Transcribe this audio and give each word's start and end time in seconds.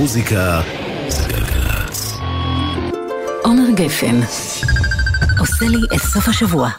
המוזיקה 0.00 0.60
זה 1.08 1.28
גלגלצ. 1.28 2.12
עומר 3.44 3.70
גפן 3.74 4.20
עושה 5.38 5.64
לי 5.64 5.96
את 5.96 6.00
סוף 6.00 6.28
השבוע. 6.28 6.70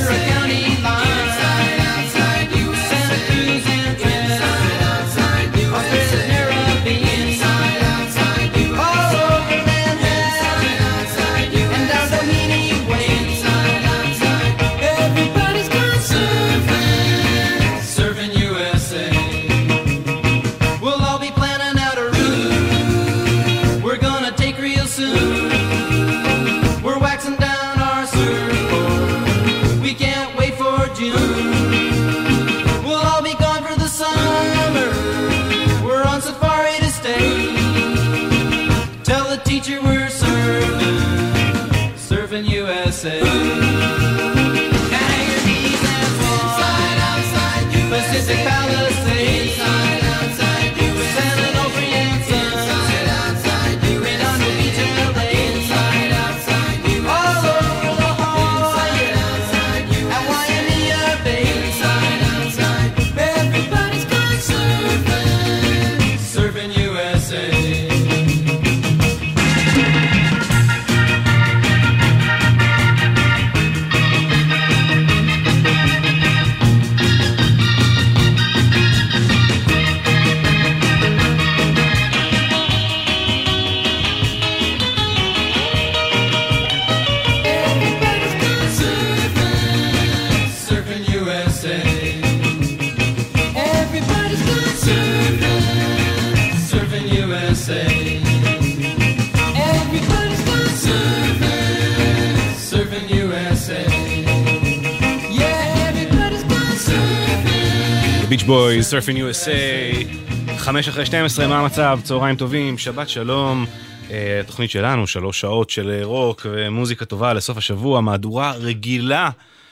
Ventura 0.00 0.18
County 0.32 0.79
Surfin' 108.82 109.16
USA, 109.16 110.04
חמש 110.56 110.88
אחרי 110.88 111.06
12, 111.06 111.46
מה 111.46 111.58
המצב? 111.58 112.00
צהריים 112.04 112.36
טובים, 112.36 112.78
שבת 112.78 113.08
שלום. 113.08 113.66
אה, 114.10 114.40
התוכנית 114.40 114.70
שלנו, 114.70 115.06
שלוש 115.06 115.40
שעות 115.40 115.70
של 115.70 116.00
רוק 116.02 116.46
ומוזיקה 116.50 117.04
טובה 117.04 117.34
לסוף 117.34 117.56
השבוע, 117.56 118.00
מהדורה 118.00 118.52
רגילה, 118.52 119.30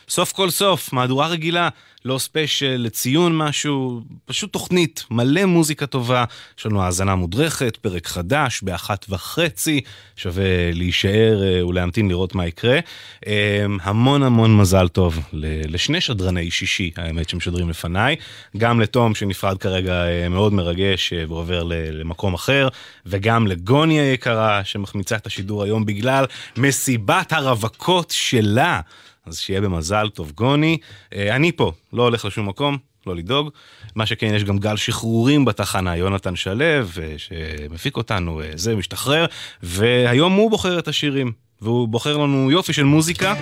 סוף 0.09 0.33
כל 0.33 0.51
סוף, 0.51 0.93
מהדורה 0.93 1.27
רגילה, 1.27 1.69
לא 2.05 2.19
ספיישל, 2.19 2.77
לציון 2.79 3.37
משהו, 3.37 4.01
פשוט 4.25 4.53
תוכנית, 4.53 5.05
מלא 5.11 5.45
מוזיקה 5.45 5.87
טובה, 5.87 6.25
יש 6.59 6.67
לנו 6.67 6.83
האזנה 6.83 7.15
מודרכת, 7.15 7.77
פרק 7.77 8.07
חדש, 8.07 8.63
באחת 8.63 9.07
וחצי, 9.09 9.81
שווה 10.17 10.73
להישאר 10.73 11.43
אה, 11.43 11.67
ולהמתין 11.67 12.09
לראות 12.09 12.35
מה 12.35 12.47
יקרה. 12.47 12.79
אה, 13.27 13.67
המון 13.83 14.23
המון 14.23 14.57
מזל 14.57 14.89
טוב 14.89 15.19
לשני 15.33 16.01
שדרני 16.01 16.51
שישי, 16.51 16.91
האמת, 16.97 17.29
שמשדרים 17.29 17.71
לפניי, 17.71 18.17
גם 18.57 18.81
לתום 18.81 19.15
שנפרד 19.15 19.59
כרגע 19.59 20.07
אה, 20.07 20.29
מאוד 20.29 20.53
מרגש 20.53 21.13
ועובר 21.29 21.63
למקום 21.69 22.35
אחר, 22.35 22.69
וגם 23.07 23.47
לגוני 23.47 24.01
היקרה 24.01 24.65
שמחמיצה 24.65 25.17
את 25.17 25.27
השידור 25.27 25.65
היום 25.65 25.87
בגלל 25.87 26.25
מסיבת 26.57 27.33
הרווקות 27.33 28.11
שלה. 28.11 28.81
אז 29.28 29.39
שיהיה 29.39 29.61
במזל 29.61 30.09
טוב 30.09 30.33
גוני. 30.37 30.78
אה, 31.15 31.37
אני 31.37 31.53
פה, 31.53 31.72
לא 31.93 32.03
הולך 32.03 32.25
לשום 32.25 32.49
מקום, 32.49 32.78
לא 33.06 33.16
לדאוג. 33.16 33.50
מה 33.94 34.06
שכן, 34.06 34.34
יש 34.34 34.44
גם 34.44 34.59
גל 34.59 34.77
שחרורים 34.77 35.44
בתחנה, 35.44 35.97
יונתן 35.97 36.37
שלו, 36.37 36.65
אה, 36.65 36.83
שמפיק 37.16 37.97
אותנו, 37.97 38.41
אה, 38.41 38.50
זה 38.55 38.77
משתחרר, 38.77 39.27
והיום 39.62 40.33
הוא 40.33 40.50
בוחר 40.50 40.78
את 40.78 40.88
השירים, 40.88 41.33
והוא 41.62 41.88
בוחר 41.88 42.17
לנו 42.17 42.50
יופי 42.50 42.72
של 42.72 42.84
מוזיקה. 42.84 43.34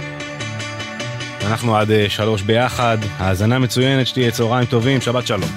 אנחנו 1.46 1.76
עד 1.76 1.88
שלוש 2.08 2.42
ביחד, 2.42 2.98
האזנה 3.18 3.58
מצוינת, 3.58 4.06
שתהיה 4.06 4.30
צהריים 4.30 4.66
טובים, 4.66 5.00
שבת 5.00 5.26
שלום. 5.26 5.50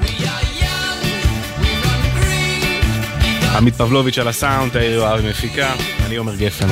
עמית 3.56 3.75
פבלוביץ' 3.75 4.18
על 4.18 4.28
הסאונד, 4.28 4.72
תאיר 4.72 4.91
יואבי 4.91 5.29
מפיקה, 5.29 5.73
אני 6.06 6.16
עומר 6.16 6.35
גפן. 6.35 6.68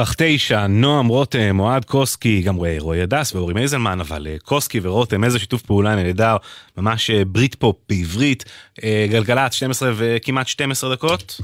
פרח, 0.00 0.14
תשע, 0.16 0.66
נועם 0.66 1.06
רותם, 1.06 1.60
אוהד 1.60 1.84
קוסקי, 1.84 2.42
גם 2.42 2.56
רועי 2.56 3.02
הדס 3.02 3.34
ואורי 3.34 3.54
מייזלמן, 3.54 4.00
אבל 4.00 4.26
אה, 4.26 4.36
קוסקי 4.44 4.80
ורותם, 4.82 5.24
איזה 5.24 5.38
שיתוף 5.38 5.62
פעולה 5.62 5.94
נהדר, 5.94 6.36
ממש 6.76 7.10
אה, 7.10 7.24
Brit 7.24 7.54
pop 7.54 7.76
בעברית. 7.88 8.44
אה, 8.84 9.06
גלגלצ, 9.10 9.52
12 9.52 9.92
וכמעט 9.96 10.48
12 10.48 10.94
דקות. 10.94 11.40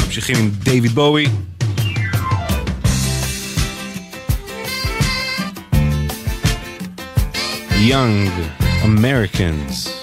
ממשיכים 0.00 0.36
עם 0.38 0.50
דייוויד 0.50 0.92
בואי. 0.92 1.26
Young 7.80 8.30
Americans. 8.84 10.01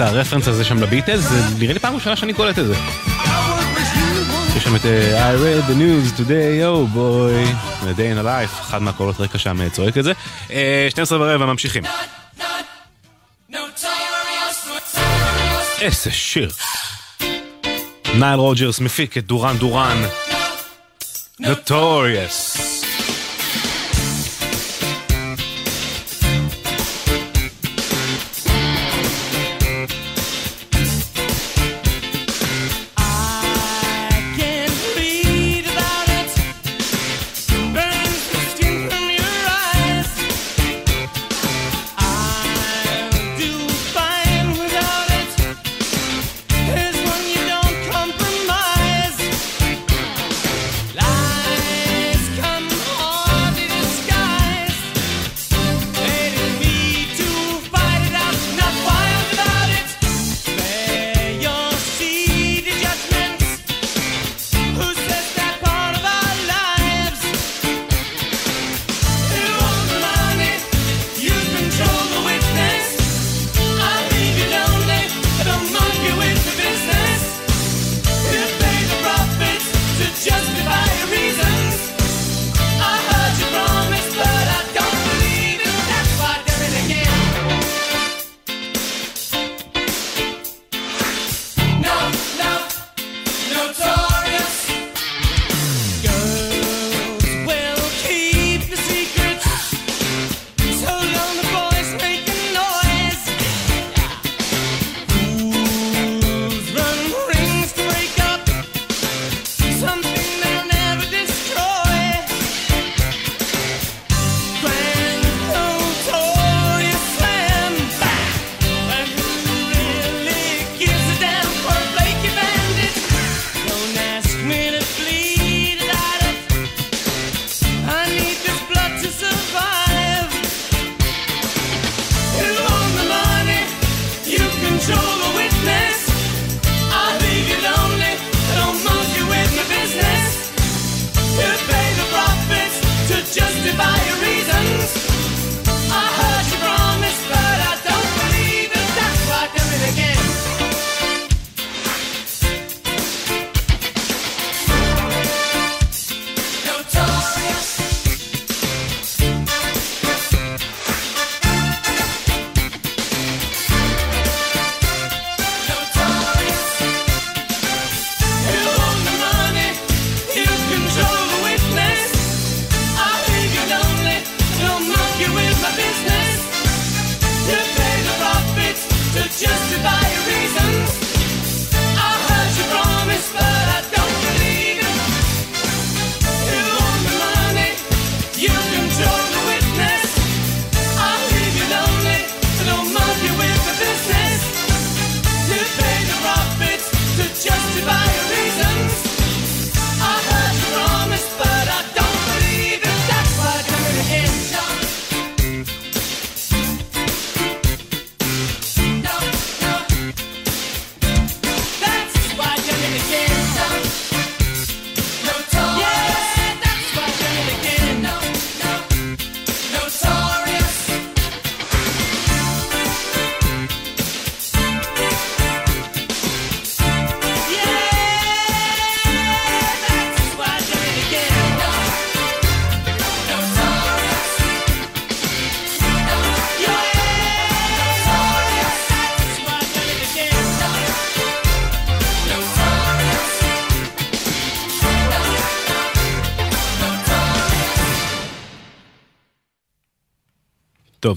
את 0.00 0.04
הרפרנס 0.06 0.48
הזה 0.48 0.64
שם 0.64 0.82
לביטלס, 0.82 1.20
זה 1.20 1.42
נראה 1.58 1.74
לי 1.74 1.78
פעם 1.78 1.94
ראשונה 1.94 2.16
שאני 2.16 2.34
קולט 2.34 2.58
את 2.58 2.66
זה. 2.66 2.74
יש 4.56 4.64
שם 4.64 4.76
את 4.76 4.84
אה, 4.84 5.34
I 5.34 5.36
read 5.36 5.70
the 5.70 5.74
news 5.74 6.20
today, 6.20 6.62
oh 6.62 6.96
boy, 6.96 7.46
the 7.84 7.98
day 7.98 8.14
in 8.14 8.18
a 8.18 8.24
life, 8.24 8.60
אחד 8.60 8.82
מהקולות 8.82 9.20
רקע 9.20 9.38
שם 9.38 9.60
אה, 9.60 9.70
צועק 9.70 9.98
את 9.98 10.04
זה. 10.04 10.12
אה, 10.50 10.86
12 10.90 11.18
ורבע, 11.20 11.46
ממשיכים. 11.46 11.82
איזה 15.80 16.10
שיר. 16.10 16.50
נייל 18.14 18.38
רוג'רס 18.38 18.80
מפיק 18.80 19.18
את 19.18 19.26
דורן 19.26 19.56
דורן. 19.56 20.02
Notorious. 21.40 22.69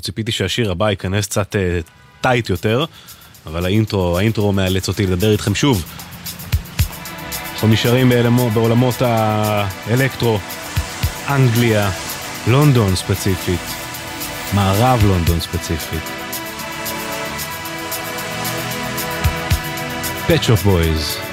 ציפיתי 0.03 0.31
שהשיר 0.31 0.71
הבא 0.71 0.89
ייכנס 0.89 1.25
קצת 1.27 1.55
אה, 1.55 1.79
tight 2.21 2.49
יותר, 2.49 2.85
אבל 3.45 3.65
האינטרו, 3.65 4.17
האינטרו 4.17 4.51
מאלץ 4.53 4.87
אותי 4.87 5.05
לדבר 5.05 5.31
איתכם 5.31 5.55
שוב. 5.55 5.85
אנחנו 7.53 7.67
נשארים 7.67 8.11
בעולמות 8.53 9.01
האלקטרו, 9.01 10.39
אנגליה, 11.29 11.91
לונדון 12.47 12.95
ספציפית, 12.95 13.59
מערב 14.53 15.03
לונדון 15.03 15.39
ספציפית. 15.39 16.03
פט 20.27 20.43
שופ 20.43 20.63
בויז. 20.63 21.32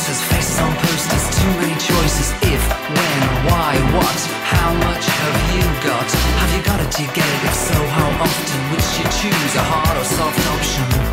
voices, 0.00 0.22
face 0.32 0.60
on 0.60 0.74
posters, 0.76 1.24
too 1.36 1.52
many 1.60 1.74
choices. 1.74 2.32
If, 2.42 2.62
when, 2.88 3.22
why, 3.48 3.76
what, 3.94 4.20
how 4.48 4.72
much 4.74 5.04
have 5.04 5.36
you 5.54 5.64
got? 5.88 6.10
Have 6.40 6.56
you 6.56 6.62
got 6.62 6.80
it? 6.80 6.90
Do 6.96 7.02
you 7.02 7.08
get 7.12 7.26
it? 7.26 7.44
If 7.44 7.54
so, 7.54 7.74
how 7.74 8.08
often 8.24 8.60
would 8.70 8.86
you 8.96 9.04
choose 9.20 9.54
a 9.56 9.62
hard 9.62 9.96
or 9.98 10.04
soft 10.04 10.46
option? 10.54 11.09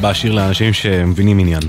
רבה 0.00 0.14
שיר 0.14 0.32
לאנשים 0.32 0.72
שמבינים 0.72 1.38
עניין. 1.38 1.62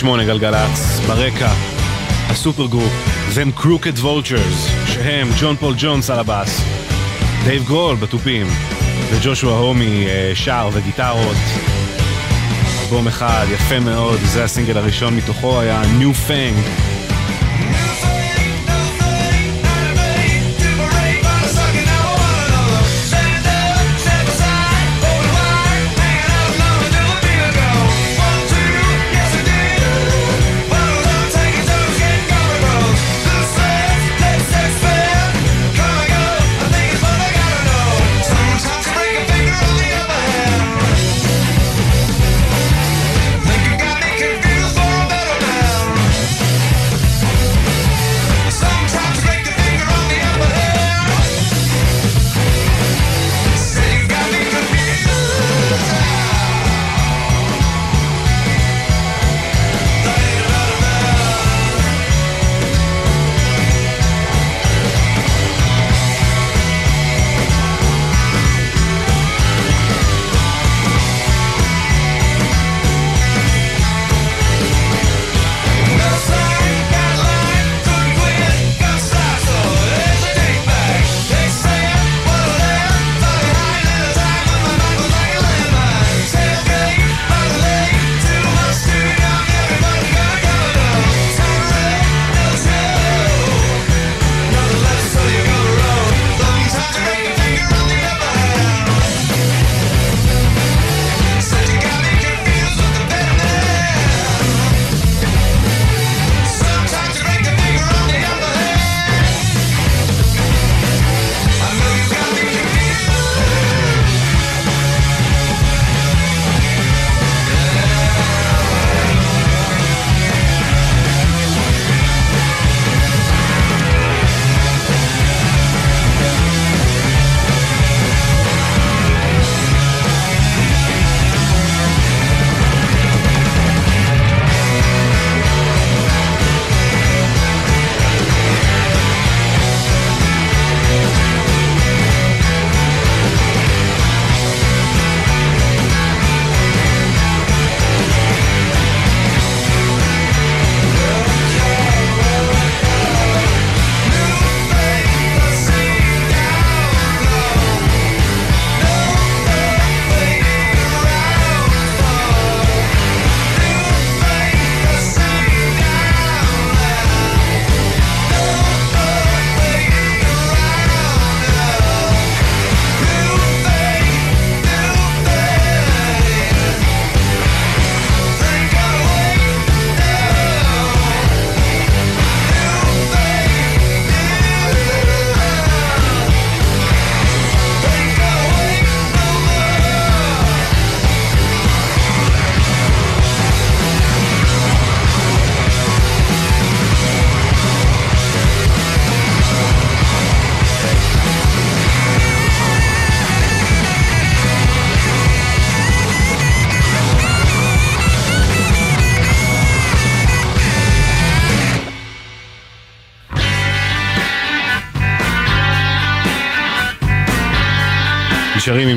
88 0.00 0.24
גלגלצ, 0.24 1.00
ברקע, 1.06 1.50
ה 2.28 2.66
supergroup, 2.66 2.92
Them 3.34 3.50
Crooked 3.52 3.98
Vultures, 3.98 4.68
שהם 4.86 5.28
ג'ון 5.40 5.56
פול 5.56 5.74
ג'ונס 5.78 6.10
על 6.10 6.18
הבאס, 6.18 6.64
דייב 7.44 7.64
גרול 7.64 7.96
בתופים, 7.96 8.46
וג'ושוע 9.10 9.58
הומי 9.58 10.06
אה, 10.06 10.32
שר 10.34 10.68
וגיטרות. 10.72 11.36
אלבום 12.82 13.08
אחד 13.08 13.46
יפה 13.52 13.80
מאוד, 13.80 14.18
זה 14.24 14.44
הסינגל 14.44 14.78
הראשון 14.78 15.16
מתוכו 15.16 15.60
היה 15.60 15.82
New 15.82 16.28
Fang. 16.28 16.89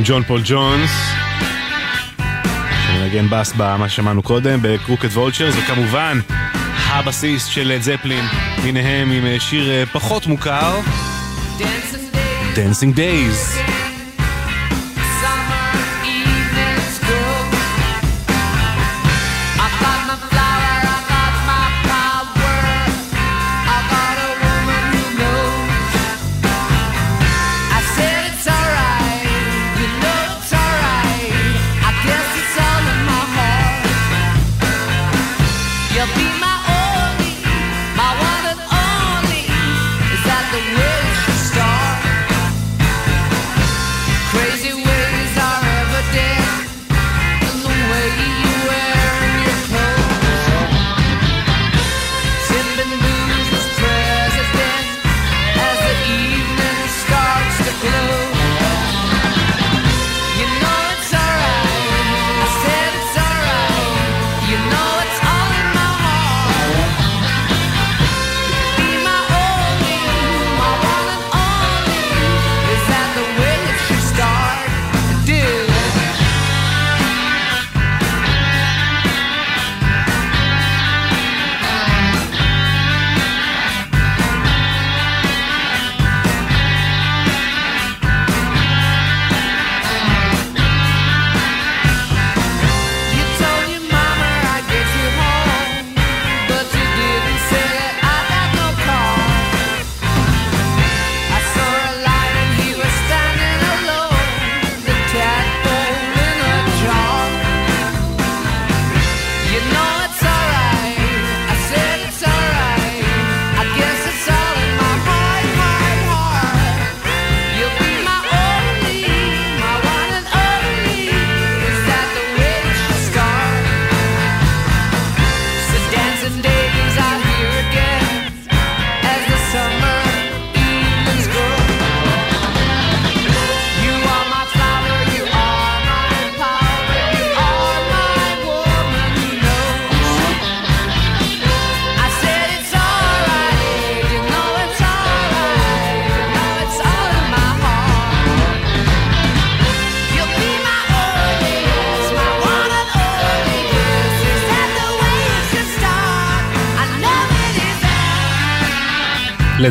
ג'ון 0.06 0.24
פול 0.24 0.42
ג'ונס, 0.46 0.92
שמנגן 2.86 3.30
בס 3.30 3.54
במה 3.58 3.90
ששמענו 3.90 4.24
קודם, 4.24 4.60
בקרוקד 4.62 5.08
וולצ'ר, 5.08 5.52
זה 5.52 5.62
כמובן 5.68 6.20
הבסיס 6.88 7.46
של 7.46 7.78
זפלין, 7.80 8.26
ביניהם 8.64 9.12
עם 9.12 9.26
אה, 9.26 9.40
שיר 9.40 9.72
אה, 9.72 9.84
פחות 9.86 10.28
מוכר, 10.28 10.80
Dancing 11.60 12.16
Days. 12.16 12.58
Dancing 12.58 12.98
Days. 12.98 13.73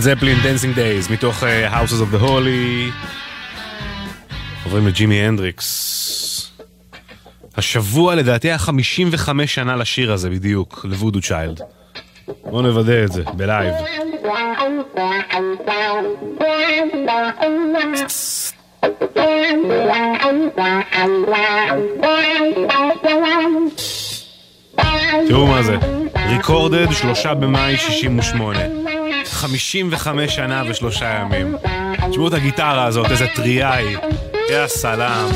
לד 0.02 0.16
זפלין, 0.16 0.38
Dancing 0.38 0.76
Days, 0.76 1.12
מתוך 1.12 1.42
uh, 1.42 1.46
Houses 1.72 2.02
of 2.02 2.14
the 2.14 2.22
Holy. 2.22 2.92
עוברים 4.64 4.86
לג'ימי 4.86 5.14
הנדריקס. 5.14 6.52
השבוע 7.56 8.14
לדעתי 8.14 8.48
היה 8.48 8.58
55 8.58 9.54
שנה 9.54 9.76
לשיר 9.76 10.12
הזה 10.12 10.30
בדיוק, 10.30 10.86
ל 10.88 10.93
Voodoo 10.93 11.20
Child. 11.20 11.60
בואו 12.44 12.62
נוודא 12.62 13.04
את 13.04 13.12
זה, 13.12 13.22
בלייב. 13.36 13.74
תראו 25.28 25.46
מה 25.46 25.62
זה, 25.62 25.76
ריקורדד, 26.28 26.92
שלושה 26.92 27.34
במאי 27.34 27.76
68. 27.76 28.81
55 29.42 30.34
שנה 30.34 30.62
ושלושה 30.68 31.20
ימים. 31.20 31.56
תשמעו 32.10 32.28
את 32.28 32.32
הגיטרה 32.32 32.84
הזאת, 32.84 33.10
איזה 33.10 33.26
טריה 33.34 33.74
היא. 33.74 33.98
יא 34.50 34.66
סלאם. 34.66 35.28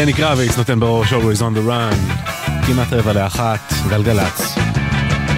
לני 0.00 0.12
קרביץ 0.12 0.56
נותן 0.56 0.80
בראש 0.80 1.12
always 1.12 1.40
on 1.40 1.56
the 1.56 1.68
run, 1.68 2.12
כמעט 2.66 2.92
רבע 2.92 3.12
לאחת, 3.12 3.72
גלגלצ. 3.88 4.69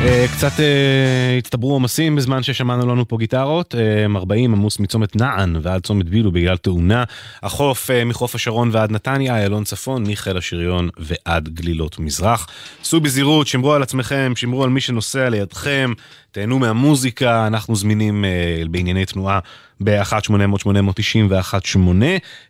אה, 0.05 0.27
קצת 0.37 0.61
אה, 0.61 1.39
הצטברו 1.39 1.73
עומסים 1.73 2.17
בזמן 2.17 2.43
ששמענו 2.43 2.87
לנו 2.87 3.09
פה 3.09 3.19
גיטרות, 3.19 3.75
אה, 3.75 4.07
40 4.17 4.53
עמוס 4.53 4.79
מצומת 4.79 5.17
נען 5.17 5.57
ועד 5.63 5.83
צומת 5.83 6.09
בילו 6.09 6.33
בגלל 6.33 6.57
תאונה, 6.57 7.05
החוף 7.43 7.91
אה, 7.91 8.05
מחוף 8.05 8.35
השרון 8.35 8.71
ועד 8.73 8.91
נתניה, 8.91 9.37
איילון 9.37 9.65
צפון, 9.65 10.03
מחיל 10.07 10.37
השריון 10.37 10.89
ועד 10.99 11.49
גלילות 11.49 11.99
מזרח. 11.99 12.47
סעו 12.85 13.01
בזהירות, 13.01 13.47
שמרו 13.47 13.73
על 13.73 13.83
עצמכם, 13.83 14.33
שמרו 14.37 14.65
על 14.65 14.71
מי 14.71 14.81
שנוסע 14.81 15.29
לידכם, 15.29 15.93
תהנו 16.33 16.59
מהמוזיקה, 16.59 17.47
אנחנו 17.47 17.77
זמינים 17.77 18.25
אה, 18.25 18.63
בענייני 18.71 19.07
תנועה 19.07 19.39
ב-1-800-890 19.85 21.19
ו-1-8. 21.29 21.79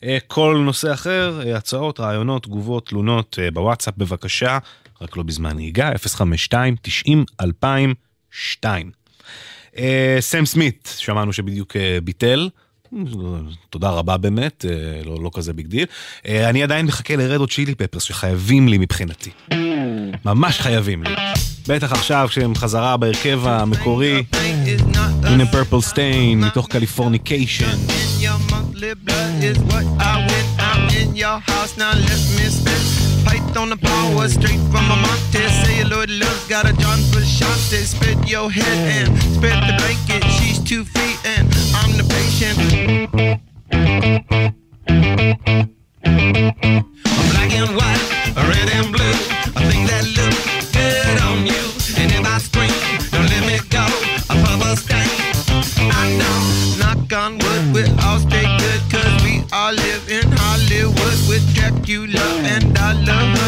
אה, 0.05 0.19
כל 0.27 0.63
נושא 0.65 0.93
אחר, 0.93 1.41
אה, 1.47 1.57
הצעות, 1.57 2.01
רעיונות, 2.01 2.43
תגובות, 2.43 2.87
תלונות, 2.87 3.39
אה, 3.43 3.51
בוואטסאפ 3.51 3.95
בבקשה, 3.97 4.59
רק 5.03 5.17
לא 5.17 5.23
בזמן 5.23 5.57
נהיגה, 5.57 5.93
052-90-2002. 8.63 8.65
אה, 9.79 10.17
סם 10.21 10.47
סמית, 10.47 10.95
שמענו 10.99 11.33
שבדיוק 11.33 11.77
אה, 11.77 11.99
ביטל. 12.05 12.49
תודה 13.71 13.91
רבה 13.91 14.17
באמת, 14.17 14.65
אה, 14.69 15.03
לא, 15.05 15.23
לא 15.23 15.31
כזה 15.35 15.53
big 15.53 15.67
deal. 15.67 15.87
אני 16.29 16.63
עדיין 16.63 16.87
מחכה 16.87 17.17
לרד 17.17 17.32
הוט 17.32 17.47
צ'ילי 17.47 17.75
פפרס 17.75 18.03
שחייבים 18.03 18.69
לי 18.69 18.79
מבחינתי. 18.79 19.31
ממש 20.25 20.61
חייבים 20.61 21.03
לי. 21.03 21.15
בטח 21.69 21.93
עכשיו 21.93 22.27
כשהם 22.31 22.55
חזרה 22.55 22.97
בהרכב 22.97 23.41
המקורי, 23.45 24.23
הנה 25.23 25.47
פרפל 25.47 25.81
סטיין 25.81 26.41
מתוך 26.41 26.69
קליפורניקיישן. 26.69 27.77
Your 31.23 31.39
house 31.41 31.77
now. 31.77 31.93
Let 31.93 32.23
me 32.37 32.47
spit. 32.57 33.02
Python 33.25 33.71
the 33.71 33.77
power 33.77 34.29
straight 34.29 34.61
from 34.71 34.85
a 34.91 34.97
Monte. 34.97 35.43
Celluloid 35.63 36.11
love 36.11 36.49
got 36.49 36.65
a 36.69 36.73
John 36.75 36.99
Frusciante. 37.11 37.85
Spit 37.85 38.29
your 38.29 38.51
head 38.51 38.79
and 38.97 39.23
spread 39.35 39.59
the 39.69 39.75
blanket. 39.79 40.25
She's 40.37 40.59
two 40.59 40.85
feet 40.85 41.19
and 41.25 41.49
I'm 41.75 41.93
the 41.97 42.05
patient. 42.15 42.59
I'm 46.05 47.25
black 47.33 47.53
and 47.61 47.71
white, 47.77 48.05
red 48.37 48.69
and 48.79 48.93
blue. 48.93 49.17
A 49.57 49.61
thing 49.71 49.87
that 49.91 50.05
look 50.17 50.35
good 50.73 51.19
on 51.29 51.47
you. 51.47 51.65
And 52.01 52.11
if 52.13 52.25
I 52.27 52.39
scream, 52.39 52.73
don't 53.11 53.29
let 53.35 53.45
me 53.47 53.59
go. 53.71 53.85
A 54.31 54.35
bubble 54.45 54.77
stain. 54.77 55.11
I 55.93 56.05
know, 56.19 56.39
knock 56.81 57.13
on 57.13 57.39
wood, 57.39 57.65
we 57.75 57.83
all 58.05 58.19
stay 58.19 58.47
good. 58.59 58.81
Cause 58.91 59.23
we 59.25 59.45
all 59.53 59.73
live 59.73 60.09
in 60.09 60.27
Hollywood 60.33 61.19
with 61.29 61.45
Dracula 61.55 62.22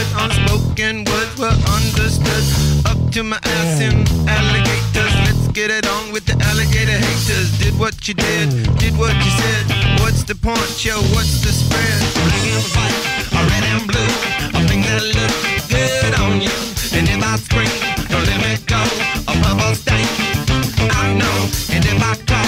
and 0.04 0.32
Unspoken 0.32 1.04
words 1.04 1.38
were 1.38 1.56
understood. 1.76 2.44
Up 2.86 2.98
to 3.12 3.22
my 3.22 3.38
ass 3.42 3.80
in 3.80 4.06
alligators. 4.28 5.14
Let's 5.24 5.48
get 5.48 5.70
it 5.70 5.86
on 5.86 6.12
with 6.12 6.24
the 6.26 6.36
alligator 6.44 6.98
haters. 6.98 7.58
Did 7.58 7.78
what 7.78 8.08
you 8.08 8.14
did, 8.14 8.50
did 8.78 8.96
what 8.96 9.14
you 9.14 9.30
said. 9.30 9.64
What's 10.00 10.24
the 10.24 10.34
point, 10.34 10.84
yo? 10.84 10.96
What's 11.14 11.42
the 11.42 11.52
spread? 11.52 12.00
Black 12.14 12.44
and 12.56 12.66
white, 12.74 12.96
or 13.36 13.44
red 13.50 13.64
and 13.72 13.84
blue. 13.86 14.12
A 14.56 14.60
thing 14.68 14.82
that 14.82 15.02
look 15.16 15.34
good 15.68 16.14
on 16.20 16.40
you. 16.40 16.56
And 16.96 17.08
if 17.08 17.22
I 17.22 17.36
scream, 17.36 17.74
don't 18.08 18.26
let 18.26 18.40
me 18.44 18.54
go. 18.66 18.80
A 19.30 19.34
bubble 19.42 19.74
stain. 19.74 20.06
I 21.02 21.14
know, 21.14 21.36
and 21.74 21.84
if 21.84 22.02
I 22.02 22.14
call 22.26 22.43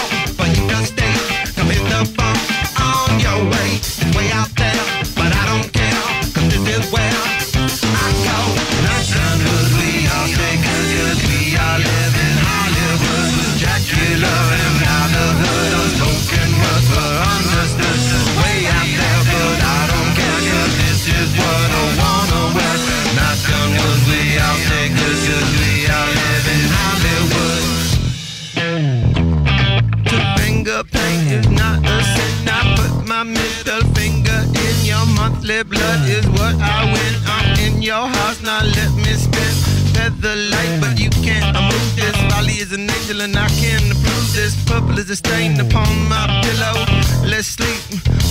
your 35.48 35.64
blood 35.64 36.08
is 36.08 36.26
what 36.28 36.54
I 36.60 36.84
win. 36.84 37.14
I'm 37.26 37.58
in 37.60 37.82
your 37.82 38.06
house 38.06 38.42
now. 38.42 38.62
Let 38.62 38.92
me 38.94 39.12
spin. 39.14 39.54
Feather 39.94 40.34
light, 40.34 40.78
but 40.80 40.98
you 40.98 41.10
can't 41.10 41.54
move 41.54 41.96
this. 41.96 42.16
Valley 42.32 42.58
is 42.64 42.72
an 42.72 42.90
angel 42.90 43.20
and 43.22 43.36
I 43.36 43.48
can 43.48 43.90
approve 43.90 44.32
this. 44.34 44.56
Purple 44.64 44.98
is 44.98 45.10
a 45.10 45.16
stain 45.16 45.60
upon 45.60 46.08
my 46.08 46.26
pillow. 46.44 46.84
Let's 47.24 47.48
sleep, 47.48 47.80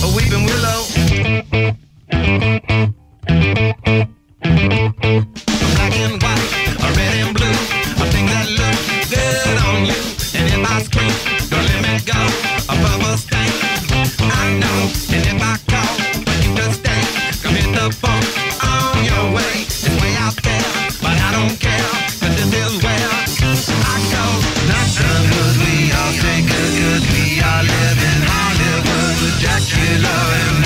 a 0.02 0.08
weeping 0.14 0.44
willow. 0.44 0.82
Jackie 29.38 29.80
you 29.80 29.98
love. 29.98 30.65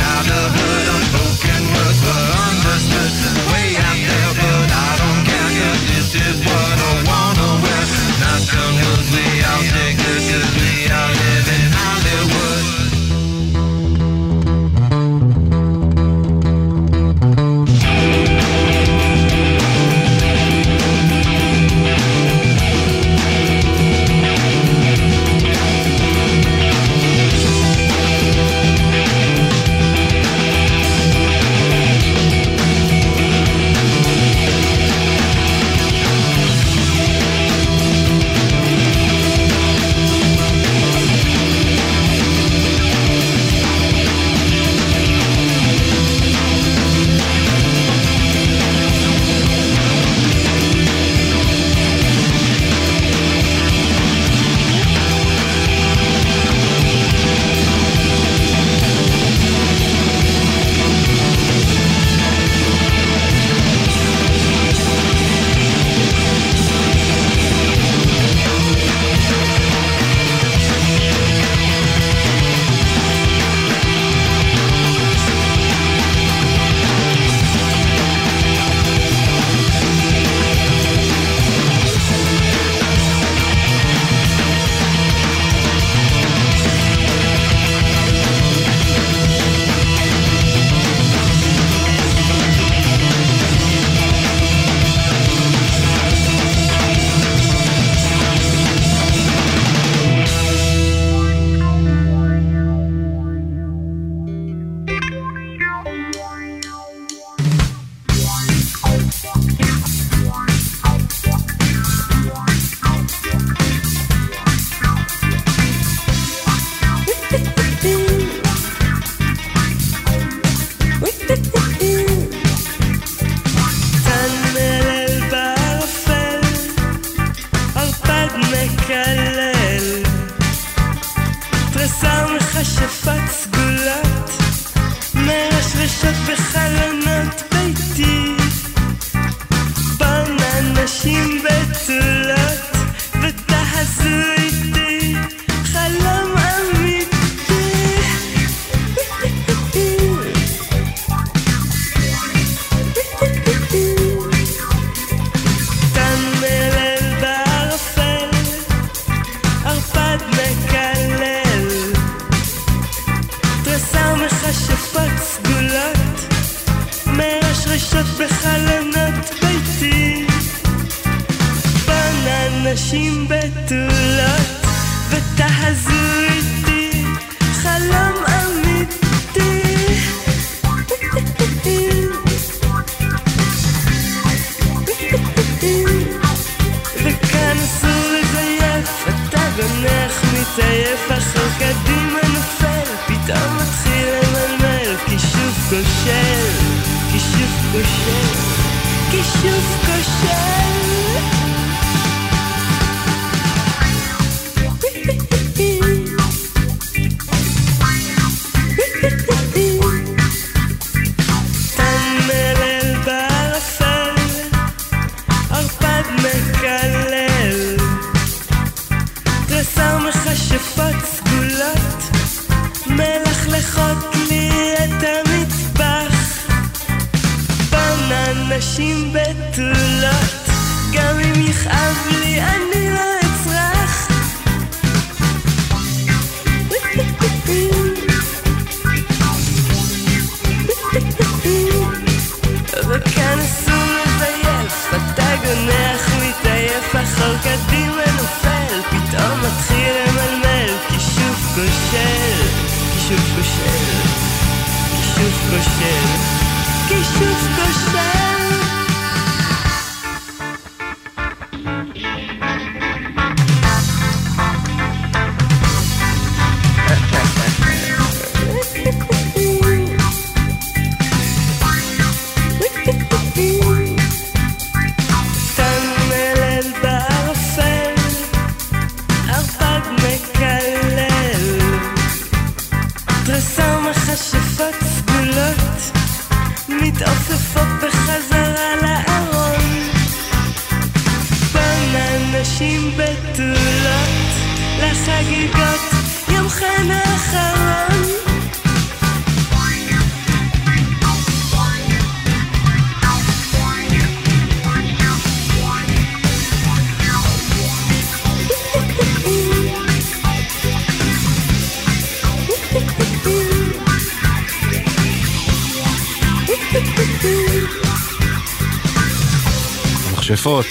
המכשפות. 320.40 320.66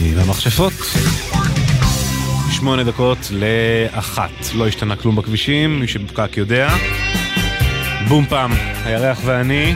עם 0.00 0.18
המכשפות. 0.18 0.72
שמונה 2.50 2.84
דקות 2.84 3.18
לאחת. 3.30 4.30
לא 4.54 4.68
השתנה 4.68 4.96
כלום 4.96 5.16
בכבישים, 5.16 5.80
מי 5.80 5.88
שבפקק 5.88 6.36
יודע. 6.36 6.74
בום 8.08 8.26
פעם, 8.28 8.52
הירח 8.84 9.20
ואני. 9.24 9.74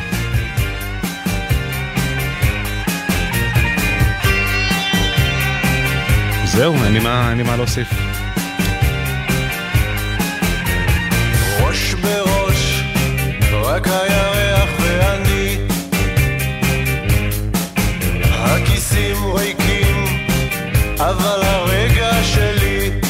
זהו, 6.44 6.74
אין 6.84 6.92
לי 6.92 6.98
מה, 6.98 7.34
מה 7.42 7.56
להוסיף. 7.56 8.09
אבל 21.10 21.42
הרגע 21.42 22.10
שלי. 22.24 23.09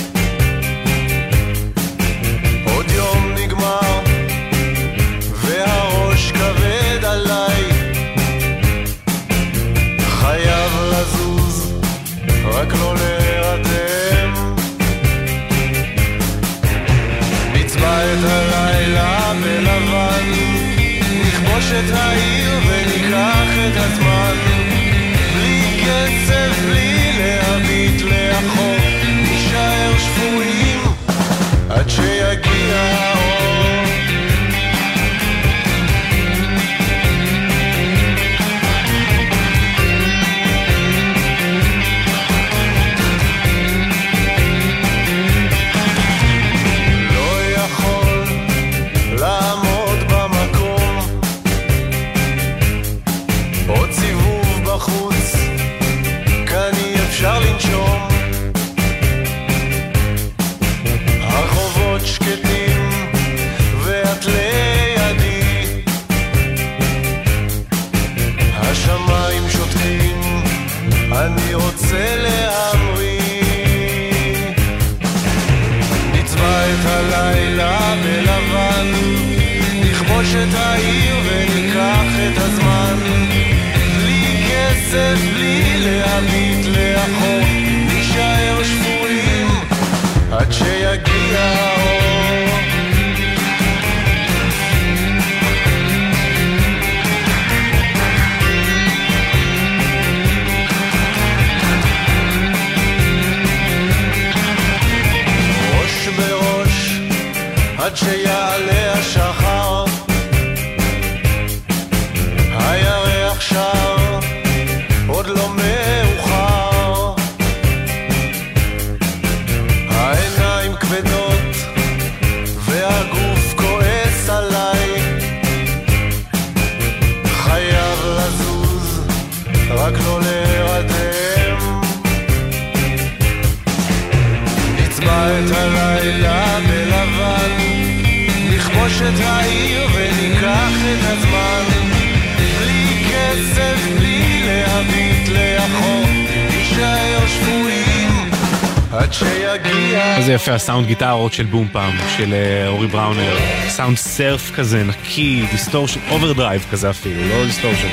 איזה 150.16 150.33
יפה 150.33 150.53
הסאונד 150.53 150.87
גיטרות 150.87 151.33
של 151.33 151.45
בום 151.45 151.68
פם, 151.72 151.93
של 152.16 152.35
אה, 152.35 152.68
אורי 152.68 152.87
בראונר. 152.87 153.37
סאונד 153.68 153.97
surf 153.97 154.51
כזה, 154.51 154.85
נקי, 154.85 155.47
distortion, 155.51 156.01
overdrive 156.11 156.66
כזה 156.71 156.91
אפילו, 156.91 157.29
לא 157.29 157.45
distortion. 157.45 157.88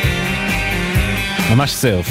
ממש 1.51 1.71
surf. 1.71 2.09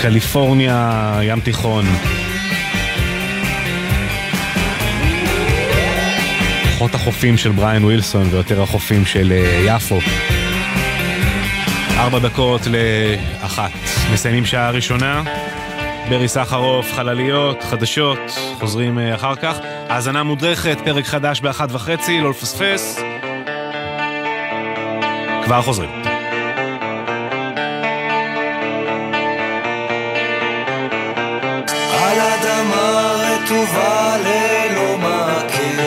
קליפורניה, 0.00 1.18
ים 1.22 1.40
תיכון. 1.40 1.84
פחות 6.74 6.94
החופים 6.94 7.36
של 7.36 7.50
בריאן 7.50 7.84
ווילסון 7.84 8.28
ויותר 8.30 8.62
החופים 8.62 9.06
של 9.06 9.32
אה, 9.32 9.76
יפו. 9.76 9.98
ארבע 11.98 12.18
דקות 12.18 12.60
לאחת. 12.66 13.70
מסיימים 14.12 14.46
שעה 14.46 14.70
ראשונה. 14.70 15.22
ברי 16.10 16.28
סחרוף, 16.28 16.92
חלליות, 16.92 17.62
חדשות, 17.62 18.18
חוזרים 18.60 18.98
אה, 18.98 19.14
אחר 19.14 19.36
כך. 19.36 19.58
האזנה 19.88 20.22
מודרכת, 20.22 20.78
פרק 20.84 21.04
חדש 21.04 21.40
באחת 21.40 21.68
וחצי, 21.72 22.20
לא 22.20 22.30
לפספס. 22.30 23.00
כבר 25.44 25.62
חוזרים. 25.62 25.90
רטובה 33.50 34.16
ללא 34.18 34.98
מעקה, 34.98 35.82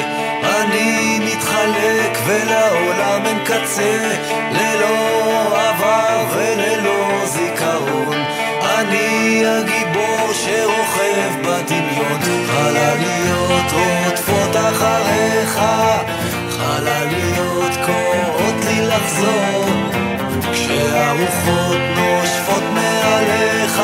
אני 0.61 1.19
מתחלק 1.19 2.17
ולעולם 2.25 3.25
אין 3.25 3.37
קצה, 3.45 4.11
ללא 4.51 5.59
עבר 5.59 6.25
וללא 6.35 7.25
זיכרון. 7.25 8.17
אני 8.61 9.43
הגיבור 9.45 9.72
חלליות 12.93 13.71
רודפות 13.71 14.55
אחריך, 14.55 15.59
חלליות 16.49 17.71
קוראות 17.85 18.65
לי 18.65 18.87
לחזור, 18.87 19.65
כשהרוחות 20.51 21.77
נושפות 21.95 22.63
מעליך, 22.73 23.81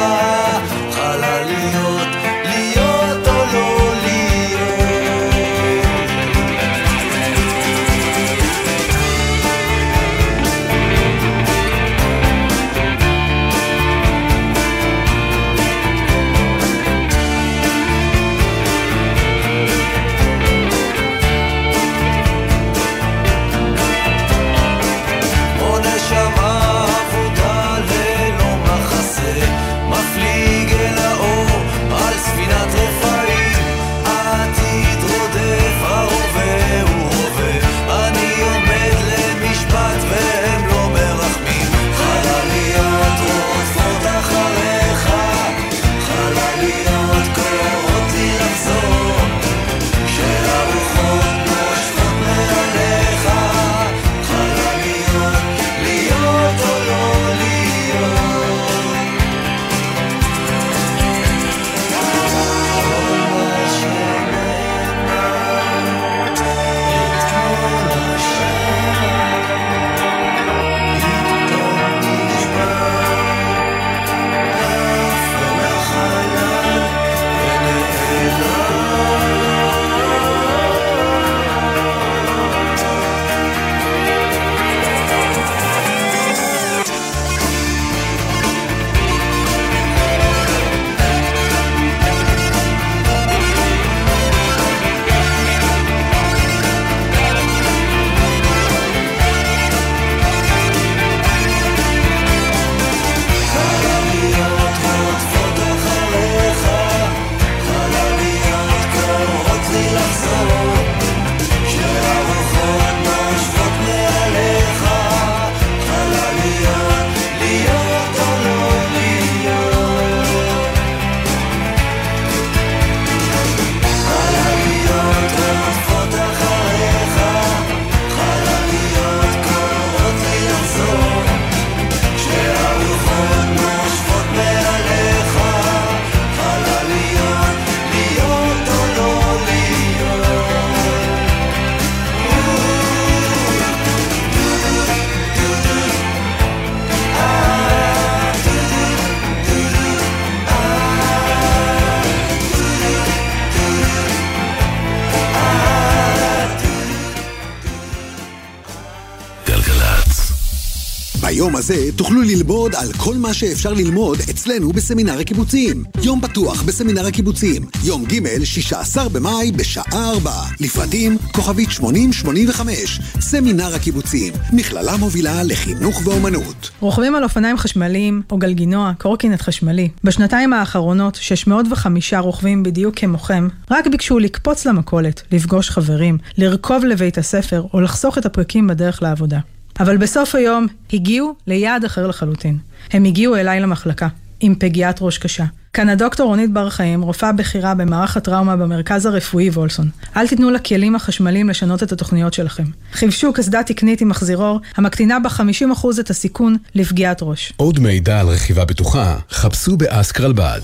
תוכלו 162.00 162.22
ללמוד 162.22 162.76
על 162.76 162.88
כל 162.98 163.16
מה 163.16 163.34
שאפשר 163.34 163.74
ללמוד 163.74 164.18
אצלנו 164.30 164.72
בסמינר 164.72 165.20
הקיבוצים. 165.20 165.84
יום 166.04 166.22
פתוח 166.22 166.64
בסמינר 166.64 167.06
הקיבוצים, 167.06 167.66
יום 167.84 168.06
ג' 168.06 168.44
16 168.44 169.10
במאי 169.10 169.52
בשעה 169.52 170.12
4. 170.14 170.32
לפרטים 170.60 171.18
כוכבית 171.32 171.72
8085, 171.72 173.00
סמינר 173.20 173.76
הקיבוצים, 173.76 174.34
מכללה 174.54 174.98
מובילה 174.98 175.44
לחינוך 175.44 176.02
ואומנות. 176.08 176.70
רוכבים 176.80 177.16
על 177.16 177.24
אופניים 177.24 177.58
חשמליים 177.58 178.22
או 178.32 178.38
גלגינוע, 178.38 178.92
קורקינט 178.98 179.42
חשמלי. 179.42 179.90
בשנתיים 180.04 180.54
האחרונות, 180.54 181.16
605 181.16 182.14
רוכבים 182.14 182.64
בדיוק 182.64 182.96
כמוכם, 182.96 183.48
רק 183.72 183.88
ביקשו 183.88 184.20
לקפוץ 184.20 184.66
למכולת, 184.66 185.22
לפגוש 185.32 185.70
חברים, 185.70 186.18
לרכוב 186.38 186.86
לבית 186.86 187.18
הספר 187.18 187.64
או 187.74 187.82
לחסוך 187.82 188.18
את 188.18 188.26
הפרקים 188.26 188.68
בדרך 188.68 189.04
לעבודה. 189.04 189.40
אבל 189.80 189.98
בסוף 189.98 190.36
היום 190.36 190.68
הגיעו 190.94 191.36
ליעד 191.48 191.86
אחר 191.86 192.08
לחלוטין. 192.08 192.58
הם 192.92 193.06
הגיעו 193.06 193.36
אליי 193.36 193.60
למחלקה, 193.60 194.08
עם 194.40 194.56
פגיעת 194.56 194.98
ראש 195.02 195.18
קשה. 195.18 195.46
כאן 195.74 195.90
הדוקטור 195.90 196.28
רונית 196.28 196.54
בר 196.54 196.70
חיים, 196.70 197.02
רופאה 197.02 197.32
בכירה 197.32 197.74
במערך 197.74 198.18
הטראומה 198.18 198.56
במרכז 198.56 199.06
הרפואי 199.06 199.50
וולסון. 199.50 199.90
אל 200.18 200.28
תיתנו 200.28 200.52
לכלים 200.52 200.96
החשמליים 200.96 201.50
לשנות 201.50 201.84
את 201.84 201.92
התוכניות 201.92 202.34
שלכם. 202.34 202.64
חיפשו 202.94 203.34
קסדה 203.34 203.64
תקנית 203.64 204.02
עם 204.02 204.10
מחזירור, 204.10 204.60
המקטינה 204.76 205.20
ב-50% 205.20 205.86
את 206.00 206.10
הסיכון 206.10 206.56
לפגיעת 206.76 207.20
ראש. 207.22 207.54
עוד 207.58 207.80
מידע 207.80 208.20
על 208.20 208.28
רכיבה 208.28 208.66
בטוחה, 208.66 209.18
חפשו 209.30 209.78
באסקרלבד. 209.78 210.60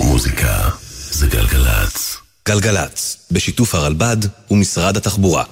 מוזיקה 0.00 0.68
זה 1.10 1.26
גלגלצ. 1.26 2.15
גלגלצ, 2.48 3.26
בשיתוף 3.30 3.74
הרלב"ד 3.74 4.16
ומשרד 4.50 4.96
התחבורה. 4.96 5.44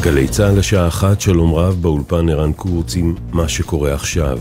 גלי 0.00 0.28
צה"ל 0.28 0.58
השעה 0.58 0.88
אחת, 0.88 1.20
שלום 1.20 1.54
רב, 1.54 1.82
באולפן 1.82 2.28
ערן 2.28 2.52
קורץ 2.52 2.96
עם 2.96 3.14
מה 3.32 3.48
שקורה 3.48 3.94
עכשיו. 3.94 4.38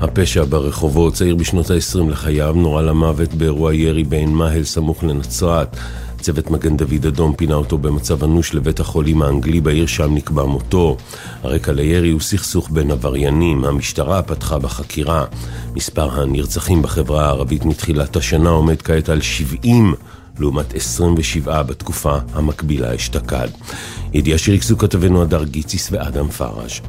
הפשע 0.00 0.44
ברחובות, 0.48 1.14
צעיר 1.14 1.34
בשנות 1.34 1.70
ה-20 1.70 2.10
לחייו, 2.10 2.52
נורה 2.52 2.82
למוות 2.82 3.34
באירוע 3.34 3.74
ירי 3.74 4.04
בעין 4.04 4.30
מאהל 4.30 4.64
סמוך 4.64 5.04
לנצרת. 5.04 5.76
צוות 6.20 6.50
מגן 6.50 6.76
דוד 6.76 7.06
אדום 7.06 7.34
פינה 7.34 7.54
אותו 7.54 7.78
במצב 7.78 8.24
אנוש 8.24 8.54
לבית 8.54 8.80
החולים 8.80 9.22
האנגלי 9.22 9.60
בעיר 9.60 9.86
שם 9.86 10.14
נקבע 10.14 10.44
מותו. 10.44 10.96
הרקע 11.42 11.72
לירי 11.72 12.10
הוא 12.10 12.20
סכסוך 12.20 12.70
בין 12.70 12.90
עבריינים. 12.90 13.64
המשטרה 13.64 14.22
פתחה 14.22 14.58
בחקירה. 14.58 15.24
מספר 15.74 16.20
הנרצחים 16.20 16.82
בחברה 16.82 17.24
הערבית 17.26 17.64
מתחילת 17.64 18.16
השנה 18.16 18.50
עומד 18.50 18.82
כעת 18.82 19.08
על 19.08 19.20
70 19.20 19.94
לעומת 20.38 20.74
27 20.74 21.62
בתקופה 21.62 22.18
המקבילה 22.32 22.94
אשתקד. 22.94 23.48
ידיעה 24.12 24.38
שריכזו 24.38 24.78
כתבנו 24.78 25.22
הדר 25.22 25.44
גיציס 25.44 25.88
ואדם 25.92 26.28
פרש. 26.28 26.82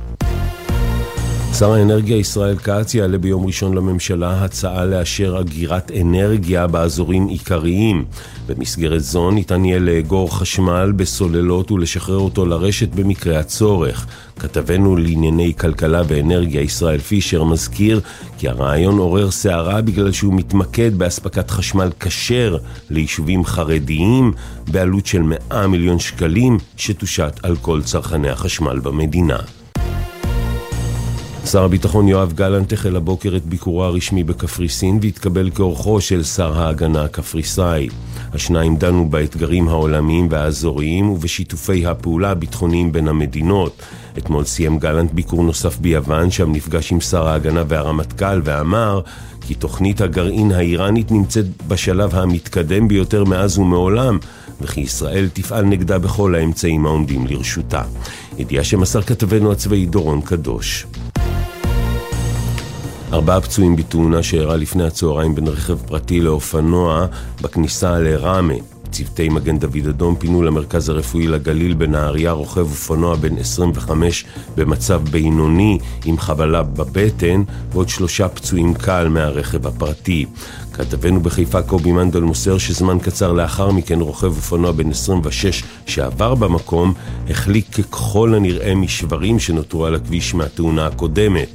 שר 1.60 1.72
האנרגיה 1.72 2.18
ישראל 2.18 2.58
כץ 2.58 2.96
יעלה 2.96 3.18
ביום 3.18 3.46
ראשון 3.46 3.74
לממשלה 3.74 4.44
הצעה 4.44 4.86
לאשר 4.86 5.40
אגירת 5.40 5.92
אנרגיה 6.02 6.68
באזורים 6.68 7.28
עיקריים. 7.28 8.06
במסגרת 8.48 9.00
זו 9.02 9.32
ניתן 9.32 9.66
יהיה 9.66 9.80
לאגור 9.80 10.38
חשמל 10.38 10.92
בסוללות 10.96 11.72
ולשחרר 11.72 12.18
אותו 12.18 12.46
לרשת 12.46 12.90
במקרה 12.96 13.40
הצורך. 13.40 14.08
כתבנו 14.40 14.96
לענייני 14.96 15.54
כלכלה 15.60 16.02
ואנרגיה 16.08 16.62
ישראל 16.62 17.00
פישר 17.00 17.44
מזכיר 17.44 18.02
כי 18.38 18.50
הרעיון 18.50 18.98
עורר 18.98 19.32
סערה 19.32 19.82
בגלל 19.82 20.12
שהוא 20.12 20.34
מתמקד 20.34 20.96
באספקת 20.98 21.50
חשמל 21.50 21.90
כשר 22.00 22.58
ליישובים 22.90 23.46
חרדיים 23.46 24.34
בעלות 24.68 25.06
של 25.06 25.22
100 25.22 25.68
מיליון 25.68 26.00
שקלים 26.00 26.58
שתושת 26.78 27.40
על 27.44 27.56
כל 27.56 27.82
צרכני 27.82 28.30
החשמל 28.30 28.80
במדינה. 28.80 29.38
שר 31.46 31.64
הביטחון 31.64 32.08
יואב 32.08 32.34
גלנט 32.34 32.74
החל 32.74 32.96
הבוקר 32.96 33.36
את 33.38 33.46
ביקורו 33.46 33.84
הרשמי 33.84 34.24
בקפריסין 34.24 35.00
והתקבל 35.02 35.50
כאורחו 35.50 36.02
של 36.02 36.24
שר 36.24 36.60
ההגנה 36.60 37.04
הקפריסאי. 37.04 37.90
השניים 38.34 38.76
דנו 38.76 39.10
באתגרים 39.10 39.68
העולמיים 39.68 40.28
והאזוריים 40.32 41.10
ובשיתופי 41.10 41.86
הפעולה 41.86 42.32
הביטחוניים 42.32 42.92
בין 42.92 43.08
המדינות. 43.08 43.82
אתמול 44.18 44.44
סיים 44.44 44.80
גלנט 44.80 45.12
ביקור 45.12 45.44
נוסף 45.44 45.78
ביוון, 45.78 46.32
שם 46.32 46.52
נפגש 46.52 46.92
עם 46.92 47.02
שר 47.02 47.28
ההגנה 47.28 47.64
והרמטכ"ל 47.68 48.42
ואמר 48.44 49.02
כי 49.48 49.54
תוכנית 49.54 50.02
הגרעין 50.02 50.52
האיראנית 50.52 51.12
נמצאת 51.12 51.46
בשלב 51.68 52.16
המתקדם 52.16 52.88
ביותר 52.88 53.24
מאז 53.24 53.58
ומעולם, 53.58 54.18
וכי 54.62 54.82
ישראל 54.82 55.30
תפעל 55.34 55.66
נגדה 55.66 56.00
בכל 56.00 56.36
האמצעים 56.36 56.86
העומדים 56.86 57.28
לרשותה. 57.28 57.82
ידיעה 58.38 58.64
שמסר 58.64 59.02
כתבנו 59.02 59.52
הצבאי 59.52 59.86
דורון 59.86 60.22
קדוש. 60.22 60.86
ארבעה 63.14 63.42
פצועים 63.42 63.76
בתאונה 63.76 64.24
שאירעה 64.24 64.58
לפני 64.58 64.84
הצהריים 64.84 65.36
בין 65.36 65.48
רכב 65.48 65.78
פרטי 65.86 66.22
לאופנוע 66.22 67.06
בכניסה 67.42 68.00
לראמה. 68.00 68.54
צוותי 68.92 69.30
מגן 69.30 69.60
דוד 69.60 69.88
אדום 69.90 70.16
פינו 70.16 70.44
למרכז 70.44 70.90
הרפואי 70.90 71.28
לגליל 71.28 71.74
בנהריה 71.74 72.32
רוכב 72.32 72.60
אופנוע 72.60 73.16
בן 73.16 73.38
25 73.38 74.26
במצב 74.56 75.02
בינוני 75.12 75.80
עם 76.06 76.18
חבלה 76.18 76.64
בבטן 76.64 77.44
ועוד 77.72 77.90
שלושה 77.90 78.30
פצועים 78.30 78.74
קל 78.74 79.08
מהרכב 79.08 79.68
הפרטי. 79.68 80.26
כתבנו 80.74 81.20
בחיפה 81.20 81.62
קובי 81.62 81.92
מנדל 81.92 82.20
מוסר 82.20 82.58
שזמן 82.58 82.98
קצר 83.00 83.34
לאחר 83.34 83.72
מכן 83.72 84.02
רוכב 84.02 84.28
אופנוע 84.28 84.72
בן 84.72 84.90
26 84.90 85.64
שעבר 85.86 86.36
במקום 86.36 86.94
החליק 87.30 87.76
ככל 87.76 88.34
הנראה 88.36 88.76
משברים 88.76 89.40
שנותרו 89.40 89.86
על 89.86 89.96
הכביש 89.96 90.34
מהתאונה 90.34 90.86
הקודמת. 90.86 91.50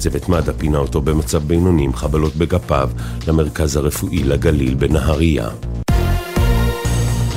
צוות 0.00 0.28
מד"א 0.28 0.52
פינה 0.52 0.78
אותו 0.78 1.00
במצב 1.00 1.42
בינוני 1.44 1.84
עם 1.84 1.92
חבלות 1.92 2.36
בגפיו 2.36 2.90
למרכז 3.28 3.76
הרפואי 3.76 4.22
לגליל 4.22 4.74
בנהריה. 4.74 5.48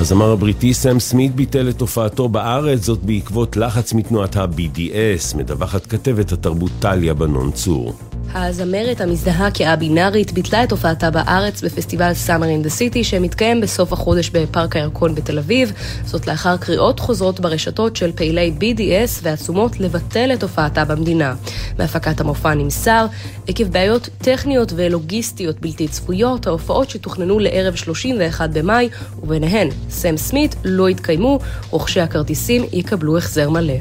הזמר 0.00 0.30
הבריטי 0.30 0.74
סם 0.74 1.00
סמית 1.00 1.34
ביטל 1.34 1.68
את 1.68 1.80
הופעתו 1.80 2.28
בארץ, 2.28 2.84
זאת 2.84 3.02
בעקבות 3.02 3.56
לחץ 3.56 3.92
מתנועת 3.92 4.36
ה-BDS, 4.36 5.36
מדווחת 5.36 5.86
כתבת 5.86 6.32
התרבות 6.32 6.72
טליה 6.80 7.14
בנון 7.14 7.52
צור. 7.52 7.94
הזמרת 8.34 9.00
המזדהה 9.00 9.50
כא-בינארית 9.50 10.32
ביטלה 10.32 10.64
את 10.64 10.70
הופעתה 10.70 11.10
בארץ 11.10 11.64
בפסטיבל 11.64 12.12
Summer 12.26 12.30
in 12.30 12.66
the 12.66 12.70
City 12.70 13.02
שמתקיים 13.02 13.60
בסוף 13.60 13.92
החודש 13.92 14.30
בפארק 14.30 14.76
הירקון 14.76 15.14
בתל 15.14 15.38
אביב, 15.38 15.72
זאת 16.04 16.26
לאחר 16.26 16.56
קריאות 16.56 17.00
חוזרות 17.00 17.40
ברשתות 17.40 17.96
של 17.96 18.12
פעילי 18.12 18.52
BDS 18.60 19.20
ועצומות 19.22 19.80
לבטל 19.80 20.30
את 20.34 20.42
הופעתה 20.42 20.84
במדינה. 20.84 21.34
בהפקת 21.76 22.20
המופע 22.20 22.54
נמסר, 22.54 23.06
עקב 23.48 23.64
בעיות 23.64 24.08
טכניות 24.18 24.72
ולוגיסטיות 24.76 25.60
בלתי 25.60 25.88
צפויות, 25.88 26.46
ההופעות 26.46 26.90
שתוכננו 26.90 27.38
לערב 27.38 27.74
31 27.74 28.50
במאי, 28.50 28.88
וביניהן 29.22 29.68
סם 29.90 30.16
סמית, 30.16 30.56
לא 30.64 30.90
יתקיימו, 30.90 31.38
רוכשי 31.70 32.00
הכרטיסים 32.00 32.64
יקבלו 32.72 33.18
החזר 33.18 33.50
מלא. 33.50 33.74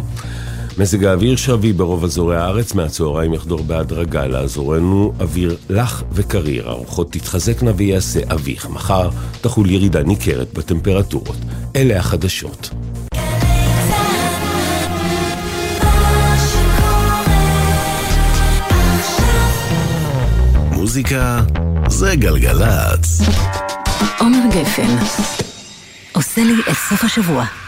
מזג 0.77 1.03
האוויר 1.03 1.35
שבי 1.35 1.73
ברוב 1.73 2.03
אזורי 2.03 2.37
הארץ, 2.37 2.73
מהצהריים 2.73 3.33
יחדור 3.33 3.63
בהדרגה 3.63 4.27
לאזורנו 4.27 5.13
אוויר 5.19 5.57
לח 5.69 6.03
וקריר. 6.11 6.69
הרוחות 6.69 7.11
תתחזקנה 7.11 7.71
ויעשה 7.75 8.19
אביך. 8.33 8.69
מחר 8.69 9.09
תחול 9.41 9.69
ירידה 9.69 10.03
ניכרת 10.03 10.53
בטמפרטורות. 10.53 11.37
אלה 11.75 11.99
החדשות. 11.99 12.69
מוזיקה 20.71 21.41
זה 21.87 22.15
גלגלצ. 22.15 23.21
עומר 24.19 24.39
גפן 24.49 24.95
עושה 26.11 26.43
לי 26.43 26.53
את 26.69 26.77
סוף 26.89 27.03
השבוע. 27.03 27.62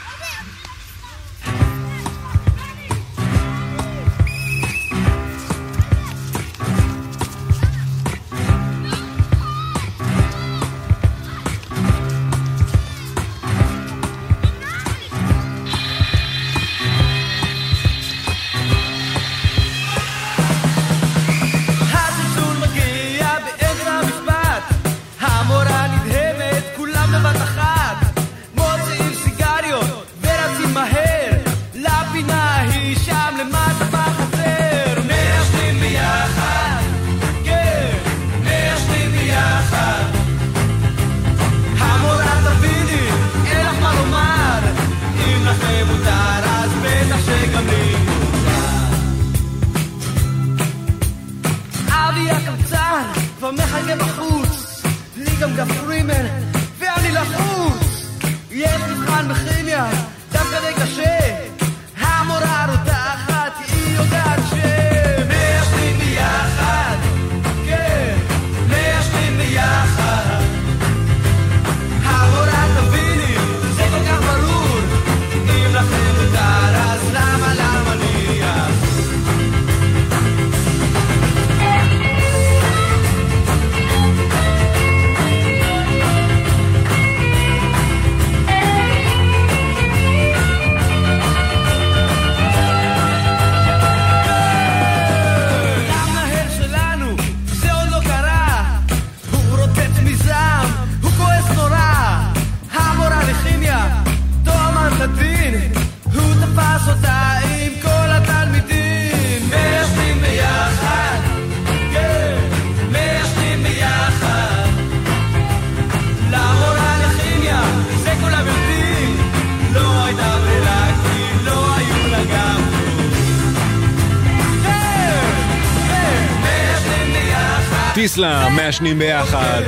איסלאם, 128.16 128.56
מעשנים 128.56 129.00
ביחד. 129.00 129.62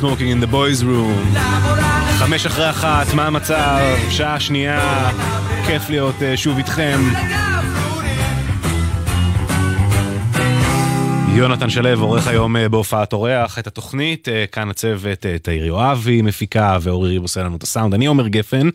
Smoking 0.00 0.30
in 0.32 0.44
the 0.44 0.52
boys 0.52 0.82
room. 0.82 1.38
חמש 2.18 2.46
אחרי 2.46 2.70
אחת, 2.70 3.14
מה 3.14 3.26
המצב? 3.26 3.80
שעה 4.10 4.40
שנייה, 4.40 5.10
כיף 5.66 5.90
להיות 5.90 6.22
אה, 6.22 6.36
שוב 6.36 6.56
איתכם. 6.56 7.00
יונתן 11.36 11.70
שלו 11.70 12.00
עורך 12.00 12.26
היום 12.26 12.56
אה, 12.56 12.68
בהופעת 12.68 13.12
אורח 13.12 13.58
את 13.58 13.66
התוכנית, 13.66 14.28
אה, 14.28 14.44
כאן 14.52 14.70
הצוות 14.70 15.26
אה, 15.26 15.38
תאיר 15.38 15.64
יואבי 15.64 16.22
מפיקה 16.22 16.78
ואורי 16.80 17.10
ריב 17.10 17.22
עושה 17.22 17.42
לנו 17.42 17.56
את 17.56 17.62
הסאונד. 17.62 17.94
אני 17.94 18.06
עומר 18.06 18.28
גפן, 18.28 18.68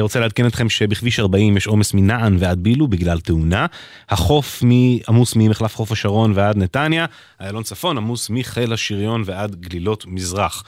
רוצה 0.00 0.20
לעדכן 0.20 0.46
אתכם 0.46 0.68
שבכביש 0.68 1.20
40 1.20 1.56
יש 1.56 1.66
עומס 1.66 1.94
מנען 1.94 2.36
ועד 2.38 2.58
בילו 2.58 2.88
בגלל 2.88 3.20
תאונה. 3.20 3.66
החוף 4.08 4.62
עמוס 5.08 5.36
ממחלף 5.36 5.76
חוף 5.76 5.92
השרון 5.92 6.32
ועד 6.34 6.56
נתניה, 6.56 7.06
איילון 7.40 7.62
צפון 7.62 7.96
עמוס 7.96 8.30
מחיל 8.30 8.72
השריון 8.72 9.22
ועד 9.26 9.54
גלילות 9.60 10.04
מזרח. 10.06 10.64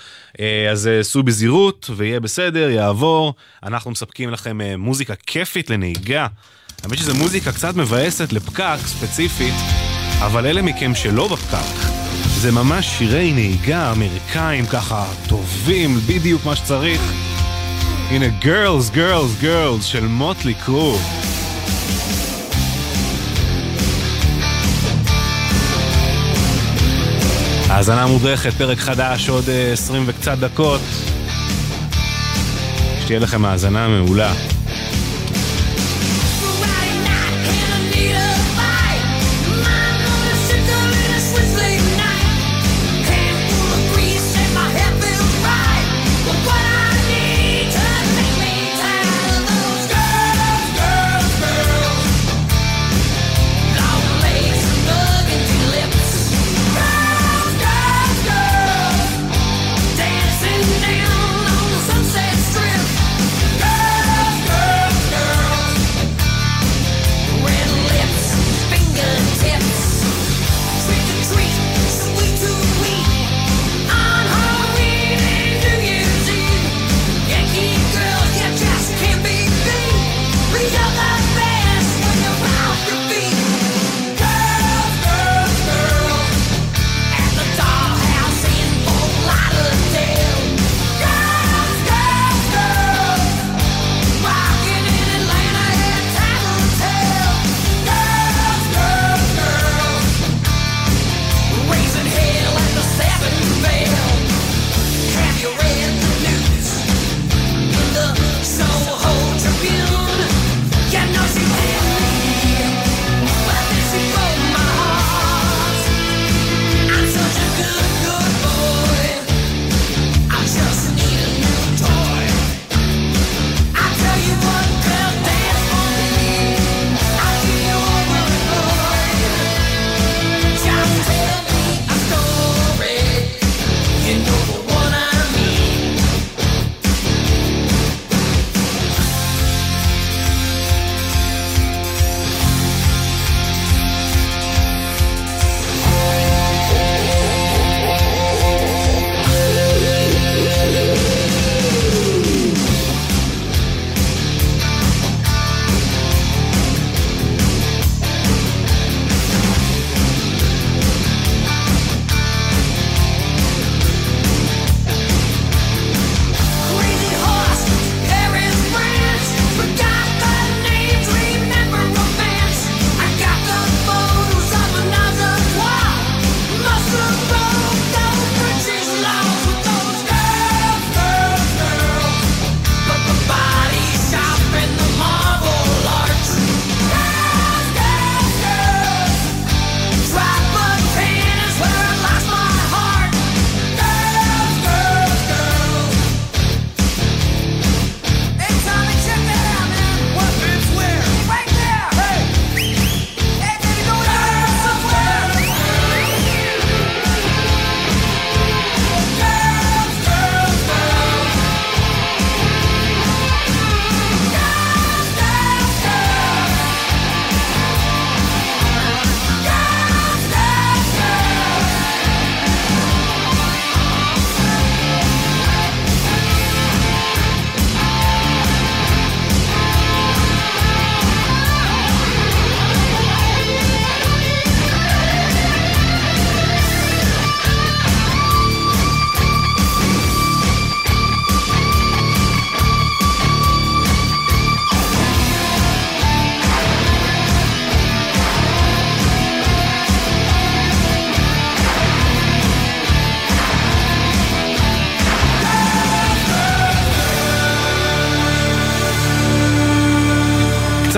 אז 0.72 0.90
סעו 1.02 1.22
בזהירות 1.22 1.90
ויהיה 1.96 2.20
בסדר, 2.20 2.70
יעבור. 2.70 3.34
אנחנו 3.62 3.90
מספקים 3.90 4.30
לכם 4.30 4.58
מוזיקה 4.78 5.14
כיפית 5.14 5.70
לנהיגה. 5.70 6.26
האמת 6.82 6.98
שזו 6.98 7.14
מוזיקה 7.14 7.52
קצת 7.52 7.76
מבאסת 7.76 8.32
לפקק 8.32 8.76
ספציפית. 8.84 9.85
אבל 10.20 10.46
אלה 10.46 10.62
מכם 10.62 10.94
שלא 10.94 11.28
בפקק, 11.28 11.88
זה 12.36 12.52
ממש 12.52 12.86
שירי 12.86 13.32
נהיגה 13.32 13.92
אמריקאים 13.92 14.66
ככה 14.66 15.04
טובים, 15.28 16.00
בדיוק 16.06 16.44
מה 16.44 16.56
שצריך. 16.56 17.12
הנה 18.10 18.26
Girls, 18.42 18.94
Girls, 18.94 19.42
Girls 19.42 19.82
של 19.82 20.06
מוטלי 20.06 20.54
קרו. 20.54 20.98
האזנה 27.68 28.06
מודרכת, 28.06 28.52
פרק 28.52 28.78
חדש 28.78 29.28
עוד 29.28 29.48
אה, 29.48 29.72
20 29.72 30.04
וקצת 30.06 30.38
דקות. 30.38 30.80
שתהיה 33.00 33.18
לכם 33.18 33.44
האזנה 33.44 33.88
מעולה. 33.88 34.55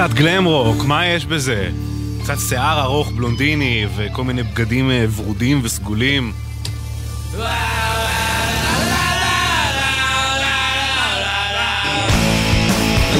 קצת 0.08 0.16
גלם 0.16 0.44
רוק, 0.44 0.84
מה 0.84 1.06
יש 1.06 1.26
בזה? 1.26 1.68
קצת 2.22 2.38
שיער 2.48 2.80
ארוך 2.80 3.10
בלונדיני 3.10 3.86
וכל 3.96 4.24
מיני 4.24 4.42
בגדים 4.42 4.90
אה, 4.90 5.04
ורודים 5.16 5.60
וסגולים. 5.62 6.32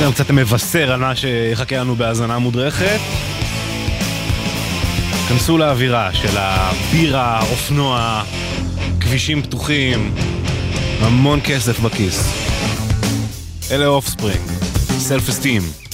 גם 0.02 0.12
קצת 0.12 0.30
מבשר 0.30 0.92
על 0.92 1.00
מה 1.00 1.16
שיחכה 1.16 1.76
לנו 1.76 1.96
בהאזנה 1.96 2.38
מודרכת. 2.38 3.00
כנסו 5.28 5.58
לאווירה 5.58 6.14
של 6.14 6.36
הבירה, 6.36 7.40
אופנוע, 7.50 8.22
כבישים 9.00 9.42
פתוחים, 9.42 10.14
המון 11.00 11.40
כסף 11.44 11.80
בכיס. 11.80 12.32
אלה 13.70 13.86
אוף 13.86 14.08
ספרינג, 14.08 14.50
סלף 14.98 15.28
אסטים. 15.28 15.87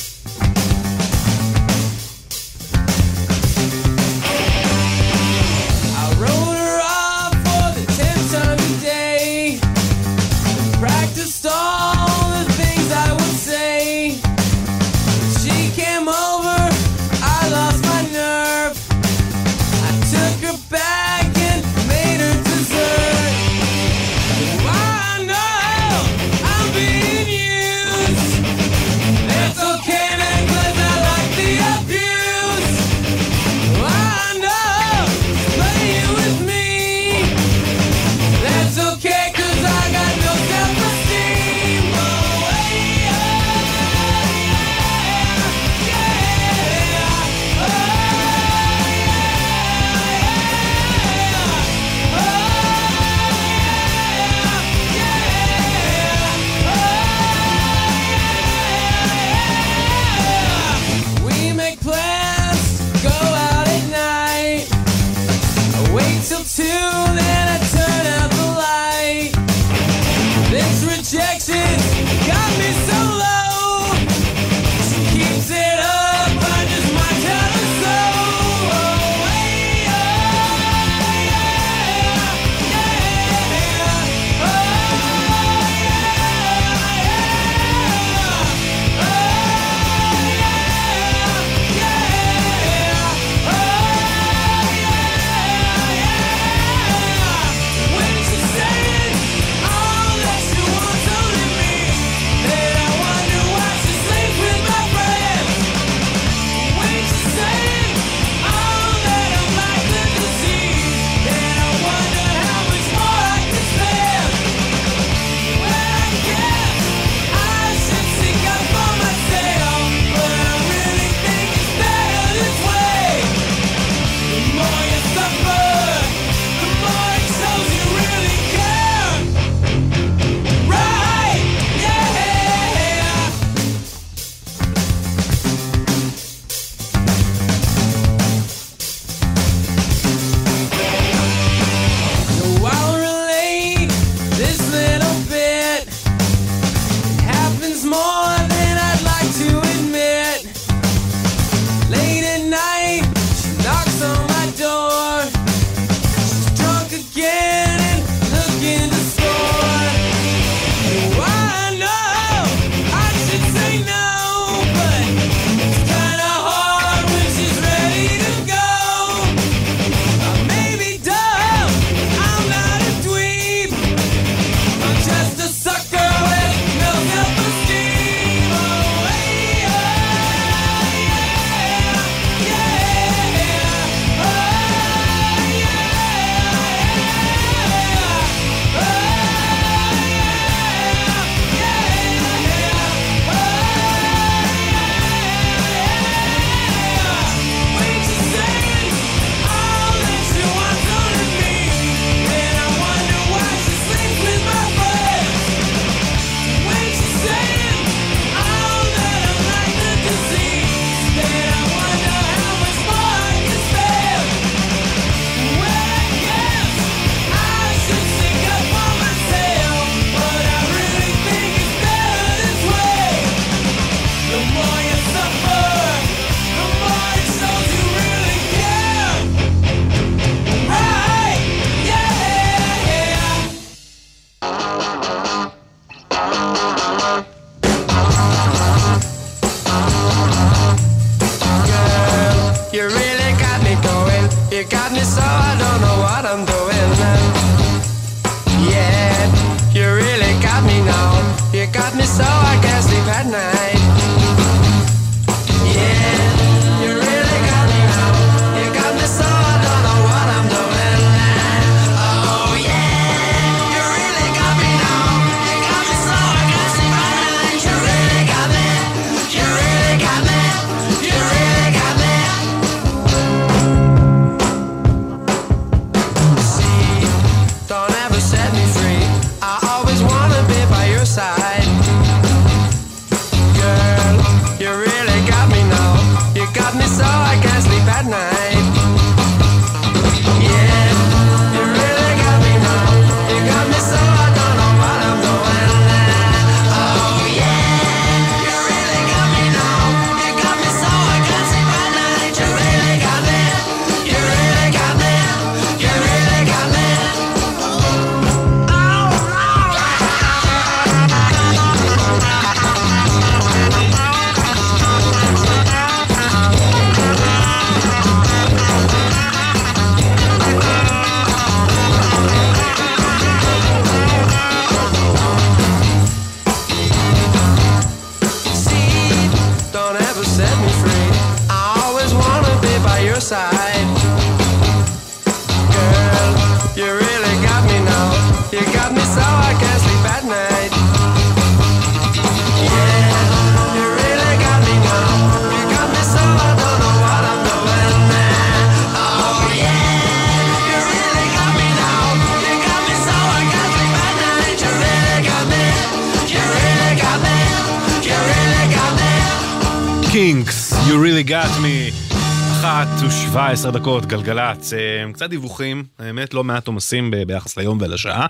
דקות, 363.84 364.06
גלגלצ, 364.06 364.72
אה, 364.72 365.12
קצת 365.12 365.30
דיווחים, 365.30 365.84
האמת 365.98 366.34
לא 366.34 366.44
מעט 366.44 366.66
עומסים 366.66 367.10
ביחס 367.26 367.56
ליום 367.56 367.78
ולשעה. 367.80 368.26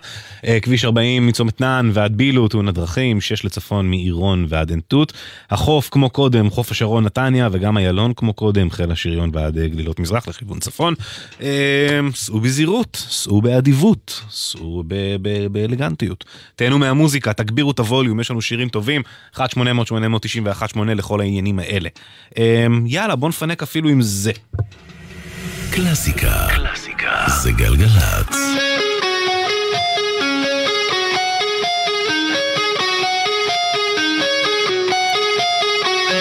אה, 0.47 0.60
כביש 0.60 0.85
40 0.85 1.26
מצומת 1.26 1.60
נען 1.60 1.90
ועד 1.94 2.16
בילו, 2.16 2.48
תאונת 2.48 2.74
דרכים, 2.74 3.20
6 3.20 3.44
לצפון 3.44 3.90
מעירון 3.90 4.47
ועד 4.48 4.70
עין 4.70 4.81
תות. 4.89 5.12
החוף 5.51 5.89
כמו 5.90 6.10
קודם, 6.10 6.51
חוף 6.51 6.70
השרון 6.70 7.05
נתניה, 7.05 7.48
וגם 7.52 7.78
איילון 7.78 8.12
כמו 8.16 8.32
קודם, 8.32 8.70
חיל 8.70 8.90
השריון 8.90 9.31
ועד 9.32 9.59
אה, 9.59 9.68
גלילות 9.68 10.01
מזרח 10.01 10.28
לכיוון 10.28 10.59
צפון. 10.59 10.94
סעו 12.14 12.40
בזהירות, 12.40 12.97
סעו 13.10 13.43
באדיבות, 13.43 14.20
סעו 14.31 14.85
באלגנטיות. 15.51 16.24
תהנו 16.56 16.78
מהמוזיקה, 16.78 17.32
תגבירו 17.32 17.70
את 17.70 17.78
הווליום, 17.78 18.20
יש 18.20 18.31
לנו 18.31 18.43
שירים 18.43 18.68
טובים, 18.68 19.02
1-800-891-8 19.36 19.40
לכל 20.85 21.20
העניינים 21.20 21.59
האלה. 21.59 21.89
יאללה, 22.86 23.16
בוא 23.16 23.28
נפנק 23.28 23.62
אפילו 23.62 23.89
עם 23.89 24.02
זה. 24.02 24.32
קלאסיקה. 25.75 26.47
קלאסיקה. 26.55 27.25
זה 27.43 27.53
גלגלצ. 27.53 28.37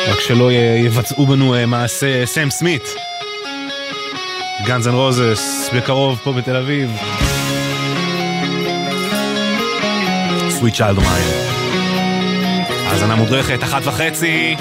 רק 0.07 0.19
שלא 0.19 0.51
יבצעו 0.85 1.25
בנו 1.25 1.55
אה, 1.55 1.65
מעשה 1.65 2.25
סם 2.25 2.49
סמית. 2.49 2.95
גאנז 4.65 4.87
אנד 4.87 4.95
רוזס, 4.95 5.69
בקרוב 5.75 6.19
פה 6.23 6.33
בתל 6.33 6.55
אביב. 6.55 6.91
סוויט 10.49 10.75
צ'יילד 10.75 10.99
מיין. 10.99 11.43
האזנה 12.87 13.15
מודרכת, 13.15 13.63
אחת 13.63 13.81
וחצי. 13.85 14.55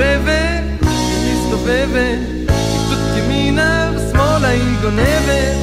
מתקרבת, 0.00 0.62
היא 0.82 1.34
מסתובבת, 1.34 2.18
טיפות 2.46 2.98
ימינה 3.18 3.90
ושמאלה 3.96 4.48
היא 4.48 4.76
גונבת, 4.82 5.56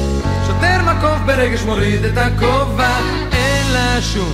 שוטר 0.46 0.82
מקוף 0.82 1.18
ברגש 1.26 1.62
מוריד 1.62 2.04
את 2.04 2.18
הכובע, 2.18 2.98
אין 3.32 3.72
לה 3.72 4.02
שום, 4.02 4.32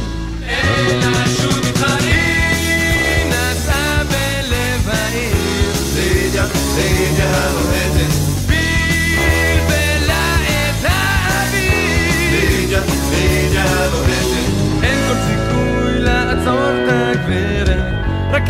אין 0.49 0.99
לה 1.01 1.27
שום 1.27 1.59
מתחרים, 1.69 2.15
היא 2.51 3.27
נסעה 3.29 4.03
בלב 4.05 4.89
העיר, 4.89 5.73
לידיה, 5.97 6.45
לידיה 6.77 7.51
לוהטת, 7.55 8.15
בלבלה 8.47 10.35
את 10.45 10.85
האוויר, 10.85 12.51
לידיה, 12.51 12.81
לידיה 13.11 13.65
לוהטת, 13.93 14.83
אין 14.83 15.09
כל 15.09 15.15
סיכוי 15.27 15.99
לעצור 15.99 16.61
את 16.71 16.89
הגברת 16.89 17.64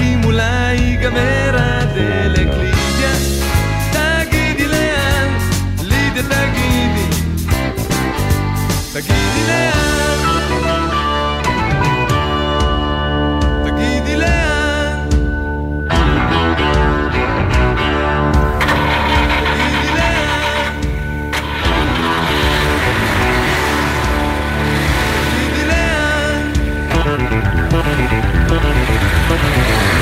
רק 0.04 0.10
אם 0.12 0.24
אולי 0.24 0.74
ייגמר 0.74 1.56
הדלק 1.58 2.48
לידיה 2.58 3.14
תגידי 3.92 4.68
לאן, 4.68 5.28
לידיה 5.82 6.22
תגידי 6.22 7.06
תגידי 8.92 9.46
לאן 9.46 10.18
תגידי 13.64 14.16
לאן 14.16 14.16
תגידי 14.16 14.16
לאן 14.16 15.08
תגידי 25.30 25.64
לאן 25.64 26.50
לידיה, 29.28 29.93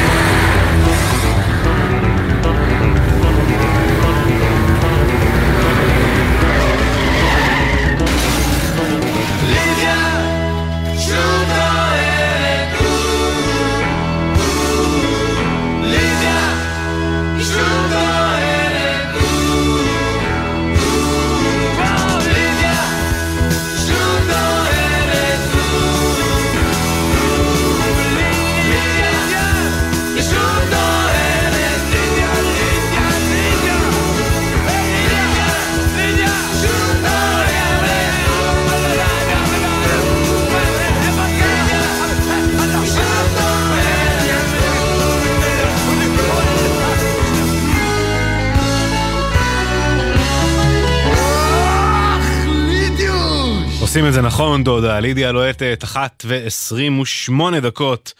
עושים 54.02 54.08
את 54.08 54.14
זה 54.14 54.22
נכון, 54.22 54.64
דודה. 54.64 55.00
לידיה 55.00 55.28
הלוהטת, 55.28 55.80
אחת 55.84 56.24
ועשרים 56.26 57.00
ושמונה 57.00 57.60
דקות. 57.60 58.12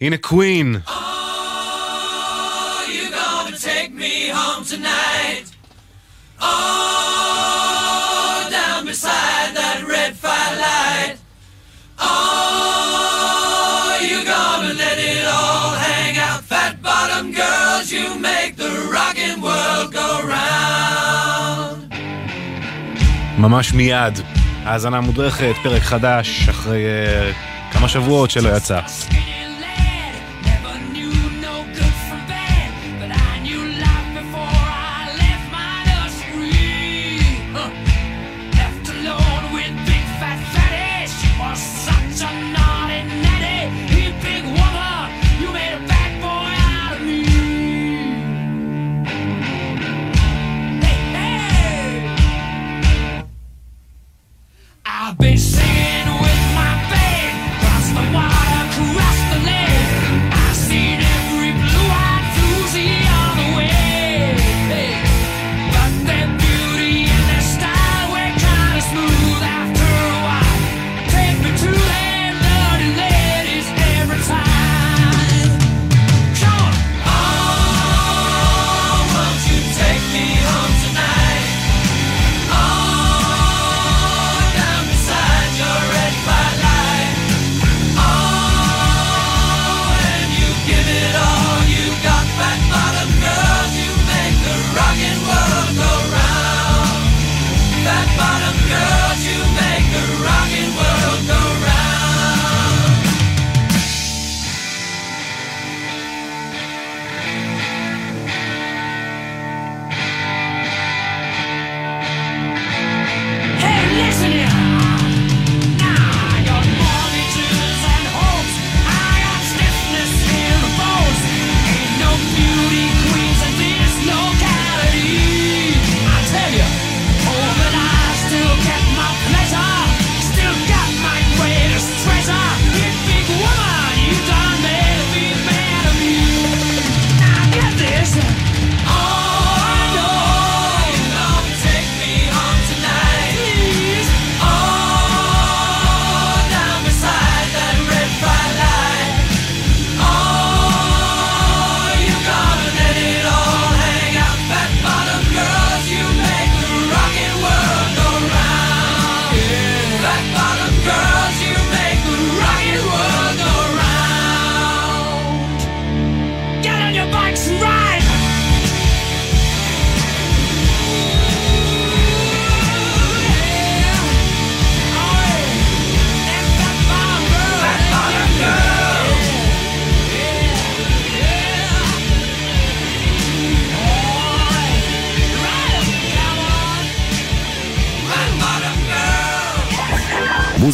הנה 0.00 0.16
קווין. 0.16 0.76
you 2.86 3.10
gonna 3.10 3.56
take 3.56 3.92
me 3.94 4.28
home 4.28 4.64
tonight? 4.72 5.46
Oh, 6.40 6.44
down 8.50 8.80
beside 8.92 9.50
that 9.60 9.78
red 9.94 10.12
firelight. 10.24 11.16
Oh, 11.98 12.04
you 14.10 14.18
gonna 14.34 14.74
let 14.84 14.98
it 15.12 15.24
all 15.38 15.70
hang 15.86 16.14
out? 16.26 16.42
Fat 16.52 16.74
bottom 16.88 17.26
girls, 17.42 17.86
you 17.96 18.06
make 18.30 18.52
the 18.64 18.72
rockin' 18.96 19.38
world 19.46 19.88
go 20.00 20.08
round. 20.34 21.80
ממש 23.38 23.72
מיד. 23.72 24.39
האזנה 24.64 25.00
מודרכת, 25.00 25.54
פרק 25.62 25.82
חדש, 25.82 26.48
אחרי 26.48 26.84
uh, 26.84 27.72
כמה 27.74 27.88
שבועות 27.88 28.30
שלא 28.30 28.56
יצא. 28.56 28.80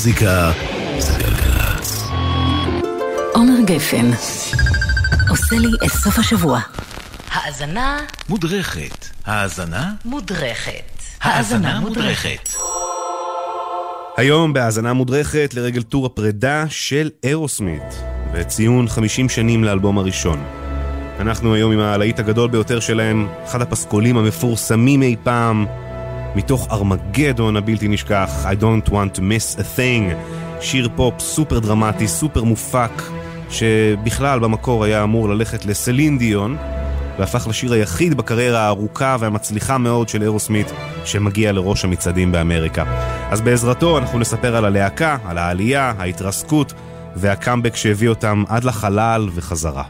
מוזיקה 0.06 0.52
זה 0.98 1.12
גלגלצ. 1.18 2.02
עומר 3.34 3.54
גפן 3.64 4.10
עושה 5.28 5.56
לי 5.56 5.68
את 5.86 5.90
סוף 5.90 6.18
השבוע. 6.18 6.60
האזנה 7.30 7.98
מודרכת. 8.28 9.06
האזנה? 9.24 9.92
מודרכת. 10.04 11.02
האזנה 11.22 11.80
מודרכת. 11.80 12.48
היום 14.16 14.52
בהאזנה 14.52 14.92
מודרכת 14.92 15.54
לרגל 15.54 15.82
טור 15.82 16.06
הפרידה 16.06 16.64
של 16.68 17.10
אירוסמית, 17.22 18.02
וציון 18.32 18.88
50 18.88 19.28
שנים 19.28 19.64
לאלבום 19.64 19.98
הראשון. 19.98 20.44
אנחנו 21.20 21.54
היום 21.54 21.72
עם 21.72 21.80
הלהיט 21.80 22.18
הגדול 22.18 22.50
ביותר 22.50 22.80
שלהם, 22.80 23.28
אחד 23.44 23.62
הפסקולים 23.62 24.16
המפורסמים 24.16 25.02
אי 25.02 25.16
פעם, 25.22 25.66
מתוך 26.36 26.68
ארמגדון 26.70 27.56
הבלתי 27.56 27.88
נשכח, 27.88 28.30
I 28.44 28.62
don't 28.62 28.90
want 28.90 29.18
to 29.18 29.20
miss 29.20 29.58
a 29.58 29.78
thing, 29.78 30.14
שיר 30.60 30.88
פופ 30.96 31.20
סופר 31.20 31.58
דרמטי, 31.58 32.08
סופר 32.08 32.44
מופק, 32.44 33.02
שבכלל 33.50 34.38
במקור 34.38 34.84
היה 34.84 35.02
אמור 35.02 35.28
ללכת 35.28 35.66
לסלין 35.66 36.18
דיון, 36.18 36.56
והפך 37.18 37.46
לשיר 37.48 37.72
היחיד 37.72 38.14
בקריירה 38.14 38.60
הארוכה 38.60 39.16
והמצליחה 39.20 39.78
מאוד 39.78 40.08
של 40.08 40.22
אירוסמית 40.22 40.72
שמגיע 41.04 41.52
לראש 41.52 41.84
המצעדים 41.84 42.32
באמריקה. 42.32 42.84
אז 43.30 43.40
בעזרתו 43.40 43.98
אנחנו 43.98 44.18
נספר 44.18 44.56
על 44.56 44.64
הלהקה, 44.64 45.16
על 45.24 45.38
העלייה, 45.38 45.92
ההתרסקות 45.98 46.72
והקאמבק 47.16 47.76
שהביא 47.76 48.08
אותם 48.08 48.44
עד 48.48 48.64
לחלל 48.64 49.28
וחזרה. 49.34 49.84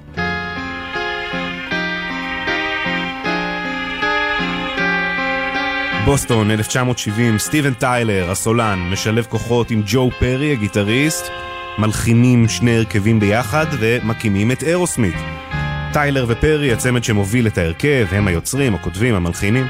בוסטון, 6.07 6.51
1970, 6.51 7.39
סטיבן 7.39 7.75
טיילר, 7.75 8.31
הסולן, 8.31 8.79
משלב 8.91 9.27
כוחות 9.29 9.71
עם 9.71 9.83
ג'ו 9.87 10.11
פרי, 10.19 10.53
הגיטריסט, 10.53 11.27
מלחינים 11.79 12.49
שני 12.49 12.77
הרכבים 12.77 13.21
ביחד 13.21 13.67
ומקימים 13.81 14.53
את 14.53 14.63
אירוסמית. 14.63 15.15
טיילר 15.93 16.25
ופרי, 16.29 16.73
הצמד 16.73 17.05
שמוביל 17.05 17.47
את 17.47 17.59
ההרכב, 17.59 18.07
הם 18.11 18.27
היוצרים, 18.27 18.75
הכותבים, 18.75 19.15
המלחינים. 19.15 19.67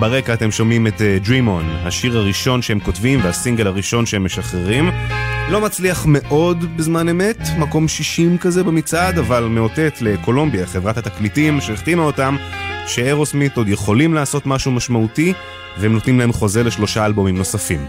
ברקע 0.00 0.34
אתם 0.34 0.50
שומעים 0.50 0.86
את 0.86 1.00
uh, 1.00 1.26
Dream 1.26 1.46
On, 1.46 1.86
השיר 1.86 2.18
הראשון 2.18 2.62
שהם 2.62 2.80
כותבים 2.80 3.20
והסינגל 3.22 3.66
הראשון 3.66 4.06
שהם 4.06 4.24
משחררים. 4.24 4.90
לא 5.50 5.60
מצליח 5.60 6.04
מאוד 6.08 6.76
בזמן 6.76 7.08
אמת, 7.08 7.38
מקום 7.58 7.88
60 7.88 8.38
כזה 8.38 8.64
במצעד, 8.64 9.18
אבל 9.18 9.44
מאותת 9.44 9.98
לקולומביה, 10.00 10.66
חברת 10.66 10.96
התקליטים 10.96 11.60
שהחתימה 11.60 12.02
אותם, 12.02 12.36
שאירוסמית 12.86 13.56
עוד 13.56 13.68
יכולים 13.68 14.14
לעשות 14.14 14.46
משהו 14.46 14.72
משמעותי, 14.72 15.32
והם 15.78 15.92
נותנים 15.92 16.18
להם 16.18 16.32
חוזה 16.32 16.62
לשלושה 16.62 17.06
אלבומים 17.06 17.36
נוספים. 17.36 17.80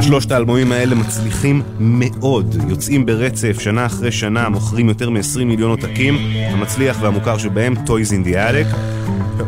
שלושת 0.00 0.32
האלבומים 0.32 0.72
האלה 0.72 0.94
מצליחים 0.94 1.62
מאוד, 1.78 2.56
יוצאים 2.68 3.06
ברצף 3.06 3.60
שנה 3.60 3.86
אחרי 3.86 4.12
שנה, 4.12 4.48
מוכרים 4.48 4.88
יותר 4.88 5.10
מ-20 5.10 5.44
מיליון 5.44 5.70
עותקים, 5.70 6.18
המצליח 6.50 6.98
והמוכר 7.00 7.38
שבהם 7.38 7.74
Toys 7.86 8.10
in 8.10 8.26
the 8.28 8.32
Attic. 8.32 8.76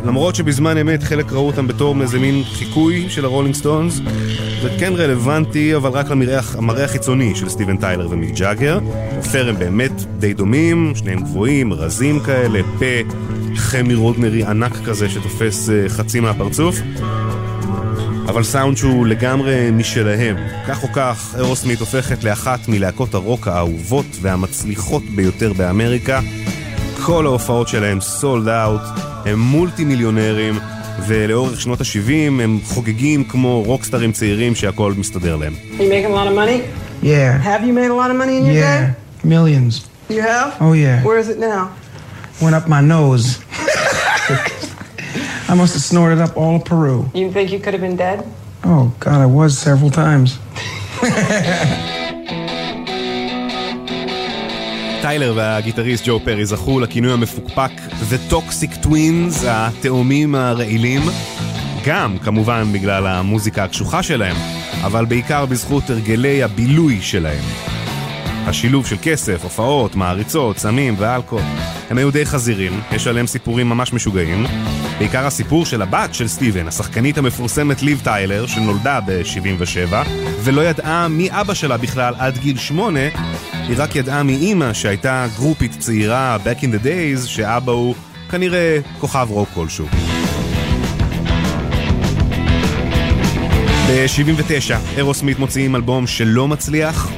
למרות 0.06 0.34
שבזמן 0.34 0.78
אמת 0.78 1.02
חלק 1.02 1.32
ראו 1.32 1.46
אותם 1.46 1.66
בתור 1.66 2.02
איזה 2.02 2.18
מין 2.18 2.44
חיקוי 2.44 3.06
של 3.08 3.24
הרולינג 3.24 3.54
סטונס, 3.54 4.00
זה 4.62 4.68
כן 4.78 4.92
רלוונטי, 4.96 5.76
אבל 5.76 5.90
רק 5.90 6.06
למראה 6.10 6.84
החיצוני 6.84 7.34
של 7.34 7.48
סטיבן 7.48 7.76
טיילר 7.76 8.08
ומיק 8.10 8.34
ג'אגר. 8.34 8.78
פר 9.32 9.48
הם 9.48 9.58
באמת 9.58 9.92
די 10.18 10.34
דומים, 10.34 10.92
שניהם 10.94 11.20
גבוהים, 11.20 11.72
רזים 11.72 12.20
כאלה, 12.20 12.60
פה 12.78 13.14
חמי 13.56 13.94
רודנרי 13.94 14.44
ענק 14.44 14.72
כזה 14.84 15.08
שתופס 15.08 15.70
אה, 15.70 15.88
חצי 15.88 16.20
מהפרצוף. 16.20 16.76
אבל 18.28 18.42
סאונד 18.42 18.76
שהוא 18.76 19.06
לגמרי 19.06 19.70
משלהם. 19.72 20.36
כך 20.68 20.82
או 20.82 20.88
כך, 20.92 21.34
אירוסמית 21.38 21.80
הופכת 21.80 22.24
לאחת 22.24 22.68
מלהקות 22.68 23.14
הרוק 23.14 23.48
האהובות 23.48 24.06
והמצליחות 24.20 25.02
ביותר 25.14 25.52
באמריקה. 25.52 26.20
כל 27.02 27.26
ההופעות 27.26 27.68
שלהם 27.68 28.00
sold 28.00 28.48
out, 28.48 28.80
הם 29.24 29.38
מולטי 29.38 29.84
מיליונרים, 29.84 30.58
ולאורך 31.06 31.60
שנות 31.60 31.80
ה-70 31.80 32.10
הם 32.42 32.58
חוגגים 32.64 33.24
כמו 33.24 33.62
רוקסטרים 33.66 34.12
צעירים 34.12 34.54
שהכל 34.54 34.92
מסתדר 34.96 35.36
להם. 35.36 35.54
You 35.72 35.80
making 35.80 36.10
a 36.10 36.14
lot 36.14 36.28
of 36.28 36.34
money? 36.34 36.60
Yeah. 37.02 37.38
Have 37.44 37.62
you 37.64 37.72
made 37.72 37.90
a 37.90 37.94
lot 37.94 38.10
of 38.10 38.16
money 38.16 38.36
in 38.38 38.44
your 38.46 38.54
Yeah. 38.54 38.80
day? 39.24 39.28
Millions. 39.34 39.74
You 40.10 40.22
have? 40.22 40.48
Oh, 40.64 40.72
yeah. 40.84 41.02
Where 41.06 41.18
is 41.22 41.28
it 41.34 41.38
now? 41.52 41.62
Went 42.44 42.54
up 42.58 42.66
my 42.76 42.82
nose. 42.96 43.26
I 45.52 45.54
must 45.60 45.72
have 45.76 45.84
snorted 45.92 46.20
up 46.24 46.32
all 46.40 46.54
of 46.58 46.62
Peru. 46.72 46.96
You 47.20 47.26
think 47.36 47.46
you 47.54 47.60
could 47.64 47.74
have 47.76 47.84
been 47.88 47.98
dead? 48.06 48.18
Oh, 48.72 48.84
God, 49.06 49.18
I 49.26 49.28
was 49.40 49.50
several 49.68 49.90
times. 50.04 50.28
טיילר 55.06 55.32
והגיטריסט 55.36 56.04
ג'ו 56.06 56.20
פרי 56.24 56.46
זכו 56.46 56.80
לכינוי 56.80 57.12
המפוקפק 57.12 57.70
The 58.10 58.32
Toxic 58.32 58.84
Twins, 58.84 59.46
התאומים 59.46 60.34
הרעילים, 60.34 61.00
גם 61.84 62.18
כמובן 62.18 62.64
בגלל 62.72 63.06
המוזיקה 63.06 63.64
הקשוחה 63.64 64.02
שלהם, 64.02 64.36
אבל 64.84 65.04
בעיקר 65.04 65.46
בזכות 65.46 65.90
הרגלי 65.90 66.42
הבילוי 66.42 67.02
שלהם. 67.02 67.75
השילוב 68.46 68.86
של 68.86 68.96
כסף, 69.02 69.42
הופעות, 69.42 69.94
מעריצות, 69.94 70.58
סמים 70.58 70.94
ואלכוהול. 70.98 71.44
הם 71.90 71.98
היו 71.98 72.10
די 72.10 72.26
חזירים, 72.26 72.80
יש 72.92 73.06
עליהם 73.06 73.26
סיפורים 73.26 73.68
ממש 73.68 73.92
משוגעים. 73.92 74.46
בעיקר 74.98 75.26
הסיפור 75.26 75.66
של 75.66 75.82
הבת 75.82 76.14
של 76.14 76.28
סטיבן, 76.28 76.68
השחקנית 76.68 77.18
המפורסמת 77.18 77.82
ליב 77.82 78.00
טיילר, 78.04 78.46
שנולדה 78.46 79.00
ב-77, 79.06 79.94
ולא 80.40 80.60
ידעה 80.60 81.08
מי 81.08 81.28
אבא 81.30 81.54
שלה 81.54 81.76
בכלל 81.76 82.14
עד 82.18 82.38
גיל 82.38 82.58
שמונה, 82.58 83.00
היא 83.52 83.76
רק 83.76 83.96
ידעה 83.96 84.22
מאימא 84.22 84.72
שהייתה 84.72 85.26
גרופית 85.36 85.76
צעירה 85.78 86.36
back 86.44 86.58
in 86.58 86.66
the 86.66 86.84
days, 86.84 87.26
שאבא 87.26 87.72
הוא 87.72 87.94
כנראה 88.30 88.78
כוכב 89.00 89.26
רוק 89.30 89.48
כלשהו. 89.54 89.86
ב-79, 93.88 94.74
אירוסמית 94.96 95.38
מוציאים 95.38 95.76
אלבום 95.76 96.06
שלא 96.06 96.48
מצליח. 96.48 97.10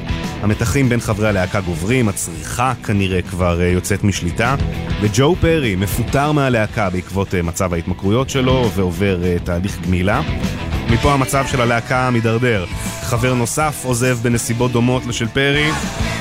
המתחים 0.42 0.88
בין 0.88 1.00
חברי 1.00 1.28
הלהקה 1.28 1.60
גוברים, 1.60 2.08
הצריכה 2.08 2.72
כנראה 2.84 3.22
כבר 3.22 3.60
אה, 3.60 3.66
יוצאת 3.66 4.04
משליטה, 4.04 4.54
וג'ו 5.00 5.36
פרי 5.40 5.76
מפוטר 5.76 6.32
מהלהקה 6.32 6.90
בעקבות 6.90 7.34
אה, 7.34 7.42
מצב 7.42 7.74
ההתמכרויות 7.74 8.30
שלו 8.30 8.70
ועובר 8.74 9.24
אה, 9.24 9.36
תהליך 9.44 9.78
גמילה. 9.80 10.20
מפה 10.90 11.12
המצב 11.12 11.46
של 11.46 11.60
הלהקה 11.60 12.10
מידרדר. 12.10 12.66
חבר 13.02 13.34
נוסף 13.34 13.82
עוזב 13.84 14.18
בנסיבות 14.22 14.72
דומות 14.72 15.06
לשל 15.06 15.28
פרי, 15.28 15.70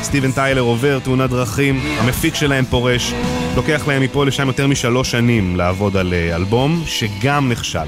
סטיבן 0.02 0.32
טיילר 0.32 0.62
עובר 0.62 1.00
תאונת 1.00 1.30
דרכים, 1.30 1.80
המפיק 2.00 2.36
שלהם 2.36 2.66
פורש, 2.66 3.14
לוקח 3.56 3.88
להם 3.88 4.02
מפה 4.02 4.26
לשם 4.26 4.48
יותר 4.48 4.68
משלוש 4.68 5.12
שנים 5.12 5.56
לעבוד 5.56 5.98
על 5.98 6.14
אלבום, 6.14 6.84
שגם 6.86 7.50
נכשל. 7.50 7.88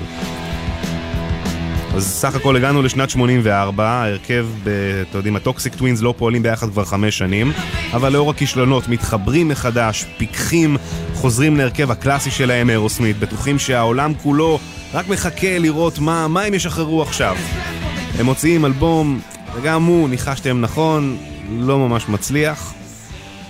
אז 1.95 2.07
סך 2.07 2.36
הכל 2.36 2.56
הגענו 2.56 2.82
לשנת 2.82 3.10
84, 3.10 3.90
ההרכב, 3.90 4.48
אתם 4.61 5.18
יודעים, 5.18 5.36
ה 5.36 5.42
Toxic 5.42 5.76
Twins 5.76 6.02
לא 6.02 6.14
פועלים 6.18 6.44
ביחד 6.44 6.70
כבר 6.70 6.86
חמש 6.86 7.18
שנים, 7.18 7.52
אבל 7.94 8.14
לאור 8.14 8.30
הכישלונות 8.30 8.88
מתחברים 8.88 9.48
מחדש, 9.48 10.06
פיכחים, 10.18 10.78
חוזרים 11.14 11.57
להרכב 11.57 11.91
הקלאסי 11.91 12.32
שלהם, 12.32 12.70
אירוסמית, 12.70 13.20
בטוחים 13.20 13.60
שהעולם 13.60 14.14
כולו 14.14 14.60
רק 14.94 15.07
מחכה 15.07 15.57
לראות 15.57 15.99
מה, 15.99 16.28
מה 16.28 16.41
הם 16.41 16.53
ישחררו 16.53 17.02
עכשיו. 17.02 17.36
הם 18.20 18.26
מוציאים 18.26 18.66
אלבום, 18.66 19.20
וגם 19.56 19.84
הוא, 19.84 20.10
ניחשתם 20.10 20.61
נכון, 20.61 21.18
לא 21.60 21.80
ממש 21.80 22.10
מצליח. 22.10 22.74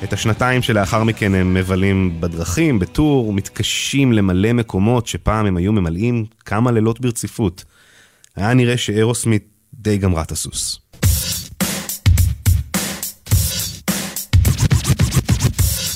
את 0.03 0.13
השנתיים 0.13 0.61
שלאחר 0.61 1.03
מכן 1.03 1.35
הם 1.35 1.53
מבלים 1.53 2.17
בדרכים, 2.19 2.79
בטור, 2.79 3.33
מתקשים 3.33 4.13
למלא 4.13 4.53
מקומות 4.53 5.07
שפעם 5.07 5.45
הם 5.45 5.57
היו 5.57 5.73
ממלאים 5.73 6.25
כמה 6.45 6.71
לילות 6.71 7.01
ברציפות. 7.01 7.63
היה 8.39 8.53
נראה 8.53 8.77
שאירוסמית 8.77 9.43
די 9.73 9.97
גמרה 9.97 10.21
את 10.21 10.31
הסוס. 10.31 10.79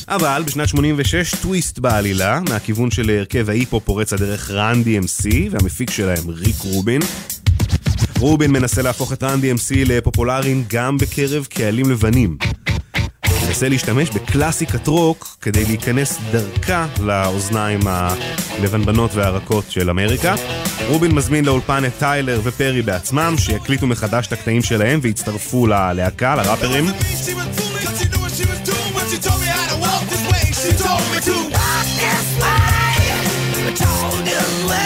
אבל 0.08 0.44
בשנת 0.46 0.68
86 0.68 1.36
טוויסט 1.42 1.80
בעלילה, 1.80 2.40
מהכיוון 2.50 2.92
של 2.92 3.10
הרכב 3.10 3.50
ההיפו 3.50 3.80
פורץ 3.80 4.14
הדרך 4.14 4.52
רן 4.52 4.82
DMC, 4.82 5.28
והמפיק 5.52 5.90
שלהם 5.90 6.30
ריק 6.30 6.56
רובין. 6.60 7.02
רובין 8.20 8.52
מנסה 8.52 8.82
להפוך 8.82 9.14
את 9.14 9.24
רן 9.24 9.40
DMC 9.40 9.76
לפופולריים 9.86 10.64
גם 10.68 10.98
בקרב 10.98 11.46
קהלים 11.46 11.92
לבנים. 11.92 12.38
מנסה 13.54 13.70
להשתמש 13.70 14.10
בקלאסיקת 14.10 14.88
רוק 14.88 15.38
כדי 15.42 15.66
להיכנס 15.66 16.20
דרכה 16.32 16.88
לאוזניים 17.00 17.80
הלבנבנות 17.86 19.16
והרכות 19.16 19.72
של 19.72 19.90
אמריקה. 19.90 20.36
רובין 20.88 21.12
מזמין 21.12 21.46
לאולפן 21.46 21.86
את 21.86 21.92
טיילר 22.00 22.42
ופרי 22.44 22.82
בעצמם, 22.82 23.36
שיקליטו 23.38 23.88
מחדש 23.88 24.28
את 24.28 24.34
הקטעים 24.34 24.62
שלהם 24.62 25.00
ויצטרפו 25.04 25.68
ללהקה, 25.68 26.36
לראפרים. 26.36 26.86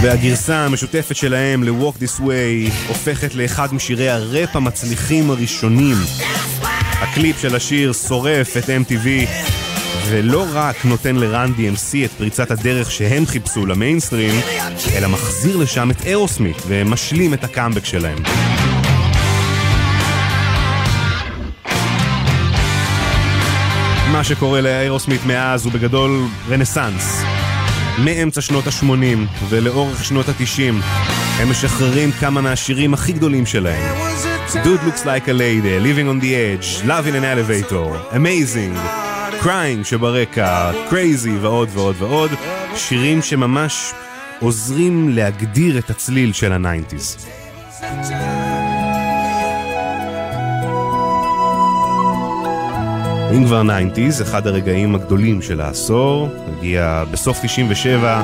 והגרסה 0.01 0.65
המשותפת 0.65 1.15
שלהם 1.15 1.63
ל-Walk 1.63 1.95
This 1.95 2.19
Way 2.19 2.71
הופכת 2.87 3.35
לאחד 3.35 3.73
משירי 3.73 4.09
הראפ 4.09 4.55
המצליחים 4.55 5.29
הראשונים. 5.29 5.97
הקליפ 7.01 7.39
של 7.39 7.55
השיר 7.55 7.93
שורף 7.93 8.57
את 8.57 8.63
MTV 8.63 9.07
ולא 10.09 10.45
רק 10.53 10.85
נותן 10.85 11.15
ל 11.15 11.24
Run 11.24 11.51
DMC 11.57 12.05
את 12.05 12.11
פריצת 12.11 12.51
הדרך 12.51 12.91
שהם 12.91 13.25
חיפשו 13.25 13.65
למיינסטרים, 13.65 14.35
אלא 14.95 15.07
מחזיר 15.07 15.57
לשם 15.57 15.91
את 15.91 16.05
אירוסמית 16.05 16.57
ומשלים 16.67 17.33
את 17.33 17.43
הקאמבק 17.43 17.85
שלהם. 17.85 18.17
מה 24.11 24.23
שקורה 24.23 24.61
לאירוסמית 24.61 25.25
מאז 25.25 25.65
הוא 25.65 25.73
בגדול 25.73 26.27
רנסאנס. 26.49 27.36
מאמצע 27.97 28.41
שנות 28.41 28.67
ה-80 28.67 29.47
ולאורך 29.49 30.05
שנות 30.05 30.29
ה-90 30.29 30.83
הם 31.39 31.49
משחררים 31.49 32.11
כמה 32.11 32.41
מהשירים 32.41 32.93
הכי 32.93 33.13
גדולים 33.13 33.45
שלהם. 33.45 33.95
Dude 34.47 34.81
looks 34.87 35.03
like 35.03 35.27
a 35.27 35.33
lady, 35.33 35.79
living 35.79 36.07
on 36.07 36.23
the 36.23 36.33
edge, 36.33 36.85
love 36.85 37.05
in 37.07 37.15
an 37.15 37.25
elevator, 37.25 38.15
amazing, 38.15 38.77
crying 39.43 39.83
שברקע, 39.83 40.71
crazy 40.89 41.29
ועוד 41.41 41.69
ועוד 41.73 41.95
ועוד, 41.99 42.31
שירים 42.75 43.21
שממש 43.21 43.91
עוזרים 44.39 45.09
להגדיר 45.09 45.77
את 45.77 45.89
הצליל 45.89 46.33
של 46.33 46.51
ה 46.51 46.59
nineties. 46.59 47.27
אם 53.35 53.45
כבר 53.45 53.61
90's, 53.61 54.21
אחד 54.21 54.47
הרגעים 54.47 54.95
הגדולים 54.95 55.41
של 55.41 55.61
העשור, 55.61 56.27
הגיע 56.47 57.03
בסוף 57.11 57.39
97 57.43 58.21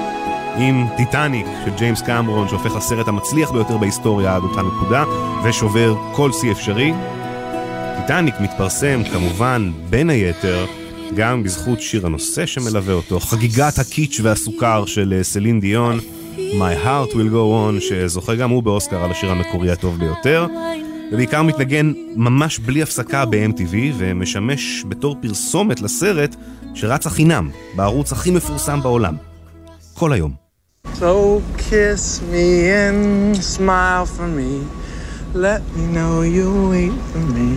עם 0.58 0.86
טיטניק 0.98 1.46
של 1.66 1.72
ג'יימס 1.78 2.02
קמרון, 2.02 2.48
שהופך 2.48 2.76
לסרט 2.76 3.08
המצליח 3.08 3.52
ביותר 3.52 3.78
בהיסטוריה 3.78 4.36
עד 4.36 4.42
אותה 4.44 4.62
נקודה, 4.62 5.04
ושובר 5.44 5.96
כל 6.12 6.32
שיא 6.32 6.52
אפשרי. 6.52 6.94
טיטניק 8.02 8.36
מתפרסם 8.40 9.02
כמובן, 9.14 9.72
בין 9.90 10.10
היתר, 10.10 10.66
גם 11.16 11.44
בזכות 11.44 11.82
שיר 11.82 12.06
הנושא 12.06 12.46
שמלווה 12.46 12.94
אותו, 12.94 13.20
חגיגת 13.20 13.80
הקיטש 13.80 14.20
והסוכר 14.24 14.86
של 14.86 15.14
אה, 15.18 15.24
סלין 15.24 15.60
דיון, 15.60 16.00
My 16.38 16.86
Heart 16.86 17.14
Will 17.14 17.34
Go 17.34 17.78
On, 17.78 17.82
שזוכה 17.82 18.36
גם 18.36 18.50
הוא 18.50 18.64
באוסקר 18.64 19.04
על 19.04 19.12
השיר 19.12 19.32
המקורי 19.32 19.72
הטוב 19.72 20.00
ביותר. 20.00 20.48
ובעיקר 21.12 21.44
מתנגן 21.44 21.94
ממש 22.16 22.60
בלי 22.60 22.84
הפסקה 22.84 23.26
ב-MTV 23.26 23.76
ומשמש 23.98 24.84
בתור 24.90 25.18
פרסומת 25.22 25.82
לסרט 25.82 26.36
שרץ 26.74 27.06
החינם 27.06 27.50
בערוץ 27.76 28.12
הכי 28.12 28.32
מפורסם 28.32 28.82
בעולם. 28.82 29.16
כל 29.94 30.14
היום. 30.14 30.32
So 30.96 31.42
kiss 31.58 32.22
me 32.32 32.70
and 32.70 33.36
smile 33.38 34.06
for 34.06 34.28
me. 34.38 34.52
Let 35.36 35.62
me 35.76 35.84
know 35.96 36.22
you 36.22 36.48
wait 36.72 36.98
for 37.12 37.24
me. 37.36 37.50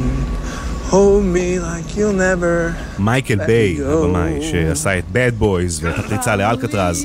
מייקל 2.98 3.46
ביי, 3.46 3.78
הבמאי 3.84 4.50
שעשה 4.50 4.98
את 4.98 5.04
Bad 5.12 5.42
Boys 5.42 5.82
ואת 5.82 5.98
הפריצה 5.98 6.36
לאלקטרז, 6.36 7.04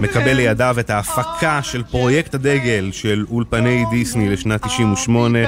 מקבל 0.00 0.32
לידיו 0.32 0.76
את 0.80 0.90
ההפקה 0.90 1.62
של 1.62 1.82
פרויקט 1.82 2.34
הדגל 2.34 2.90
של 2.92 3.24
אולפני 3.30 3.84
דיסני 3.90 4.28
לשנת 4.28 4.66
98, 4.66 5.38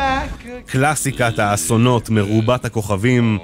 קלאסיקת 0.67 1.39
האסונות 1.39 2.11
מרובת 2.11 2.65
הכוכבים, 2.65 3.39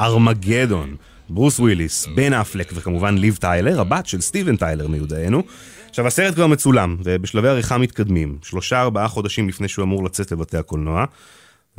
ארמגדון. 0.00 0.96
ברוס 1.28 1.58
וויליס, 1.58 2.06
בן 2.14 2.32
אפלק 2.32 2.72
וכמובן 2.74 3.18
ליב 3.18 3.36
טיילר, 3.36 3.80
הבת 3.80 4.06
של 4.06 4.20
סטיבן 4.20 4.56
טיילר 4.56 4.88
מיודענו. 4.88 5.42
עכשיו 5.90 6.06
הסרט 6.06 6.34
כבר 6.34 6.46
מצולם 6.46 6.96
ובשלבי 7.04 7.48
עריכה 7.48 7.78
מתקדמים, 7.78 8.38
שלושה 8.42 8.80
ארבעה 8.80 9.08
חודשים 9.08 9.48
לפני 9.48 9.68
שהוא 9.68 9.82
אמור 9.82 10.04
לצאת 10.04 10.32
לבתי 10.32 10.56
הקולנוע. 10.56 11.04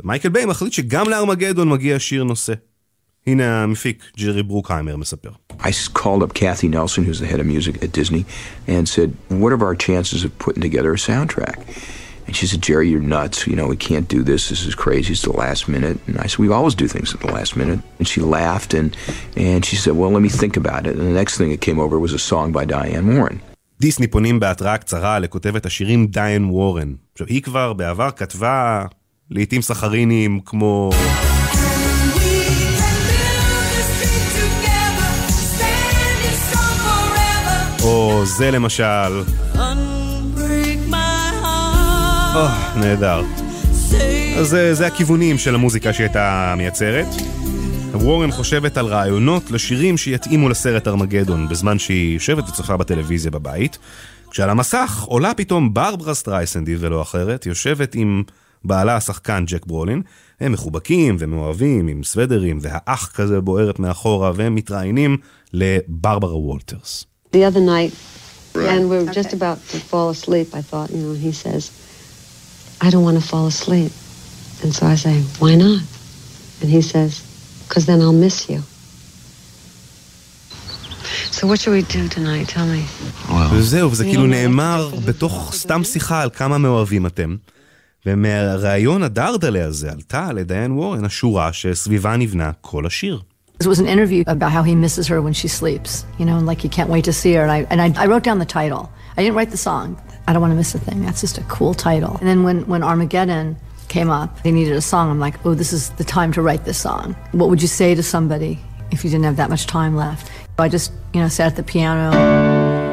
ומייקל 0.02 0.28
ביי 0.28 0.44
מחליט 0.44 0.72
שגם 0.72 1.08
לארמגדון 1.08 1.68
מגיע 1.68 1.98
שיר 1.98 2.24
נושא. 2.24 2.52
הנה 3.26 3.62
המפיק, 3.62 4.04
ג'רי 4.18 4.42
ברוקהיימר 4.42 4.96
מספר. 4.96 5.30
I 5.60 5.70
called 5.94 6.22
up 6.22 6.34
Kathy 6.34 6.68
Nelson, 6.68 7.04
who's 7.04 7.20
the 7.20 7.26
head 7.26 7.40
of 7.40 7.46
music 7.46 7.82
at 7.84 7.92
Disney, 7.92 8.24
and 8.66 8.88
said, 8.88 9.14
What 9.28 9.52
are 9.52 9.64
our 9.64 9.76
chances 9.76 10.24
of 10.24 10.30
putting 10.44 10.62
together 10.68 10.92
a 10.92 10.96
soundtrack? 10.96 11.58
And 12.26 12.34
she 12.38 12.46
said, 12.50 12.60
Jerry, 12.68 12.88
you're 12.92 13.08
nuts. 13.16 13.46
You 13.50 13.56
know, 13.58 13.68
we 13.74 13.80
can't 13.88 14.08
do 14.16 14.20
this. 14.30 14.42
This 14.48 14.64
is 14.68 14.74
crazy. 14.74 15.12
It's 15.12 15.22
the 15.22 15.38
last 15.44 15.62
minute. 15.76 15.98
And 16.06 16.16
I 16.24 16.26
said, 16.28 16.40
We 16.44 16.48
always 16.58 16.74
do 16.82 16.88
things 16.94 17.08
at 17.14 17.20
the 17.24 17.32
last 17.38 17.52
minute. 17.62 17.80
And 17.98 18.06
she 18.12 18.20
laughed 18.38 18.72
and, 18.80 18.88
and 19.36 19.60
she 19.68 19.76
said, 19.82 19.94
Well, 19.98 20.10
let 20.16 20.22
me 20.28 20.32
think 20.42 20.54
about 20.56 20.82
it. 20.88 20.94
And 20.98 21.06
the 21.10 21.18
next 21.20 21.32
thing 21.38 21.50
that 21.52 21.60
came 21.68 21.78
over 21.84 21.96
was 22.06 22.12
a 22.12 22.22
song 22.30 22.46
by 22.58 22.64
Diane 22.64 23.08
Warren. 23.16 23.38
דיסני 23.80 24.06
פונים 24.06 24.40
בהתראה 24.40 24.78
קצרה 24.78 25.18
לכותבת 25.18 25.66
השירים 25.66 26.06
דיין 26.06 26.44
וורן. 26.44 26.94
עכשיו, 27.12 27.26
היא 27.26 27.42
כבר 27.42 27.72
בעבר 27.72 28.10
כתבה 28.16 28.84
לעיתים 29.34 29.62
סחריניים 29.62 30.40
כמו... 30.44 30.90
או 37.82 38.22
זה 38.26 38.50
למשל, 38.50 39.22
או, 42.34 42.46
נהדר. 42.76 43.22
אז 44.38 44.48
זה, 44.48 44.74
זה 44.74 44.86
הכיוונים 44.86 45.38
של 45.38 45.54
המוזיקה 45.54 45.92
שהיא 45.92 46.04
הייתה 46.04 46.54
מייצרת. 46.56 47.06
וורן 47.92 48.30
חושבת 48.30 48.76
על 48.76 48.86
רעיונות 48.86 49.50
לשירים 49.50 49.96
שיתאימו 49.96 50.48
לסרט 50.48 50.88
ארמגדון 50.88 51.48
בזמן 51.48 51.78
שהיא 51.78 52.14
יושבת 52.14 52.48
וצופה 52.48 52.76
בטלוויזיה 52.76 53.30
בבית. 53.30 53.78
כשעל 54.30 54.50
המסך 54.50 55.04
עולה 55.06 55.34
פתאום 55.34 55.74
ברברה 55.74 56.14
סטרייסנדי 56.14 56.76
ולא 56.78 57.02
אחרת, 57.02 57.46
יושבת 57.46 57.94
עם 57.94 58.22
בעלה 58.64 58.96
השחקן 58.96 59.44
ג'ק 59.46 59.66
ברולין. 59.66 60.02
הם 60.40 60.52
מחובקים 60.52 61.16
ומאוהבים 61.18 61.88
עם 61.88 62.04
סוודרים 62.04 62.58
והאח 62.62 63.10
כזה 63.14 63.40
בוערת 63.40 63.78
מאחורה 63.78 64.32
והם 64.34 64.54
מתראיינים 64.54 65.16
לברברה 65.52 66.36
וולטרס. 66.36 67.04
The 67.32 67.44
other 67.50 67.60
night, 67.60 67.92
and 68.54 68.82
we 68.90 68.96
were 68.98 69.12
just 69.20 69.32
about 69.32 69.58
to 69.72 69.78
fall 69.90 70.10
asleep, 70.10 70.48
I 70.54 70.62
thought, 70.70 70.90
you 70.90 70.98
know, 71.04 71.14
he 71.26 71.32
says, 71.32 71.62
I 72.84 72.90
don't 72.90 73.04
want 73.08 73.18
to 73.22 73.26
fall 73.32 73.46
asleep. 73.46 73.92
And 74.62 74.70
so 74.76 74.82
I 74.94 74.96
say, 75.06 75.16
why 75.42 75.54
not? 75.54 75.82
And 76.60 76.68
he 76.76 76.82
says, 76.92 77.12
because 77.64 77.84
then 77.86 77.98
I'll 78.04 78.20
miss 78.26 78.38
you. 78.50 78.60
So 81.36 81.46
what 81.48 81.58
should 81.60 81.74
we 81.78 81.84
do 81.98 82.02
tonight? 82.08 82.46
Tell 82.48 82.66
me. 82.66 82.82
וזהו, 83.50 83.90
וזה 83.90 84.04
כאילו 84.04 84.26
נאמר 84.26 84.90
בתוך 85.04 85.52
סתם 85.54 85.84
שיחה 85.84 86.22
על 86.22 86.30
כמה 86.30 86.58
מאוהבים 86.58 87.06
אתם. 87.06 87.36
ומהראיון 88.05 89.03
הדרדלה 89.03 89.65
הזה 89.65 89.91
עלתה 89.91 90.33
לדיין 90.33 90.71
וורן 90.71 91.05
השורה 91.05 91.53
שסביבה 91.53 92.17
נבנה 92.17 92.51
כל 92.61 92.85
השיר. 92.85 93.21
It 93.59 93.65
was 93.65 93.79
an 93.79 93.87
interview 93.87 94.23
about 94.27 94.51
how 94.51 94.61
he 94.61 94.75
misses 94.75 95.07
her 95.07 95.19
when 95.19 95.33
she 95.33 95.47
sleeps, 95.47 96.05
you 96.19 96.25
know, 96.27 96.37
and 96.37 96.45
like 96.45 96.61
he 96.61 96.69
can't 96.69 96.89
wait 96.89 97.05
to 97.05 97.13
see 97.21 97.33
her. 97.33 97.41
And 97.41 97.51
I, 97.51 97.59
and 97.71 97.81
I, 97.81 98.03
I 98.03 98.05
wrote 98.05 98.23
down 98.23 98.37
the 98.37 98.45
title. 98.45 98.91
I 99.17 99.23
didn't 99.23 99.35
write 99.35 99.49
the 99.49 99.57
song. 99.57 99.99
I 100.27 100.29
don't 100.31 100.43
want 100.43 100.51
to 100.51 100.55
miss 100.55 100.75
a 100.75 100.79
thing. 100.79 101.01
That's 101.01 101.21
just 101.21 101.39
a 101.39 101.43
cool 101.55 101.73
title. 101.73 102.17
And 102.19 102.27
then 102.29 102.43
when, 102.43 102.67
when 102.67 102.83
Armageddon 102.83 103.57
came 103.87 104.11
up, 104.11 104.43
they 104.43 104.51
needed 104.51 104.73
a 104.73 104.81
song. 104.81 105.09
I'm 105.09 105.19
like, 105.19 105.43
oh, 105.43 105.55
this 105.55 105.73
is 105.73 105.89
the 105.91 106.03
time 106.03 106.31
to 106.33 106.41
write 106.43 106.65
this 106.65 106.77
song. 106.77 107.15
What 107.31 107.49
would 107.49 107.61
you 107.61 107.67
say 107.67 107.95
to 107.95 108.03
somebody 108.03 108.59
if 108.91 109.03
you 109.03 109.09
didn't 109.09 109.25
have 109.25 109.37
that 109.37 109.49
much 109.49 109.65
time 109.65 109.95
left? 109.95 110.31
I 110.59 110.69
just, 110.69 110.91
you 111.13 111.21
know, 111.21 111.27
sat 111.27 111.47
at 111.47 111.55
the 111.55 111.63
piano. 111.63 112.90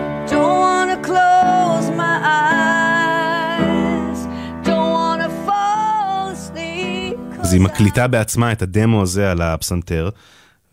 אז 7.49 7.53
היא 7.53 7.61
מקליטה 7.61 8.07
בעצמה 8.07 8.51
את 8.51 8.61
הדמו 8.61 9.01
הזה 9.01 9.31
על 9.31 9.41
הפסנתר. 9.41 10.09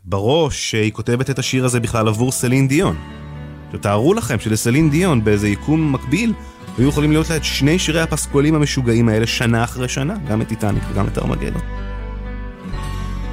בראש 0.05 0.75
היא 0.75 0.91
כותבת 0.91 1.29
את 1.29 1.39
השיר 1.39 1.65
הזה 1.65 1.79
בכלל 1.79 2.07
עבור 2.07 2.31
סלין 2.31 2.67
דיון. 2.67 2.95
תארו 3.81 4.13
לכם 4.13 4.39
שלסלין 4.39 4.89
דיון 4.89 5.23
באיזה 5.23 5.47
יקום 5.47 5.93
מקביל 5.93 6.33
היו 6.77 6.89
יכולים 6.89 7.11
להיות 7.11 7.29
לה 7.29 7.35
את 7.35 7.43
שני 7.43 7.79
שירי 7.79 8.01
הפסקולים 8.01 8.55
המשוגעים 8.55 9.09
האלה 9.09 9.27
שנה 9.27 9.63
אחרי 9.63 9.89
שנה, 9.89 10.15
גם 10.27 10.41
את 10.41 10.47
טיטניק 10.47 10.83
וגם 10.91 11.07
את 11.07 11.17
ארמגדון. 11.17 11.61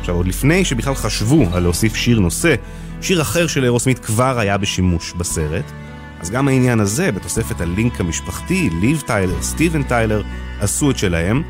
עכשיו 0.01 0.15
עוד 0.15 0.27
לפני 0.27 0.65
שבכלל 0.65 0.95
חשבו 0.95 1.47
על 1.53 1.63
להוסיף 1.63 1.95
שיר 1.95 2.21
נושא, 2.21 2.55
שיר 3.01 3.23
אחר 3.23 3.47
של 3.47 3.65
אירוסמית 3.65 3.99
כבר 3.99 4.39
היה 4.39 4.59
בשימוש 4.59 5.13
בסרט, 5.13 5.73
אז 6.21 6.31
גם 6.31 6.49
העניין 6.49 6.81
הזה, 6.81 7.13
בתוספת 7.13 7.61
הלינק 7.61 8.01
המשפחתי, 8.01 8.71
ליב 8.81 9.03
טיילר, 9.07 9.43
סטיבן 9.43 9.83
טיילר, 9.83 10.23
עשו 10.61 10.91
את 10.91 10.99
שלהם, 10.99 11.43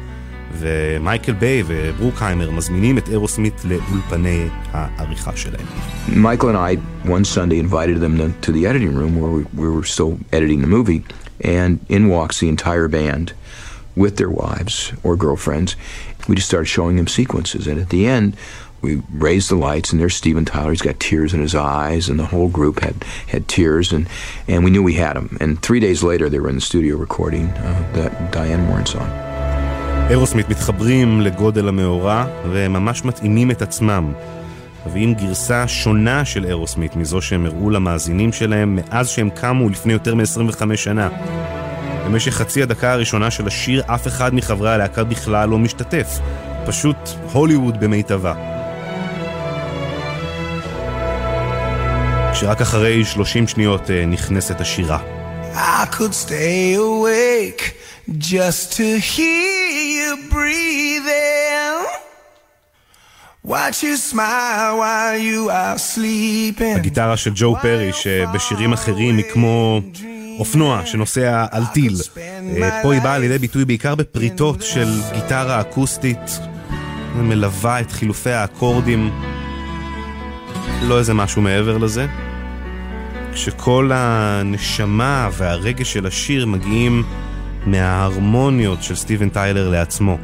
ומייקל 0.54 1.34
ביי 1.34 1.64
וברוקהיימר 1.68 2.52
מזמינים 2.52 2.98
את 2.98 3.10
אירוסמית 3.10 3.62
לאולפני 3.66 4.48
העריכה 4.72 5.32
שלהם. 5.36 5.66
Michael 6.08 6.50
and 6.50 6.58
I, 6.58 6.76
one 7.08 7.24
Sunday, 7.24 7.60
invited 7.60 8.00
them 8.00 8.18
to, 8.18 8.32
to 8.42 8.52
the 8.52 8.66
editing 8.66 8.96
room 8.96 9.20
where 9.20 9.32
we, 9.32 9.44
we 9.54 9.70
were 9.70 9.84
still 9.84 10.18
editing 10.34 10.62
the 10.62 10.68
movie, 10.68 11.04
and 11.42 11.80
in 11.88 12.10
walks 12.10 12.40
the 12.40 12.50
entire 12.50 12.88
band 12.88 13.34
with 13.96 14.18
their 14.18 14.30
wives 14.30 14.92
or 15.04 15.16
girlfriends. 15.16 15.76
We 16.28 16.36
just 16.36 16.48
started 16.48 16.66
showing 16.66 16.96
them 16.98 17.08
sequences, 17.08 17.68
and 17.68 17.80
at 17.80 17.90
the 17.90 18.08
end, 18.08 18.36
we 18.82 19.02
raised 19.12 19.50
the 19.50 19.56
lights, 19.56 19.92
and 19.92 20.00
there's 20.00 20.16
Steven 20.16 20.46
Tyler. 20.46 20.72
He's 20.72 20.82
got 20.82 21.00
tears 21.00 21.34
in 21.34 21.42
his 21.42 21.56
eyes, 21.56 22.08
and 22.10 22.18
the 22.20 22.26
whole 22.26 22.50
group 22.50 22.80
had, 22.80 23.04
had 23.28 23.48
tears, 23.48 23.92
and, 23.92 24.08
and 24.48 24.64
we 24.64 24.72
knew 24.72 24.82
we 24.82 24.94
had 24.94 25.16
him. 25.18 25.38
And 25.42 25.62
three 25.62 25.80
days 25.80 26.02
later, 26.02 26.30
they 26.30 26.40
were 26.40 26.50
in 26.50 26.56
the 26.56 26.62
studio 26.62 26.96
recording 26.96 27.48
uh, 27.50 27.92
that 27.94 28.32
Diane 28.32 28.68
Warren 28.68 28.86
song. 28.86 29.10
אירוסמית 30.11 30.49
מתחברים 30.49 31.21
לגודל 31.21 31.69
המאורע 31.69 32.25
וממש 32.51 33.05
מתאימים 33.05 33.51
את 33.51 33.63
עצמם. 33.63 34.13
מביאים 34.87 35.15
גרסה 35.15 35.69
שונה 35.69 36.25
של 36.25 36.45
אירוסמית 36.45 36.97
מזו 36.97 37.23
שהם 37.23 37.47
הראו 37.47 37.71
למאזינים 37.71 38.33
שלהם 38.33 38.77
מאז 38.77 39.09
שהם 39.09 39.31
קמו 39.31 39.69
לפני 39.69 39.93
יותר 39.93 40.15
מ-25 40.15 40.77
שנה. 40.77 41.09
במשך 42.07 42.35
חצי 42.35 42.63
הדקה 42.63 42.93
הראשונה 42.93 43.31
של 43.31 43.47
השיר 43.47 43.83
אף 43.87 44.07
אחד 44.07 44.35
מחברי 44.35 44.71
הלהקה 44.71 45.05
בכלל 45.05 45.49
לא 45.49 45.59
משתתף. 45.59 46.19
פשוט 46.67 46.97
הוליווד 47.33 47.81
במיטבה. 47.81 48.35
כשרק 52.33 52.61
אחרי 52.61 53.05
30 53.05 53.49
שניות 53.49 53.91
אה, 53.91 54.07
נכנסת 54.07 54.61
השירה. 54.61 55.24
I 55.55 55.87
could 55.87 56.15
stay 56.15 56.75
awake 56.75 57.77
just 58.19 58.73
to 58.79 58.99
hear 58.99 59.69
you 59.97 60.11
breathing. 60.31 61.87
Watch 63.45 63.83
you 63.85 63.97
smile 63.97 64.79
while 64.79 65.17
you 65.19 65.51
are 65.51 65.79
sleeping. 65.79 66.77
הגיטרה 66.77 67.17
של 67.17 67.31
ג'ו 67.35 67.57
פרי, 67.63 67.93
שבשירים 67.93 68.73
אחרים 68.73 69.17
היא 69.17 69.25
כמו 69.33 69.81
אופנוע 70.39 70.87
שנוסע 70.87 71.47
על 71.51 71.65
טיל. 71.73 71.97
אה, 72.63 72.83
פה 72.83 72.93
היא 72.93 73.03
באה 73.03 73.19
לידי 73.19 73.39
ביטוי 73.39 73.65
בעיקר 73.65 73.95
בפריטות 73.95 74.63
של 74.63 74.89
גיטרה 75.15 75.61
אקוסטית, 75.61 76.39
מלווה 77.15 77.81
את 77.81 77.93
חילופי 77.93 78.31
האקורדים. 78.31 79.11
לא 80.83 80.99
איזה 80.99 81.15
משהו 81.15 81.43
מעבר 81.43 81.79
לזה. 81.79 82.07
כשכל 83.35 83.91
הנשמה 83.95 85.29
והרגש 85.33 85.93
של 85.93 86.07
השיר 86.07 86.47
מגיעים 86.47 87.05
מההרמוניות 87.67 88.83
של 88.83 88.97
סטיבן 88.97 89.29
טיילר 89.29 89.69
לעצמו. 89.69 90.19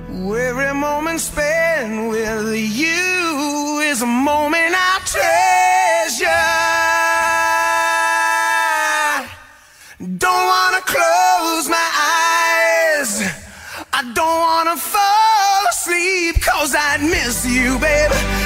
I 14.00 14.02
don't 14.18 14.40
wanna 14.48 14.76
fall 14.92 15.62
asleep 15.72 16.34
cause 16.48 16.72
I'd 16.74 17.02
miss 17.14 17.36
you, 17.54 17.78
baby. 17.78 18.39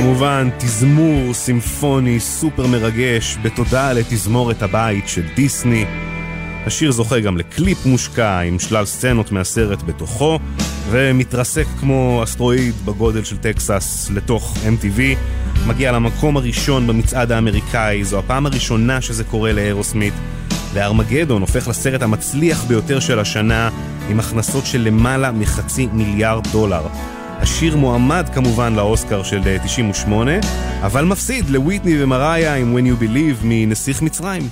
כמובן, 0.00 0.48
תזמור 0.58 1.34
סימפוני 1.34 2.20
סופר 2.20 2.66
מרגש 2.66 3.38
בתודה 3.42 3.92
לתזמורת 3.92 4.62
הבית 4.62 5.08
של 5.08 5.22
דיסני. 5.34 5.84
השיר 6.66 6.90
זוכה 6.90 7.20
גם 7.20 7.36
לקליפ 7.36 7.86
מושקע 7.86 8.40
עם 8.40 8.58
שלל 8.58 8.84
סצנות 8.84 9.32
מהסרט 9.32 9.82
בתוכו, 9.82 10.38
ומתרסק 10.90 11.66
כמו 11.80 12.20
אסטרואיד 12.24 12.74
בגודל 12.84 13.24
של 13.24 13.36
טקסס 13.36 14.10
לתוך 14.14 14.56
MTV. 14.56 15.00
מגיע 15.66 15.92
למקום 15.92 16.36
הראשון 16.36 16.86
במצעד 16.86 17.32
האמריקאי, 17.32 18.04
זו 18.04 18.18
הפעם 18.18 18.46
הראשונה 18.46 19.00
שזה 19.00 19.24
קורה 19.24 19.52
לאירוסמית. 19.52 20.14
וארמגדון 20.72 21.40
הופך 21.40 21.68
לסרט 21.68 22.02
המצליח 22.02 22.64
ביותר 22.64 23.00
של 23.00 23.18
השנה, 23.18 23.70
עם 24.10 24.20
הכנסות 24.20 24.66
של 24.66 24.80
למעלה 24.80 25.32
מחצי 25.32 25.88
מיליארד 25.92 26.46
דולר. 26.52 26.86
השיר 27.40 27.76
מועמד 27.76 28.26
כמובן 28.34 28.74
לאוסקר 28.74 29.22
של 29.22 29.40
אה, 29.46 29.56
98, 29.64 30.32
אבל 30.82 31.04
מפסיד 31.04 31.50
לוויטני 31.50 32.02
ומריה 32.02 32.54
עם 32.54 32.76
When 32.76 32.80
You 32.80 33.02
Believe 33.02 33.44
מנסיך 33.44 34.02
מצרים. 34.02 34.48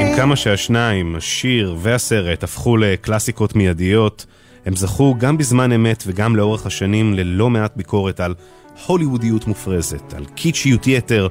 עם 0.00 0.16
כמה 0.16 0.36
שהשניים, 0.36 1.16
השיר 1.16 1.76
והסרט, 1.78 2.44
הפכו 2.44 2.76
לקלאסיקות 2.76 3.56
מיידיות, 3.56 4.26
הם 4.66 4.76
זכו 4.76 5.14
גם 5.18 5.38
בזמן 5.38 5.72
אמת 5.72 6.04
וגם 6.06 6.36
לאורך 6.36 6.66
השנים 6.66 7.14
ללא 7.14 7.50
מעט 7.50 7.76
ביקורת 7.76 8.20
על 8.20 8.34
הוליוודיות 8.86 9.46
מופרזת, 9.46 10.14
על 10.14 10.24
קיטשיות 10.24 10.86
יתר. 10.86 11.28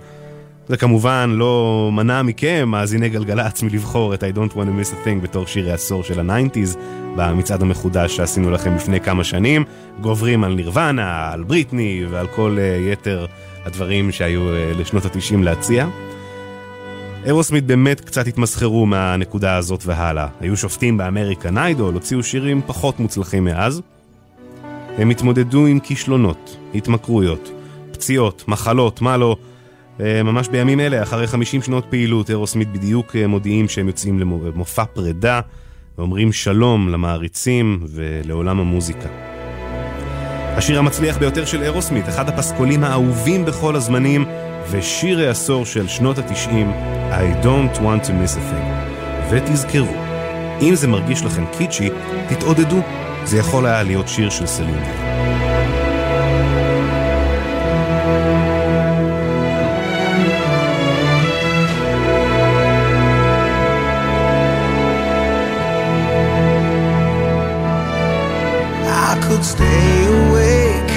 זה 0.67 0.77
כמובן 0.77 1.29
לא 1.33 1.89
מנע 1.93 2.21
מכם, 2.21 2.69
מאזיני 2.69 3.09
גלגלצ, 3.09 3.63
מלבחור 3.63 4.13
את 4.13 4.23
I 4.23 4.37
Don't 4.37 4.53
Want 4.53 4.55
to 4.55 4.81
Miss 4.81 4.91
a 4.91 5.07
Thing 5.07 5.21
בתור 5.23 5.47
שיר 5.47 5.71
העשור 5.71 6.03
של 6.03 6.19
ה 6.19 6.25
nineties, 6.25 6.77
במצעד 7.15 7.61
המחודש 7.61 8.15
שעשינו 8.15 8.51
לכם 8.51 8.75
לפני 8.75 8.99
כמה 8.99 9.23
שנים. 9.23 9.63
גוברים 10.01 10.43
על 10.43 10.53
נירוונה, 10.53 11.29
על 11.31 11.43
בריטני 11.43 12.05
ועל 12.09 12.27
כל 12.27 12.57
אה, 12.57 12.91
יתר 12.91 13.25
הדברים 13.65 14.11
שהיו 14.11 14.41
אה, 14.41 14.77
לשנות 14.79 15.05
התשעים 15.05 15.43
להציע. 15.43 15.87
אירוסמית 17.25 17.65
באמת 17.65 18.01
קצת 18.01 18.27
התמסחרו 18.27 18.85
מהנקודה 18.85 19.55
הזאת 19.55 19.83
והלאה. 19.85 20.27
היו 20.39 20.57
שופטים 20.57 20.97
באמריקן 20.97 21.57
איידול, 21.57 21.93
הוציאו 21.93 22.23
שירים 22.23 22.61
פחות 22.65 22.99
מוצלחים 22.99 23.43
מאז. 23.43 23.81
הם 24.97 25.09
התמודדו 25.09 25.65
עם 25.65 25.79
כישלונות, 25.79 26.57
התמכרויות, 26.75 27.51
פציעות, 27.91 28.43
מחלות, 28.47 29.01
מה 29.01 29.17
לא. 29.17 29.37
אה, 30.01 30.23
ממש 30.23 30.47
בימים 30.47 30.79
אלה, 30.79 31.03
אחרי 31.03 31.27
50 31.27 31.61
שנות 31.61 31.85
פעילות, 31.89 32.29
אירוסמית 32.29 32.71
בדיוק 32.71 33.15
אה, 33.15 33.27
מודיעים 33.27 33.69
שהם 33.69 33.87
יוצאים 33.87 34.19
למופע 34.19 34.85
פרידה 34.85 35.41
ואומרים 35.97 36.31
שלום 36.31 36.89
למעריצים 36.89 37.79
ולעולם 37.87 38.59
המוזיקה. 38.59 39.09
השיר 40.57 40.79
המצליח 40.79 41.17
ביותר 41.17 41.45
של 41.45 41.63
אירוסמית, 41.63 42.09
אחד 42.09 42.29
הפסקולים 42.29 42.83
האהובים 42.83 43.45
בכל 43.45 43.75
הזמנים, 43.75 44.25
ושיר 44.71 45.19
העשור 45.19 45.65
של 45.65 45.87
שנות 45.87 46.17
התשעים, 46.17 46.71
I 47.11 47.45
don't 47.45 47.77
want 47.77 48.07
to 48.07 48.09
miss 48.09 48.35
a 48.35 48.53
thing. 48.53 48.93
ותזכרו, 49.31 49.95
אם 50.61 50.75
זה 50.75 50.87
מרגיש 50.87 51.23
לכם 51.23 51.43
קיצ'י, 51.57 51.89
תתעודדו, 52.29 52.81
זה 53.24 53.38
יכול 53.38 53.66
היה 53.66 53.82
להיות 53.82 54.08
שיר 54.08 54.30
של 54.30 54.46
סלין 54.46 54.74
דיון. 54.74 55.08
I 69.10 69.12
could 69.24 69.44
stay 69.54 69.92
awake 70.20 70.92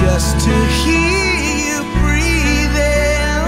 just 0.00 0.32
to 0.44 0.54
hear 0.80 1.32
you 1.66 1.78
breathing. 2.00 3.44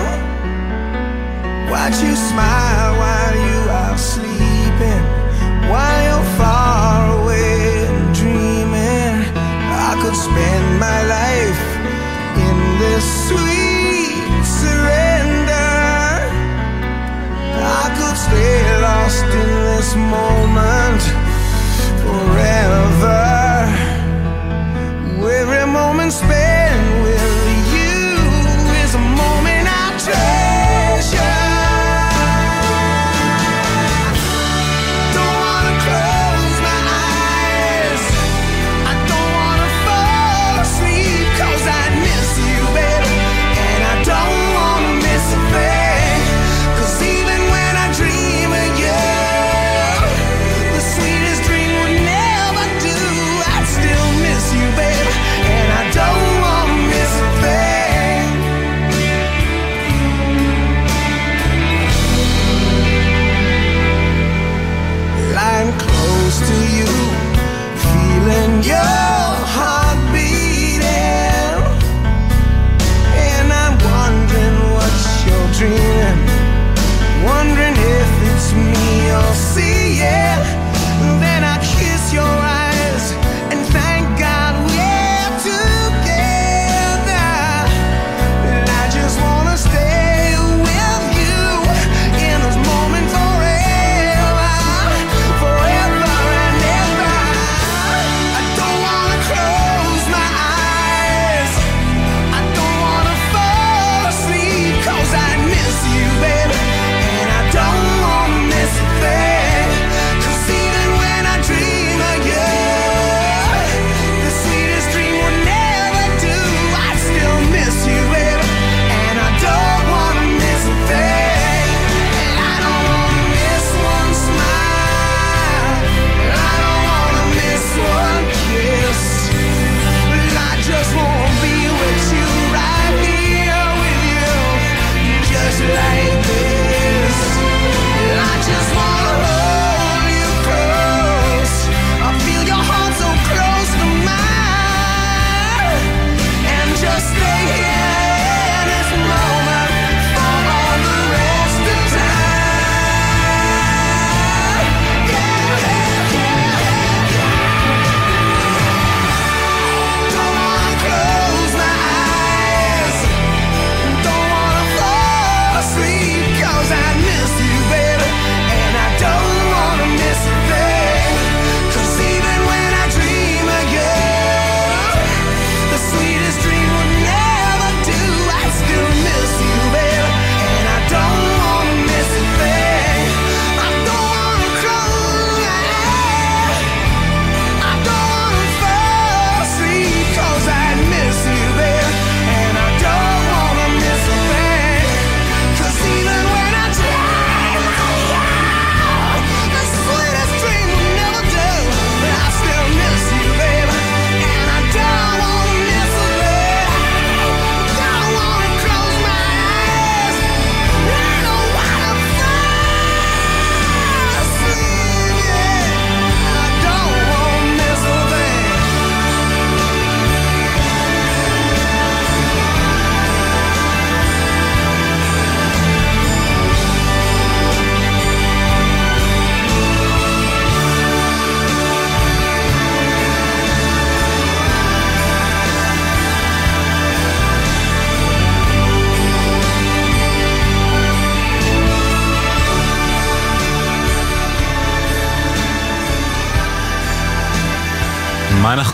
Watch 1.73 1.99
you 2.07 2.15
smile 2.31 2.93
while 3.01 3.37
you 3.49 3.61
are 3.83 3.99
sleeping, 4.13 5.03
while 5.71 6.01
you're 6.07 6.29
far 6.39 6.72
My 10.80 11.00
life 11.18 11.64
in 12.48 12.58
this 12.82 13.06
sweet 13.28 14.44
surrender. 14.62 15.74
I 17.82 17.86
could 17.98 18.18
stay 18.28 18.58
lost 18.82 19.26
in 19.42 19.50
this 19.70 19.90
moment 19.96 21.02
forever. 22.04 23.34
Every 25.44 25.66
moment 25.72 26.14
spent 26.14 26.43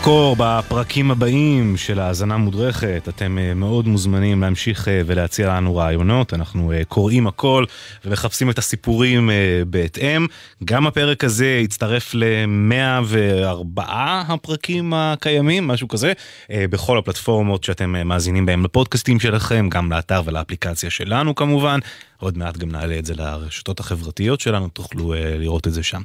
נחקור 0.00 0.36
בפרקים 0.38 1.10
הבאים 1.10 1.76
של 1.76 2.00
האזנה 2.00 2.36
מודרכת? 2.36 3.08
אתם 3.08 3.38
אה, 3.38 3.54
מאוד 3.54 3.88
מוזמנים 3.88 4.40
להמשיך 4.40 4.88
אה, 4.88 5.02
ולהציע 5.06 5.48
לנו 5.48 5.76
רעיונות, 5.76 6.34
אנחנו 6.34 6.72
אה, 6.72 6.84
קוראים 6.84 7.26
הכל 7.26 7.64
ומחפשים 8.04 8.50
את 8.50 8.58
הסיפורים 8.58 9.30
בהתאם. 9.66 10.26
גם 10.64 10.86
הפרק 10.86 11.24
הזה 11.24 11.46
יצטרף 11.46 12.14
ל-104 12.14 13.80
הפרקים 14.28 14.92
הקיימים, 14.94 15.66
משהו 15.66 15.88
כזה, 15.88 16.12
בכל 16.50 16.98
הפלטפורמות 16.98 17.64
שאתם 17.64 18.08
מאזינים 18.08 18.46
בהם 18.46 18.64
לפודקאסטים 18.64 19.20
שלכם, 19.20 19.68
גם 19.68 19.92
לאתר 19.92 20.22
ולאפליקציה 20.24 20.90
שלנו 20.90 21.34
כמובן. 21.34 21.78
עוד 22.18 22.38
מעט 22.38 22.56
גם 22.56 22.70
נעלה 22.70 22.98
את 22.98 23.06
זה 23.06 23.14
לרשתות 23.14 23.80
החברתיות 23.80 24.40
שלנו, 24.40 24.68
תוכלו 24.68 25.14
לראות 25.38 25.66
את 25.66 25.72
זה 25.72 25.82
שם. 25.82 26.02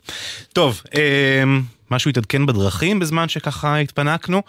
טוב, 0.54 0.82
משהו 1.92 2.10
התעדכן 2.10 2.46
בדרכים 2.46 3.00
בזמן 3.00 3.30
שככה 3.30 3.78
התפנקנו? 3.78 4.42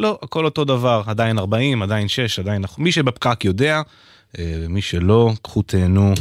לא, 0.00 0.18
הכל 0.22 0.44
אותו 0.44 0.64
דבר, 0.64 1.02
עדיין 1.06 1.38
40, 1.38 1.82
עדיין 1.82 2.08
6, 2.08 2.38
עדיין... 2.38 2.64
מי 2.78 2.92
שבפקק 2.92 3.44
יודע, 3.44 3.82
אה, 4.38 4.64
מי 4.68 4.82
שלא, 4.82 5.32
קחו 5.42 5.62
תהנו. 5.62 6.14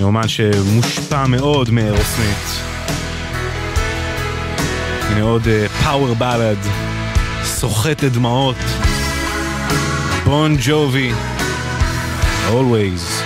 מאומן 0.00 0.28
שמושפע 0.28 1.26
מאוד 1.26 1.70
מאירוסמית. 1.70 2.76
הנה 5.02 5.22
עוד 5.22 5.42
פאוור 5.84 6.14
בלד, 6.14 6.58
סוחטת 7.44 8.12
דמעות. 8.12 8.56
בון 10.24 10.56
ג'ובי, 10.66 11.12
always. 12.48 13.25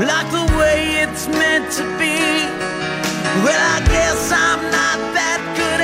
like 0.00 0.28
the 0.32 0.46
way 0.58 1.02
it's 1.02 1.28
meant 1.28 1.70
to 1.70 1.84
be. 1.98 2.18
Well, 3.44 3.62
I 3.76 3.80
guess 3.86 4.32
I'm 4.32 4.62
not 4.74 4.98
that 5.14 5.40
good 5.54 5.83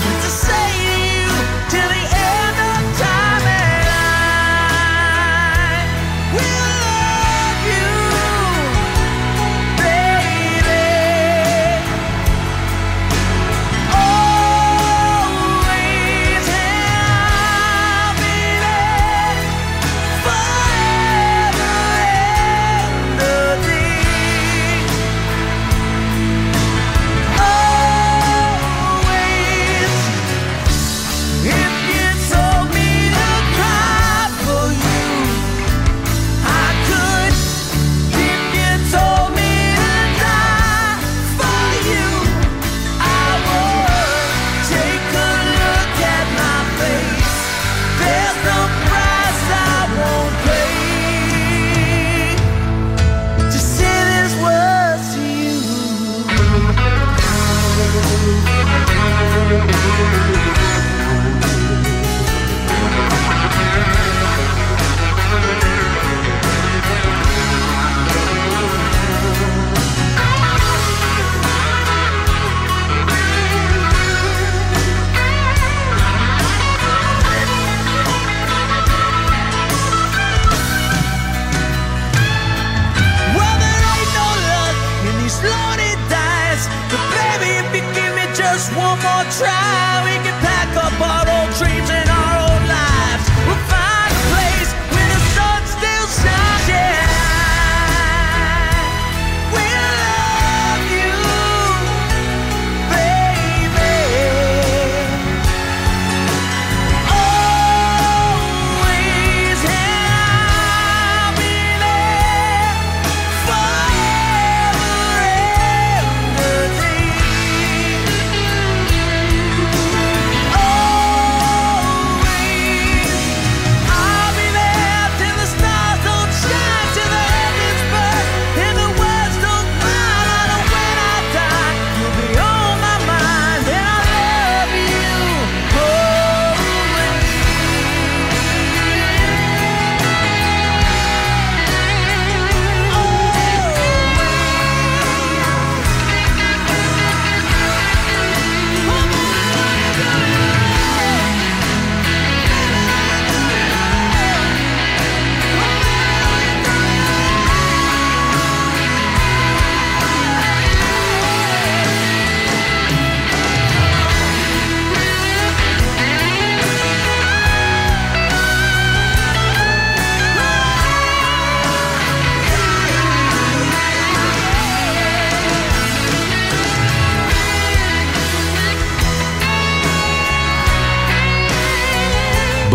just 88.61 88.75
one 88.75 88.99
more 88.99 89.25
try, 89.31 90.00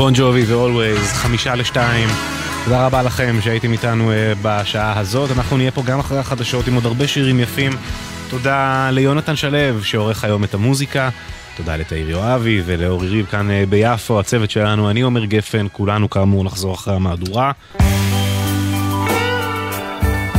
בון 0.07 0.15
ג'ובי 0.17 0.45
ו-Always, 0.47 1.15
חמישה 1.15 1.55
לשתיים. 1.55 2.09
תודה 2.65 2.87
רבה 2.87 3.03
לכם 3.03 3.37
שהייתם 3.41 3.73
איתנו 3.73 4.13
אה, 4.13 4.33
בשעה 4.43 4.99
הזאת. 4.99 5.31
אנחנו 5.31 5.57
נהיה 5.57 5.71
פה 5.71 5.83
גם 5.83 5.99
אחרי 5.99 6.19
החדשות 6.19 6.69
עם 6.69 6.75
עוד 6.75 6.87
הרבה 6.87 7.07
שירים 7.07 7.41
יפים. 7.41 7.73
תודה 8.31 8.91
ליונתן 8.93 9.37
שלו 9.37 9.85
שעורך 9.85 10.25
היום 10.25 10.45
את 10.45 10.55
המוזיקה. 10.55 11.09
תודה 11.57 11.77
לתאיר 11.77 12.11
יואבי 12.11 12.63
ולאורי 12.67 13.09
ריב 13.09 13.27
כאן 13.27 13.51
אה, 13.51 13.65
ביפו, 13.69 14.21
הצוות 14.21 14.51
שלנו, 14.51 14.91
אני 14.91 15.01
עומר 15.01 15.25
גפן, 15.25 15.67
כולנו 15.73 16.11
כאמור 16.11 16.45
נחזור 16.45 16.75
אחרי 16.75 16.95
המהדורה. 16.95 17.53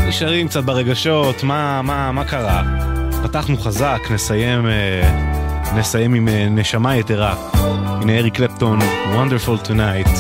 נשארים 0.08 0.48
קצת 0.48 0.64
ברגשות, 0.64 1.44
מה, 1.44 1.82
מה, 1.82 2.12
מה 2.12 2.24
קרה? 2.24 2.64
פתחנו 3.24 3.58
חזק, 3.58 4.00
נסיים, 4.12 4.68
אה, 4.68 5.72
נסיים 5.76 6.14
עם 6.14 6.28
נשמה 6.50 6.96
יתרה. 6.96 7.57
הנה 8.10 8.20
אריק 8.20 8.36
קלפטון, 8.36 8.80
Wonderful 9.14 9.68
Tonight. 9.68 10.18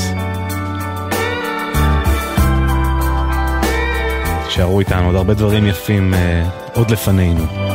תישארו 4.46 4.80
איתנו, 4.80 5.06
עוד 5.06 5.16
הרבה 5.16 5.34
דברים 5.34 5.68
יפים 5.68 6.14
אה, 6.14 6.50
עוד 6.74 6.92
לפנינו. 6.92 7.67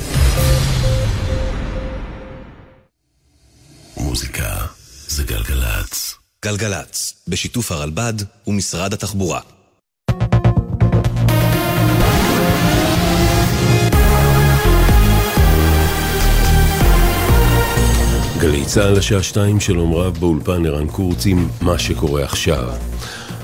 מוזיקה 3.96 4.66
זה 5.08 5.24
גלגלצ. 5.24 6.14
גלגלצ, 6.44 7.14
בשיתוף 7.28 7.72
הרלב"ד 7.72 8.14
ומשרד 8.46 8.92
התחבורה. 8.92 9.40
צה"ל 18.72 18.92
לשעה 18.92 19.22
שתיים 19.22 19.60
שלום 19.60 19.94
רב 19.94 20.18
באולפן 20.18 20.66
ערן 20.66 20.86
קורץ 20.88 21.26
עם 21.26 21.48
מה 21.60 21.78
שקורה 21.78 22.24
עכשיו. 22.24 22.68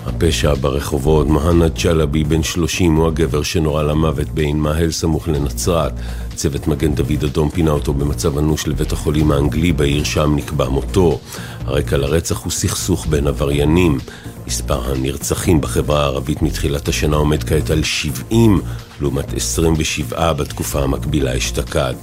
הפשע 0.09 0.55
ברחובות, 0.55 1.27
מהנד 1.27 1.79
צ'לבי 1.79 2.25
בן 2.25 2.43
30 2.43 2.97
הוא 2.97 3.07
הגבר 3.07 3.43
שנורה 3.43 3.83
למוות 3.83 4.29
בעין 4.29 4.61
מאהל 4.61 4.91
סמוך 4.91 5.29
לנצרת. 5.29 5.93
צוות 6.35 6.69
מגן 6.69 6.95
דוד 6.95 7.25
אדום 7.25 7.51
פינה 7.51 7.71
אותו 7.71 7.95
במצב 7.95 8.39
אנוש 8.39 8.69
לבית 8.69 8.93
החולים 8.93 9.33
האנגלי 9.33 9.73
בעיר 9.73 10.05
שם 10.05 10.37
נקבע 10.37 10.69
מותו. 10.69 11.21
הרקע 11.65 11.97
לרצח 11.97 12.43
הוא 12.45 12.53
סכסוך 12.53 13.07
בין 13.07 13.27
עבריינים. 13.27 13.99
מספר 14.47 14.93
הנרצחים 14.93 15.61
בחברה 15.61 16.01
הערבית 16.01 16.43
מתחילת 16.43 16.89
השנה 16.89 17.17
עומד 17.17 17.45
כעת 17.45 17.71
על 17.71 17.83
70 17.83 18.61
לעומת 19.01 19.35
27 19.35 20.33
בתקופה 20.33 20.83
המקבילה 20.83 21.37
אשתקד. 21.37 21.95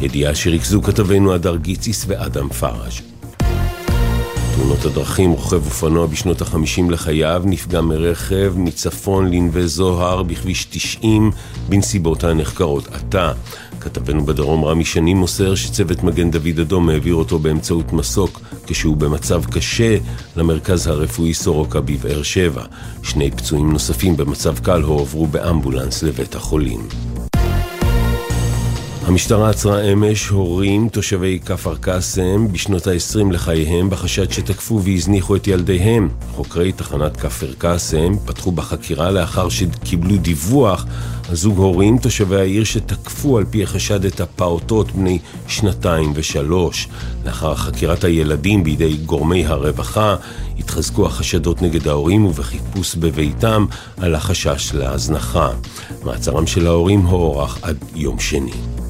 ידיעה 0.00 0.34
שריכזו 0.34 0.82
כתבינו 0.82 1.34
הדר 1.34 1.56
גיציס 1.56 2.04
ואדם 2.08 2.48
פראז'. 2.48 3.13
תאונות 4.56 4.84
הדרכים, 4.84 5.30
רוכב 5.30 5.66
אופנוע 5.66 6.06
בשנות 6.06 6.40
החמישים 6.40 6.90
לחייו 6.90 7.42
נפגע 7.44 7.80
מרכב 7.80 8.52
מצפון 8.56 9.30
לנווה 9.30 9.66
זוהר 9.66 10.22
בכביש 10.22 10.64
90 10.64 11.30
בנסיבות 11.68 12.24
הנחקרות 12.24 12.88
עתה. 12.88 13.32
כתבנו 13.80 14.26
בדרום 14.26 14.64
רמי 14.64 14.84
שני 14.84 15.14
מוסר 15.14 15.54
שצוות 15.54 16.02
מגן 16.02 16.30
דוד 16.30 16.60
אדום 16.60 16.88
העביר 16.88 17.14
אותו 17.14 17.38
באמצעות 17.38 17.92
מסוק 17.92 18.40
כשהוא 18.66 18.96
במצב 18.96 19.44
קשה 19.44 19.96
למרכז 20.36 20.86
הרפואי 20.86 21.34
סורוקה 21.34 21.80
בבאר 21.80 22.22
שבע. 22.22 22.62
שני 23.02 23.30
פצועים 23.30 23.72
נוספים 23.72 24.16
במצב 24.16 24.58
קל 24.58 24.82
הועברו 24.82 25.26
באמבולנס 25.26 26.02
לבית 26.02 26.34
החולים. 26.34 26.80
המשטרה 29.06 29.50
עצרה 29.50 29.80
אמש 29.80 30.28
הורים 30.28 30.88
תושבי 30.88 31.38
כפר 31.44 31.76
קאסם 31.76 32.52
בשנות 32.52 32.86
ה-20 32.86 33.32
לחייהם 33.32 33.90
בחשד 33.90 34.30
שתקפו 34.30 34.82
והזניחו 34.82 35.36
את 35.36 35.46
ילדיהם. 35.46 36.08
חוקרי 36.34 36.72
תחנת 36.72 37.16
כפר 37.16 37.52
קאסם 37.58 38.16
פתחו 38.24 38.52
בחקירה 38.52 39.10
לאחר 39.10 39.48
שקיבלו 39.48 40.16
דיווח 40.16 40.86
על 41.28 41.34
זוג 41.34 41.58
הורים 41.58 41.98
תושבי 41.98 42.36
העיר 42.36 42.64
שתקפו 42.64 43.38
על 43.38 43.44
פי 43.50 43.62
החשד 43.62 44.04
את 44.04 44.20
הפעוטות 44.20 44.92
בני 44.92 45.18
שנתיים 45.48 46.12
ושלוש. 46.14 46.88
לאחר 47.24 47.54
חקירת 47.54 48.04
הילדים 48.04 48.64
בידי 48.64 48.96
גורמי 48.96 49.46
הרווחה 49.46 50.16
התחזקו 50.58 51.06
החשדות 51.06 51.62
נגד 51.62 51.88
ההורים 51.88 52.24
ובחיפוש 52.26 52.94
בביתם 52.94 53.66
על 53.96 54.14
החשש 54.14 54.74
להזנחה. 54.74 55.50
מעצרם 56.04 56.46
של 56.46 56.66
ההורים 56.66 57.00
הוארך 57.00 57.58
עד 57.62 57.76
יום 57.94 58.20
שני. 58.20 58.83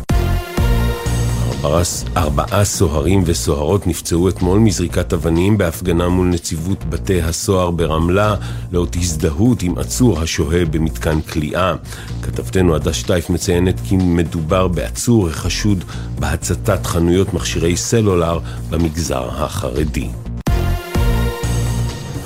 ארבעה 2.16 2.64
סוהרים 2.64 3.22
וסוהרות 3.26 3.86
נפצעו 3.86 4.28
אתמול 4.28 4.58
מזריקת 4.58 5.12
אבנים 5.12 5.58
בהפגנה 5.58 6.08
מול 6.08 6.26
נציבות 6.26 6.84
בתי 6.84 7.22
הסוהר 7.22 7.70
ברמלה 7.70 8.34
לאות 8.72 8.96
הזדהות 8.96 9.62
עם 9.62 9.78
עצור 9.78 10.20
השוהה 10.20 10.64
במתקן 10.64 11.20
כליאה. 11.20 11.74
כתבתנו 12.22 12.74
עדה 12.74 12.92
שטייף 12.92 13.30
מציינת 13.30 13.80
כי 13.88 13.96
מדובר 13.96 14.68
בעצור 14.68 15.28
החשוד 15.28 15.84
בהצתת 16.18 16.86
חנויות 16.86 17.34
מכשירי 17.34 17.76
סלולר 17.76 18.38
במגזר 18.70 19.28
החרדי. 19.30 20.08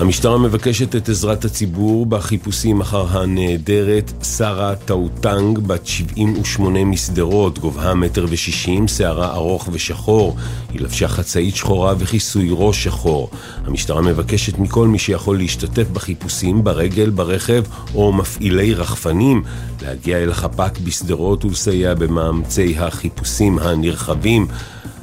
המשטרה 0.01 0.39
מבקשת 0.39 0.97
את 0.97 1.09
עזרת 1.09 1.45
הציבור 1.45 2.07
בחיפושים 2.07 2.81
אחר 2.81 3.07
הנעדרת 3.19 4.13
שרה 4.37 4.77
טאוטנג, 4.77 5.59
בת 5.59 5.87
78 5.87 6.85
משדרות, 6.85 7.59
גובהה 7.59 7.95
מטר 7.95 8.27
ושישים, 8.29 8.89
שערה 8.89 9.35
ארוך 9.35 9.69
ושחור. 9.73 10.37
היא 10.73 10.81
לבשה 10.81 11.09
חצאית 11.09 11.57
שחורה 11.57 11.95
וכיסוי 11.99 12.49
ראש 12.53 12.85
שחור. 12.85 13.31
המשטרה 13.67 14.03
מבקשת 14.03 14.59
מכל 14.59 14.89
מי 14.89 14.99
שיכול 14.99 15.39
להשתתף 15.39 15.89
בחיפושים 15.93 16.65
ברגל, 16.65 17.11
ברכב 17.11 17.63
או 17.95 18.13
מפעילי 18.13 18.75
רחפנים 18.75 19.43
להגיע 19.83 20.19
אל 20.19 20.31
החפ"ק 20.31 20.79
בשדרות 20.85 21.45
ולסייע 21.45 21.95
במאמצי 21.95 22.79
החיפושים 22.79 23.59
הנרחבים 23.59 24.47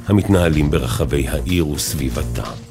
המתנהלים 0.08 0.70
ברחבי 0.70 1.28
העיר 1.28 1.68
וסביבתה. 1.68 2.65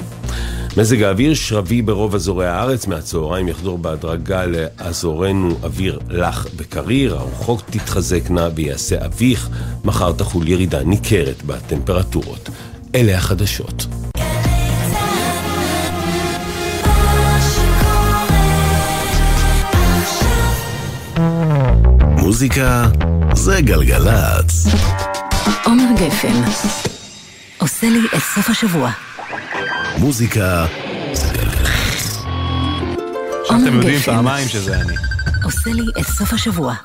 מזג 0.78 1.04
האוויר 1.04 1.34
שרבי 1.34 1.82
ברוב 1.82 2.16
אזורי 2.16 2.48
הארץ, 2.48 2.88
מהצהריים 2.88 3.48
יחדור 3.48 3.78
בהדרגה 3.78 4.46
לאזורנו 4.46 5.58
אוויר 5.64 6.00
לח 6.10 6.48
וקריר, 6.58 7.16
הרוחות 7.16 7.64
תתחזקנה 7.70 8.50
ויעשה 8.56 9.06
אביך, 9.06 9.50
מחר 9.86 10.12
תחול 10.12 10.48
ירידה 10.48 10.84
ניכרת 10.84 11.44
בטמפרטורות. 11.44 12.50
אלה 12.96 13.18
החדשות. 13.18 13.86
מוזיקה 22.18 22.88
זה 23.34 23.62
גלגלצ. 23.62 24.68
עומר 25.66 25.86
גפן 25.96 26.42
עושה 27.58 27.90
לי 27.90 28.08
את 28.16 28.22
סוף 28.36 28.50
השבוע. 28.50 28.92
מוזיקה. 29.98 30.66
עכשיו 33.42 33.58
אתם 33.64 33.74
יודעים 33.74 34.00
פעמיים 34.00 34.48
שזה 34.48 34.76
אני. 34.76 34.96
עושה 35.44 35.70
לי 35.70 36.02
את 36.02 36.08
סוף 36.08 36.34
השבוע. 36.34 36.76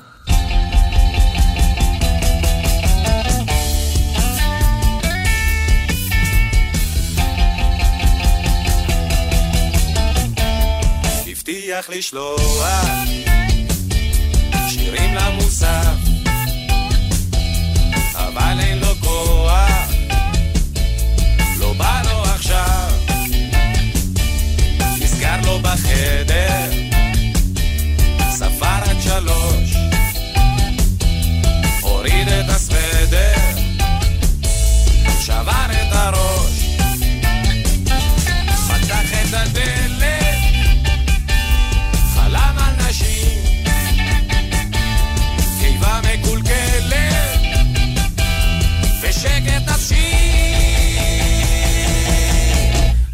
הבטיח 11.27 11.89
לשלוח 11.89 13.30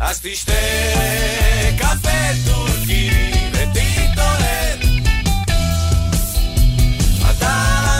אז 0.09 0.19
תשתה 0.21 0.53
קפה 1.77 2.19
טורקי 2.45 3.09
ותתעורר. 3.51 4.77
אתה 7.31 7.49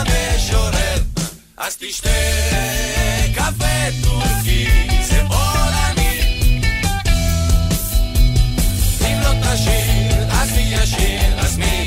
המשורר. 0.07 1.01
אז 1.57 1.77
תשתה 1.77 2.09
קפה 3.35 4.03
טורקי 4.03 4.67
זה 5.03 5.21
עולמי 5.21 6.21
אם 9.01 9.21
לא 9.21 9.31
תשיר 9.41 10.31
אז 10.31 10.51
מי 10.51 10.61
ישיר? 10.61 11.39
אז 11.39 11.57
מי 11.57 11.85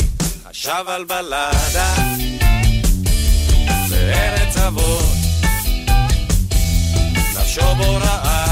חשב 0.49 0.85
על 0.87 1.05
בלדה? 1.05 1.95
בארץ 3.91 4.57
אבות. 4.57 5.05
נפשו 7.35 7.75
בו 7.75 7.95
רעדה 7.95 8.50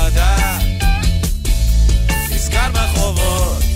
נזכר 2.69 3.68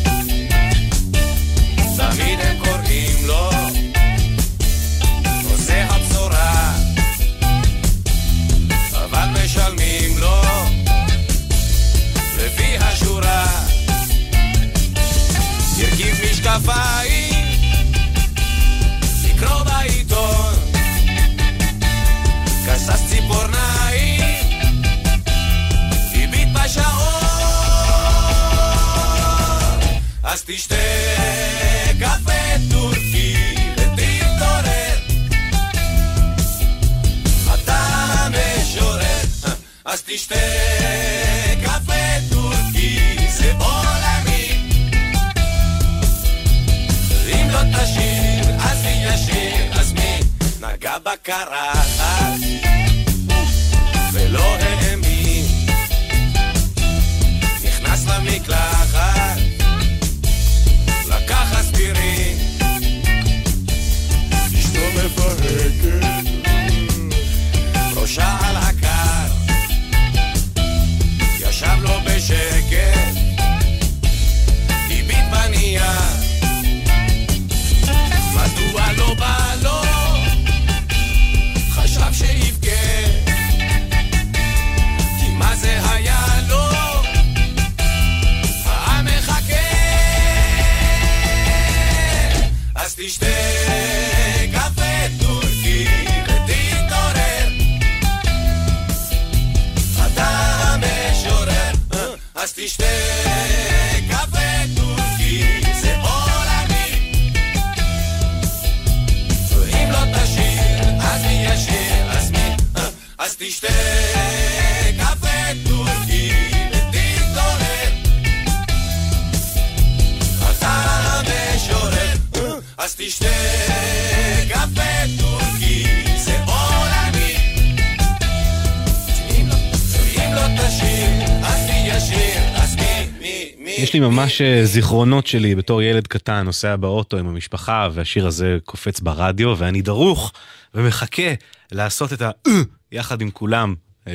ממש 134.23 134.43
זיכרונות 134.65 135.27
שלי 135.27 135.55
בתור 135.55 135.83
ילד 135.83 136.07
קטן 136.07 136.45
נוסע 136.45 136.77
באוטו 136.77 137.19
עם 137.19 137.29
המשפחה 137.29 137.89
והשיר 137.93 138.27
הזה 138.27 138.59
קופץ 138.65 139.01
ברדיו 139.01 139.55
ואני 139.59 139.83
דרוך 139.83 140.33
ומחכה 140.75 141.33
לעשות 141.73 142.13
את 142.13 142.23
ה... 142.23 142.31
"אה", 142.47 142.53
יחד 142.93 143.21
עם 143.21 143.31
כולם. 143.31 143.75
אה, 144.09 144.13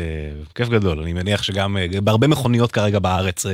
כיף 0.56 0.70
גדול, 0.70 1.00
אני 1.00 1.14
מניח 1.14 1.44
שגם 1.44 1.78
אה, 1.78 2.02
בהרבה 2.02 2.28
מכוניות 2.28 2.72
כרגע 2.72 3.00
בארץ 3.00 3.46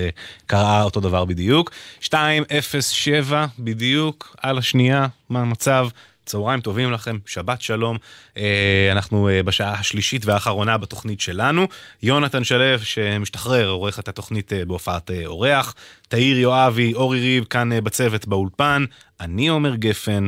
קרה 0.46 0.84
אותו 0.84 1.00
דבר 1.00 1.26
בדיוק. 1.26 1.72
207 2.02 3.46
בדיוק, 3.60 4.36
על 4.42 4.58
השנייה, 4.58 5.08
מה 5.30 5.42
המצב? 5.42 5.88
צהריים 6.26 6.62
טובים 6.62 6.92
לכם, 6.92 7.18
שבת 7.26 7.62
שלום. 7.62 7.98
אה, 8.38 8.90
אנחנו 8.92 9.30
אה, 9.30 9.44
בשעה 9.44 9.74
השלישית 9.74 10.26
והאחרונה 10.26 10.78
בתוכנית 10.78 11.22
שלנו. 11.22 11.68
יונתן 12.04 12.44
שלו 12.44 12.80
שמשתחרר, 12.84 13.70
עורך 13.70 14.00
את 14.00 14.08
התוכנית 14.08 14.54
אה, 14.54 14.66
בהופעת 14.66 15.12
אורח. 15.26 15.76
תאיר 16.08 16.40
יואבי, 16.40 16.94
אורי 16.94 17.20
ריב, 17.20 17.44
כאן 17.44 17.84
בצוות 17.84 18.28
באולפן. 18.28 18.86
אני 19.20 19.48
עומר 19.48 19.76
גפן, 19.76 20.28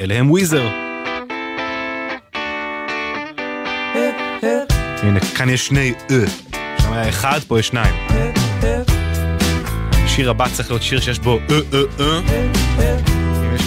אליהם 0.00 0.30
וויזר. 0.30 0.68
הנה, 5.02 5.20
כאן 5.20 5.48
יש 5.48 5.66
שני 5.66 5.92
אה. 6.10 6.24
שם 6.78 6.92
היה 6.92 7.08
אחד, 7.08 7.40
פה 7.48 7.58
יש 7.58 7.66
שניים. 7.66 7.94
שיר 10.06 10.30
הבא 10.30 10.48
צריך 10.52 10.70
להיות 10.70 10.82
שיר 10.82 11.00
שיש 11.00 11.18
בו 11.18 11.38
אה 11.50 11.60
אה 11.72 11.82
אה. 12.00 13.17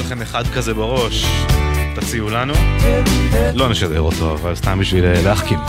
לכם 0.02 0.22
אחד 0.22 0.48
כזה 0.48 0.74
בראש, 0.74 1.26
תציעו 1.96 2.30
לנו. 2.30 2.54
לא 3.54 3.70
נשדר 3.70 4.02
אותו, 4.02 4.34
אבל 4.34 4.56
סתם 4.56 4.80
בשביל 4.80 5.06
אה, 5.06 5.22
להחכים. 5.22 5.60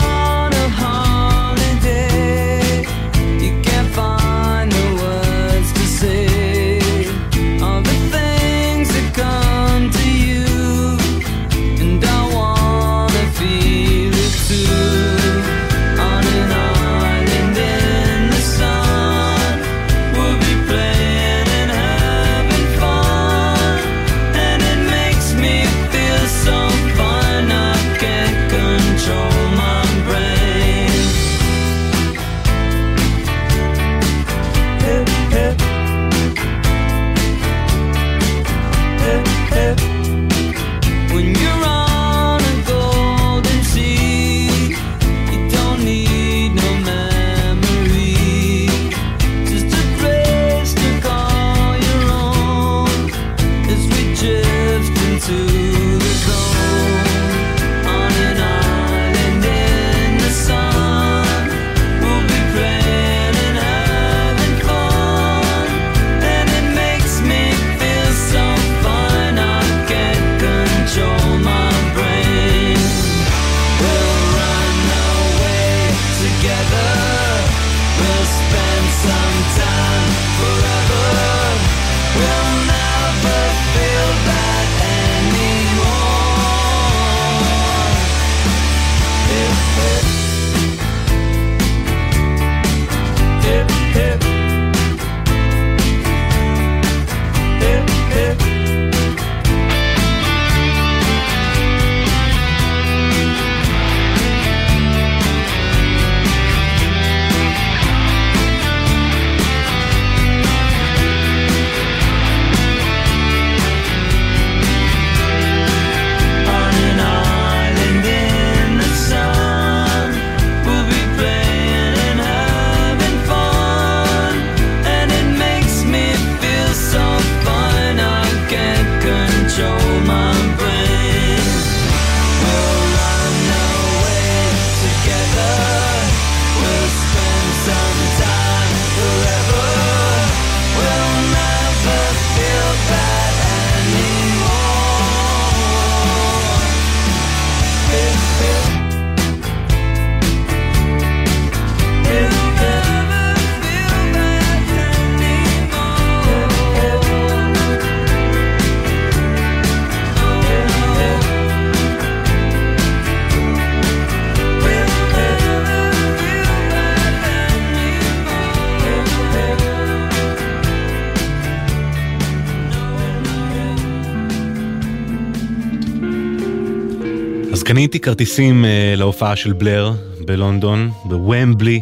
קניתי 177.93 178.05
כרטיסים 178.05 178.65
אה, 178.65 178.93
להופעה 178.97 179.35
של 179.35 179.53
בלר 179.53 179.93
בלונדון, 180.25 180.91
בוומבלי. 181.05 181.81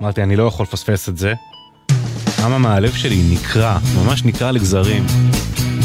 אמרתי, 0.00 0.22
אני 0.22 0.36
לא 0.36 0.42
יכול 0.42 0.66
לפספס 0.68 1.08
את 1.08 1.18
זה. 1.18 1.34
אממה, 2.44 2.74
הלב 2.74 2.92
שלי 2.92 3.22
נקרע, 3.30 3.78
ממש 3.94 4.24
נקרע 4.24 4.52
לגזרים. 4.52 5.06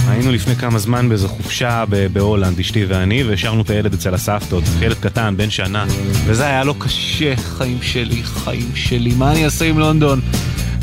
היינו 0.08 0.32
לפני 0.32 0.56
כמה 0.56 0.80
זמן 0.80 1.10
באיזו 1.10 1.28
חופשה 1.28 1.84
בהולנד, 2.14 2.60
אשתי 2.60 2.86
ואני, 2.86 3.24
והשארנו 3.24 3.62
את 3.62 3.70
הילד 3.70 3.94
אצל 3.94 4.14
הסבתות, 4.14 4.64
ילד 4.82 4.98
קטן, 5.00 5.34
בן 5.38 5.50
שנה, 5.50 5.86
וזה 6.26 6.46
היה 6.46 6.64
לו 6.64 6.74
קשה, 6.74 7.36
חיים 7.38 7.78
שלי, 7.82 8.24
חיים 8.24 8.72
שלי, 8.76 9.14
מה 9.16 9.32
אני 9.32 9.46
אעשה 9.46 9.66
עם 9.66 9.80
לונדון? 9.80 10.22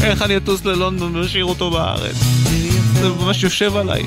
איך 0.03 0.23
אני 0.23 0.37
אטוס 0.37 0.65
ללונדון 0.65 1.17
ואשאיר 1.17 1.45
אותו 1.45 1.71
בארץ? 1.71 2.17
זה 3.01 3.09
ממש 3.09 3.43
יושב 3.43 3.77
עליי. 3.77 4.03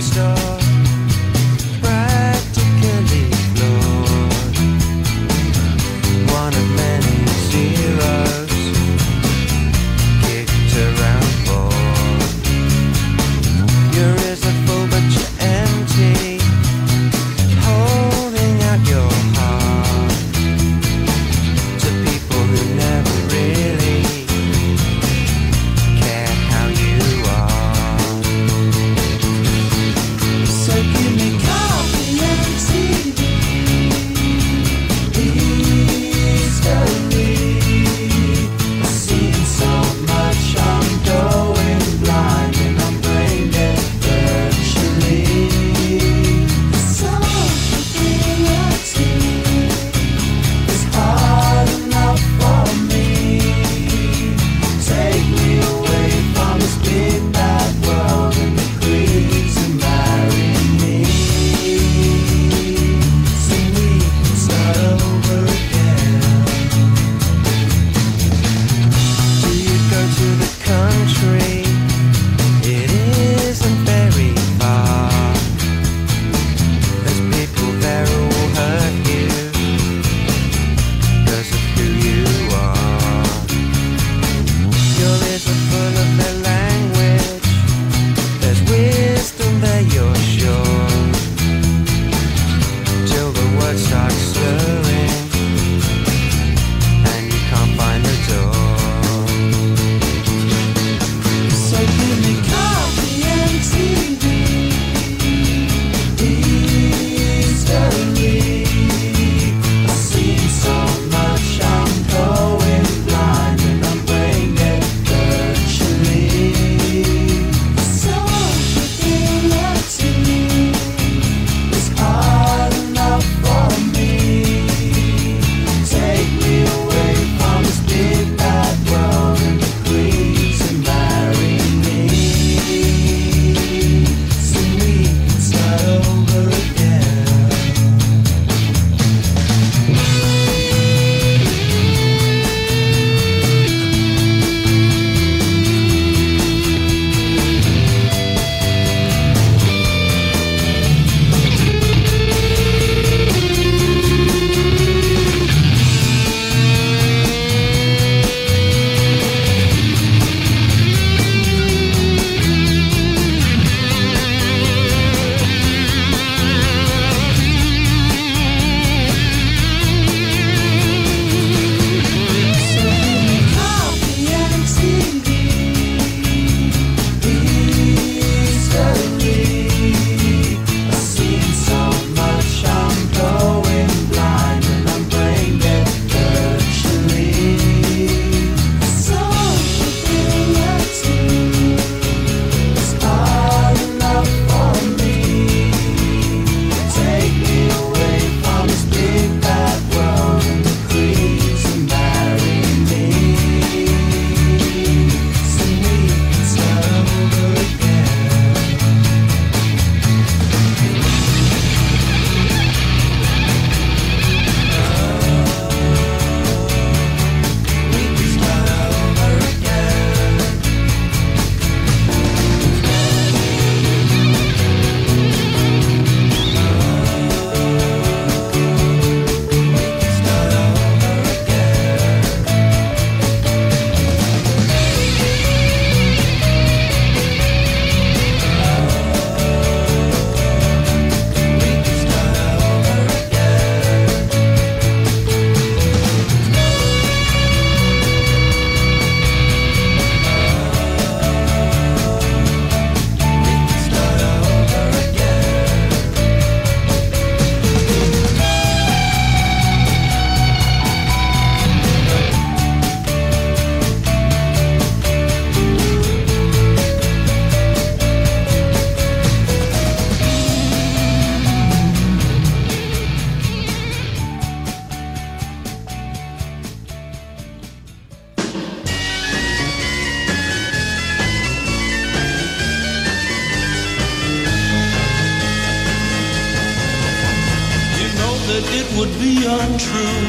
Be 289.33 289.45
untrue. 289.61 290.19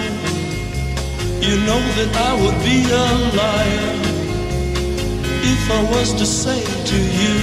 You 1.47 1.57
know 1.69 1.83
that 1.99 2.13
I 2.31 2.33
would 2.41 2.59
be 2.71 2.79
a 3.05 3.07
liar 3.39 3.93
if 5.53 5.63
I 5.79 5.81
was 5.95 6.09
to 6.21 6.27
say 6.43 6.61
to 6.91 6.99
you. 7.19 7.35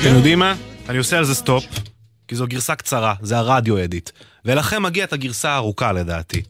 אתם 0.00 0.14
יודעים 0.14 0.38
מה? 0.38 0.54
אני 0.88 0.98
עושה 0.98 1.18
על 1.18 1.24
זה 1.24 1.34
סטופ, 1.34 1.64
כי 2.28 2.36
זו 2.36 2.46
גרסה 2.46 2.74
קצרה, 2.74 3.14
זה 3.22 3.38
הרדיו 3.38 3.84
אדיט. 3.84 4.10
ולכם 4.44 4.82
מגיע 4.82 5.04
את 5.04 5.12
הגרסה 5.12 5.50
הארוכה 5.50 5.92
לדעתי. 5.92 6.42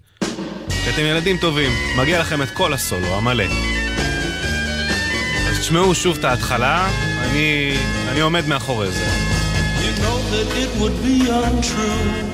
כי 0.69 0.91
אתם 0.95 1.03
ילדים 1.03 1.37
טובים, 1.37 1.71
מגיע 1.97 2.21
לכם 2.21 2.43
את 2.43 2.51
כל 2.51 2.73
הסולו 2.73 3.07
המלא. 3.07 3.45
אז 5.49 5.59
תשמעו 5.61 5.95
שוב 5.95 6.19
את 6.19 6.25
ההתחלה, 6.25 6.89
אני, 7.23 7.77
אני 8.09 8.21
עומד 8.21 8.47
מאחורי 8.49 8.91
זה. 8.91 9.07
You 9.81 10.03
know 10.03 10.19
that 10.33 10.49
it 10.63 10.81
would 10.81 10.97
be 11.07 11.31
untrue. 11.31 12.34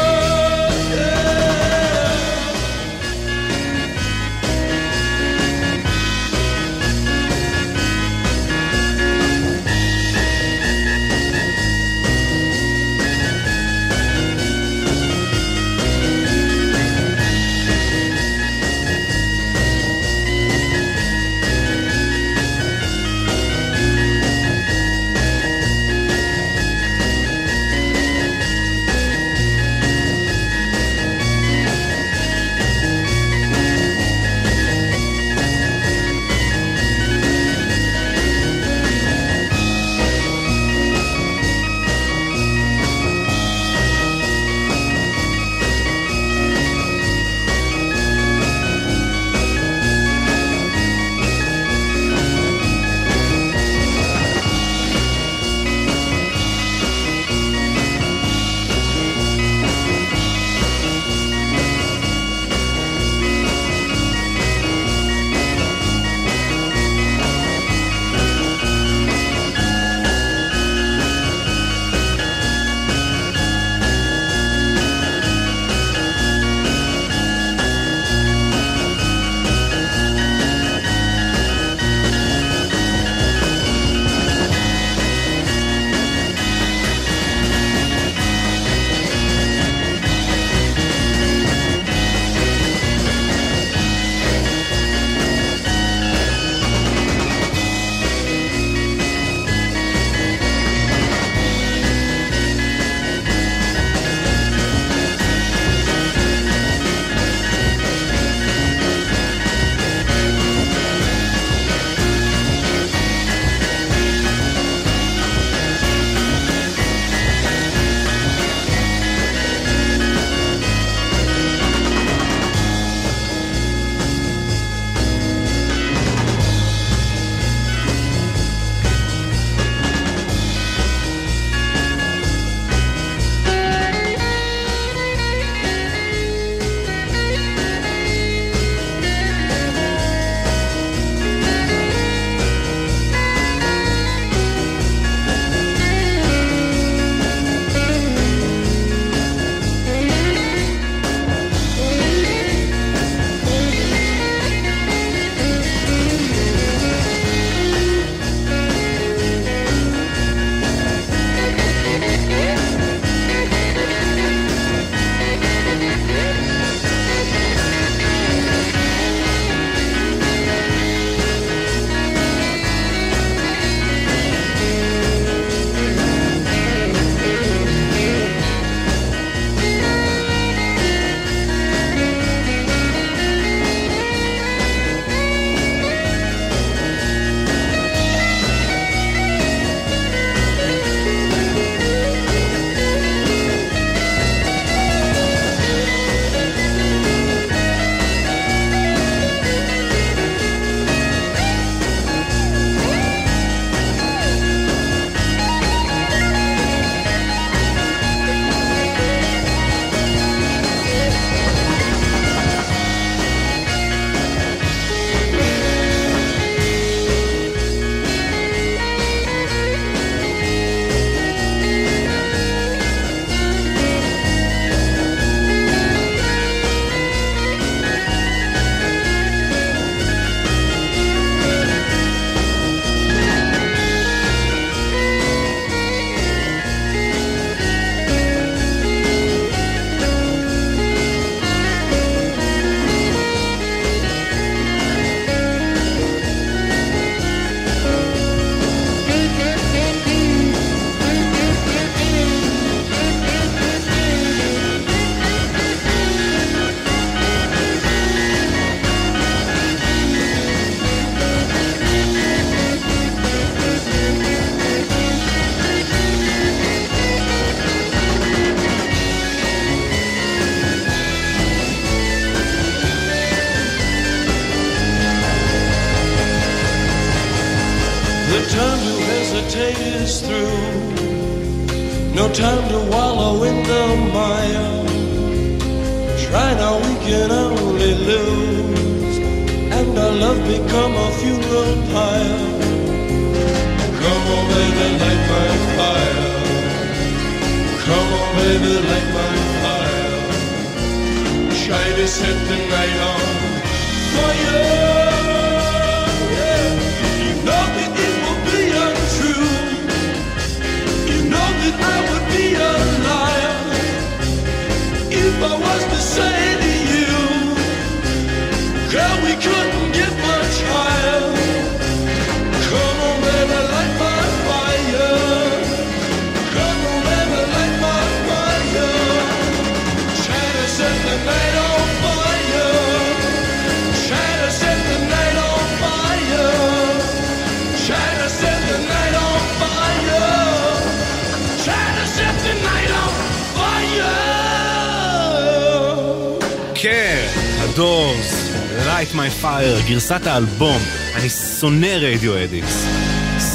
גרסת 350.01 350.27
האלבום. 350.27 350.81
אני 351.15 351.29
שונא 351.29 351.85
radio 351.85 352.43
edits. 352.43 352.85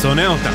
שונא 0.02 0.26
אותם. 0.26 0.52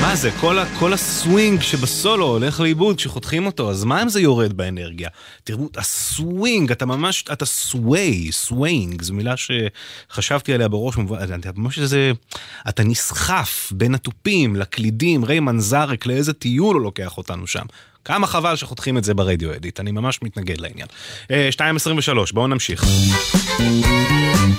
מה 0.00 0.16
זה, 0.16 0.30
כל, 0.40 0.58
ה, 0.58 0.64
כל 0.78 0.92
הסווינג 0.92 1.62
שבסולו 1.62 2.26
הולך 2.26 2.60
לאיבוד 2.60 2.96
כשחותכים 2.96 3.46
אותו, 3.46 3.70
אז 3.70 3.84
מה 3.84 4.02
אם 4.02 4.08
זה 4.08 4.20
יורד 4.20 4.52
באנרגיה? 4.52 5.08
תראו, 5.44 5.68
הסווינג, 5.76 6.70
אתה 6.70 6.86
ממש, 6.86 7.24
אתה 7.32 7.44
סווי, 7.44 8.32
סווינג, 8.32 9.02
זו 9.02 9.14
מילה 9.14 9.34
שחשבתי 9.36 10.54
עליה 10.54 10.68
בראש, 10.68 10.94
אתה 11.34 11.50
ממש 11.56 11.78
איזה, 11.78 12.12
אתה 12.68 12.84
נסחף 12.84 13.72
בין 13.72 13.94
התופים, 13.94 14.56
לקלידים, 14.56 15.24
ריי 15.24 15.40
מנזרק, 15.40 16.06
לאיזה 16.06 16.32
טיול 16.32 16.76
הוא 16.76 16.82
לוקח 16.82 17.18
אותנו 17.18 17.46
שם. 17.46 17.64
כמה 18.04 18.26
חבל 18.26 18.56
שחותכים 18.56 18.98
את 18.98 19.04
זה 19.04 19.14
ב 19.14 19.21
radio 19.21 19.54
edit, 19.54 19.80
אני 19.80 19.90
ממש 19.90 20.22
מתנגד 20.22 20.60
לעניין. 20.60 20.88
אה, 21.30 21.48
2.23, 21.52 22.32
בואו 22.32 22.46
נמשיך. 22.46 22.84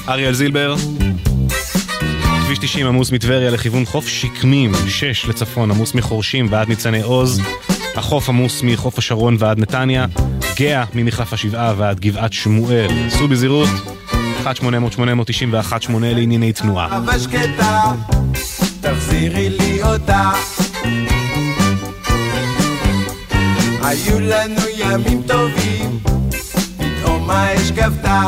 אריאל 0.10 0.34
זילבר, 0.34 0.76
כביש 2.46 2.60
90 2.60 2.88
עמוס 2.88 3.12
מטבריה 3.12 3.52
לכיוון 3.52 3.86
חוף 3.86 4.08
שקמים, 4.08 4.72
6 4.88 5.26
לצפון 5.26 5.72
עמוס 5.72 5.94
מחורשים 5.94 6.48
ועד 6.50 6.70
ניצני 6.70 7.02
עוז, 7.02 7.42
החוף 7.96 8.30
עמוס 8.30 8.64
מחוף 8.64 8.98
השרון 8.98 9.36
ועד 9.40 9.60
נתניה, 9.60 10.06
גאה 10.56 10.84
ממחלף 10.94 11.34
השבעה 11.34 11.74
ועד 11.78 12.00
גבעת 12.00 12.34
שמואל. 12.34 12.88
סעו 13.10 13.28
בזהירות, 13.28 13.70
1-800-891-8 14.44 14.46
לענייני 16.02 16.54
תנועה. 16.54 16.88
אהבה 16.92 17.20
שקטה, 17.20 17.82
תחזירי 18.82 19.50
לי 19.50 19.84
אותה. 19.84 20.32
היו 23.84 24.20
לנו 24.20 24.62
ימים 24.78 25.22
טובים, 25.28 26.00
פתאום 26.78 27.30
האש 27.30 27.72
כבתה. 27.72 28.24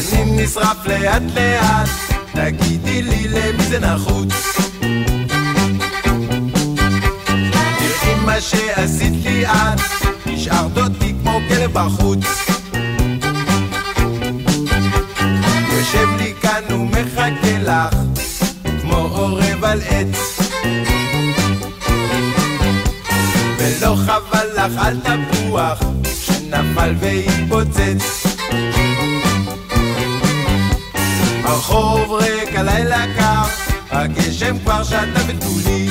אני 0.00 0.44
נשרף 0.44 0.86
לאט 0.86 1.22
לאט, 1.34 1.88
תגידי 2.32 3.02
לי 3.02 3.28
למי 3.28 3.64
זה 3.64 3.80
נחוץ. 3.80 4.32
תראי 7.78 8.14
מה 8.24 8.40
שעשית 8.40 9.12
לי 9.24 9.46
את, 9.46 9.80
השארת 10.26 10.78
אותי 10.78 11.14
כמו 11.22 11.38
כלב 11.48 11.72
בחוץ. 11.72 12.24
יושב 15.72 16.08
לי 16.18 16.34
כאן 16.42 16.74
ומחכה 16.74 17.58
לך, 17.58 17.96
כמו 18.80 18.96
עורב 18.96 19.64
על 19.64 19.80
עץ. 19.88 20.40
ולא 23.58 23.96
חבל 23.96 24.46
לך 24.56 24.72
על 24.78 24.96
תפוח, 25.00 25.80
שנפל 26.20 26.94
והתפוצץ. 27.00 28.19
הרחוב 31.60 32.12
ריק, 32.12 32.56
הלילה 32.56 33.04
קר, 33.16 33.42
הגשם 33.90 34.58
כבר 34.58 34.84
שתה 34.84 35.22
בתולי. 35.28 35.88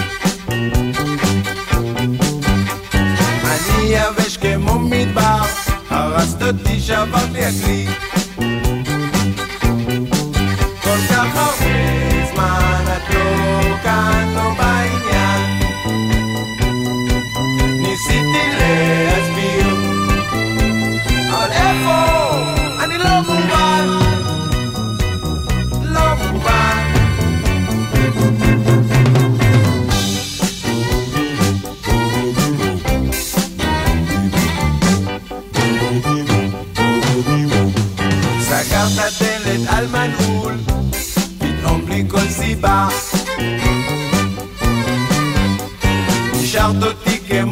אני 3.43 3.83
יבש 3.83 4.37
כמו 4.37 4.79
מדבר, 4.79 5.41
הרסת 5.89 6.41
אותי, 6.41 6.79
שברת 6.79 7.29
לי 7.31 7.45
הכלי. 7.45 7.87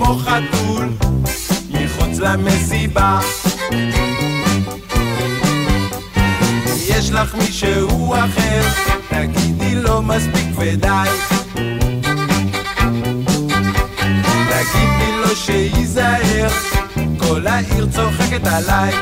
כמו 0.08 0.16
חתול, 0.16 0.90
מחוץ 1.72 2.20
למסיבה. 2.20 3.20
יש 6.88 7.12
לך 7.12 7.36
מישהו 7.36 8.16
אחר, 8.16 8.62
תגידי 9.10 9.76
לו 9.76 10.02
מספיק 10.02 10.48
ודי. 10.56 11.10
תגידי 14.50 15.12
לו 15.22 15.36
שייזהר, 15.36 16.50
כל 17.18 17.48
העיר 17.48 17.88
צוחקת 17.92 18.48
עליי. 18.48 18.94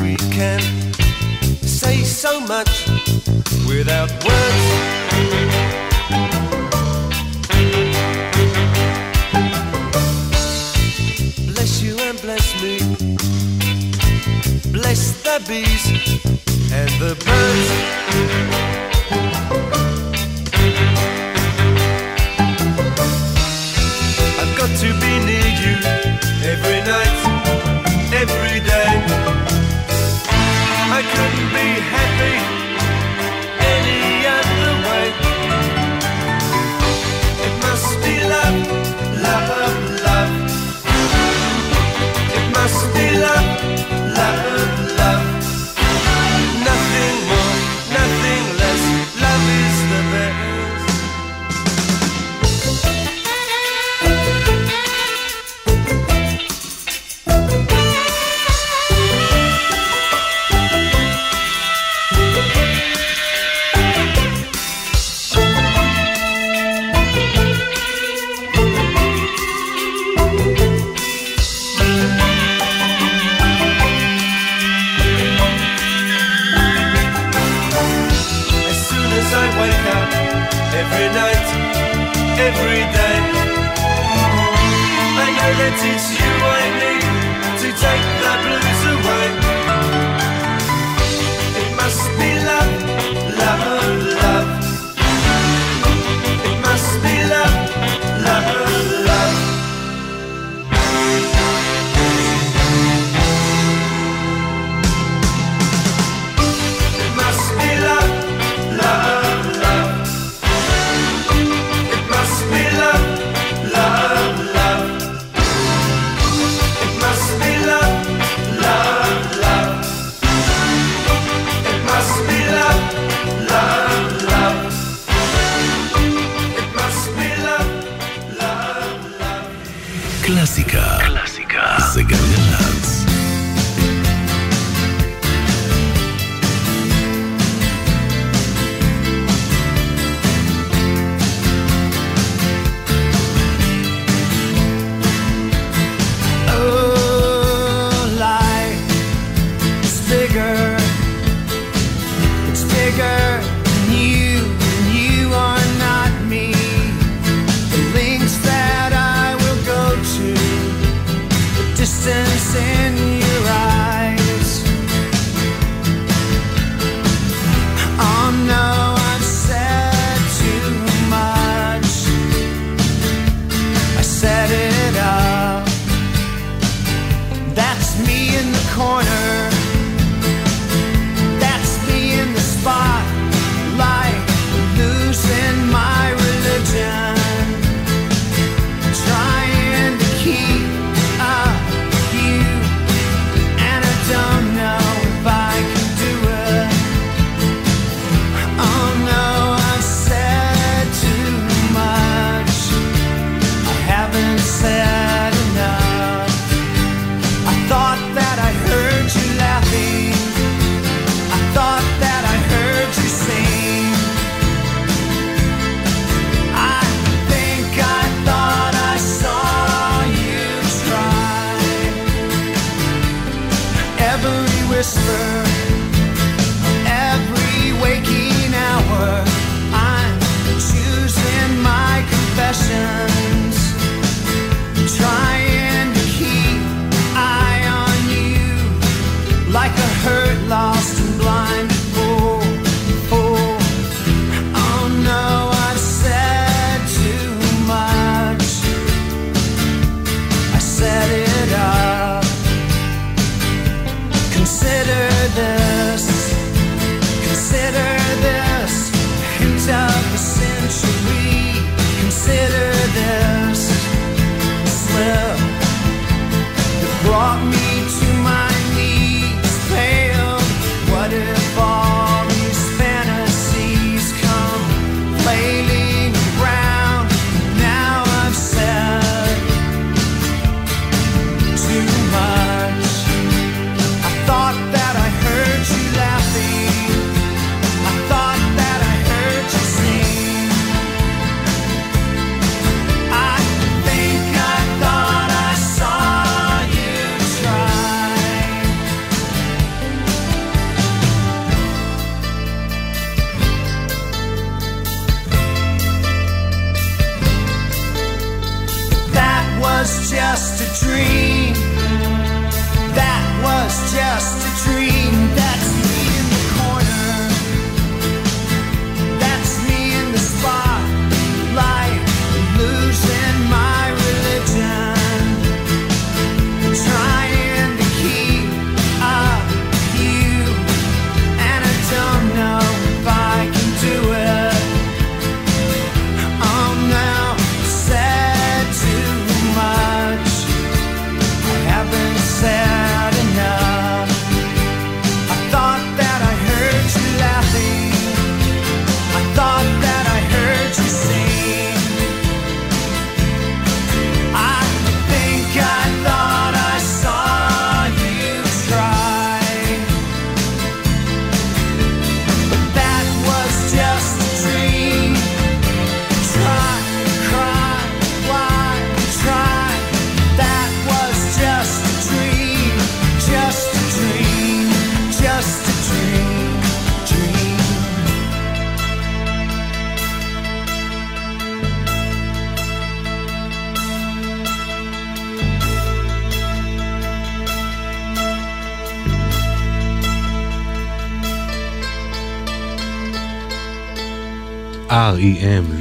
we 0.00 0.16
can 0.16 0.60
say 1.62 2.02
so 2.02 2.40
much 2.40 2.88
without 3.66 4.10
words. 4.24 4.88
bless 11.46 11.82
you 11.82 11.96
and 11.98 12.20
bless 12.20 12.62
me. 12.62 12.78
Bless 14.72 15.22
the 15.22 15.42
bees 15.48 15.86
and 16.72 16.90
the 17.00 17.14
birds. 17.24 18.87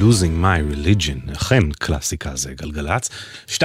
Losing 0.08 0.44
My 0.44 0.74
Religion, 0.74 1.32
אכן 1.32 1.72
קלאסיקה 1.72 2.36
זה 2.36 2.54
גלגלצ. 2.54 3.10
2.39, 3.48 3.60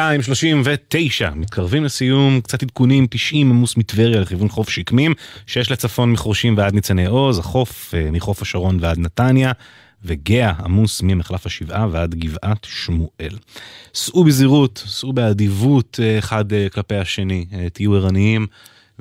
מתקרבים 1.35 1.85
לסיום, 1.85 2.41
קצת 2.41 2.62
עדכונים, 2.62 3.07
90 3.11 3.51
עמוס 3.51 3.77
מטבריה 3.77 4.21
לכיוון 4.21 4.49
חוף 4.49 4.71
שקמים, 4.71 5.15
6 5.47 5.71
לצפון 5.71 6.12
מחורשים 6.12 6.57
ועד 6.57 6.75
ניצני 6.75 7.07
עוז, 7.07 7.39
החוף 7.39 7.95
אה, 7.95 8.11
מחוף 8.11 8.43
השרון 8.43 8.79
ועד 8.81 8.99
נתניה, 8.99 9.53
וגאה 10.05 10.51
עמוס 10.51 11.03
ממחלף 11.03 11.47
השבעה 11.47 11.87
ועד 11.91 12.15
גבעת 12.15 12.67
שמואל. 12.71 13.39
סעו 13.95 14.25
בזהירות, 14.25 14.85
סעו 14.87 15.12
באדיבות 15.12 16.01
אה, 16.03 16.19
אחד 16.19 16.53
אה, 16.53 16.69
כלפי 16.69 16.97
השני, 16.97 17.47
תהיו 17.73 17.95
ערניים. 17.95 18.47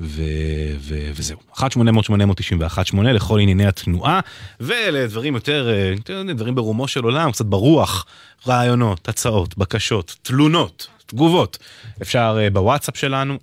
ו- 0.02 0.74
ו- 0.78 1.10
וזהו, 1.14 1.38
1-800-891-8 1.54 3.02
לכל 3.02 3.40
ענייני 3.40 3.66
התנועה, 3.66 4.20
ולדברים 4.60 5.34
יותר, 5.34 5.70
אה, 5.70 5.94
יודעים, 6.08 6.36
דברים 6.36 6.54
ברומו 6.54 6.88
של 6.88 7.04
עולם, 7.04 7.32
קצת 7.32 7.44
ברוח, 7.44 8.06
רעיונות, 8.46 9.08
הצעות, 9.08 9.58
בקשות, 9.58 10.16
תלונות, 10.22 10.88
תגובות. 11.06 11.58
אפשר 12.02 12.38
אה, 12.40 12.50
בוואטסאפ 12.50 12.96
שלנו, 12.96 13.38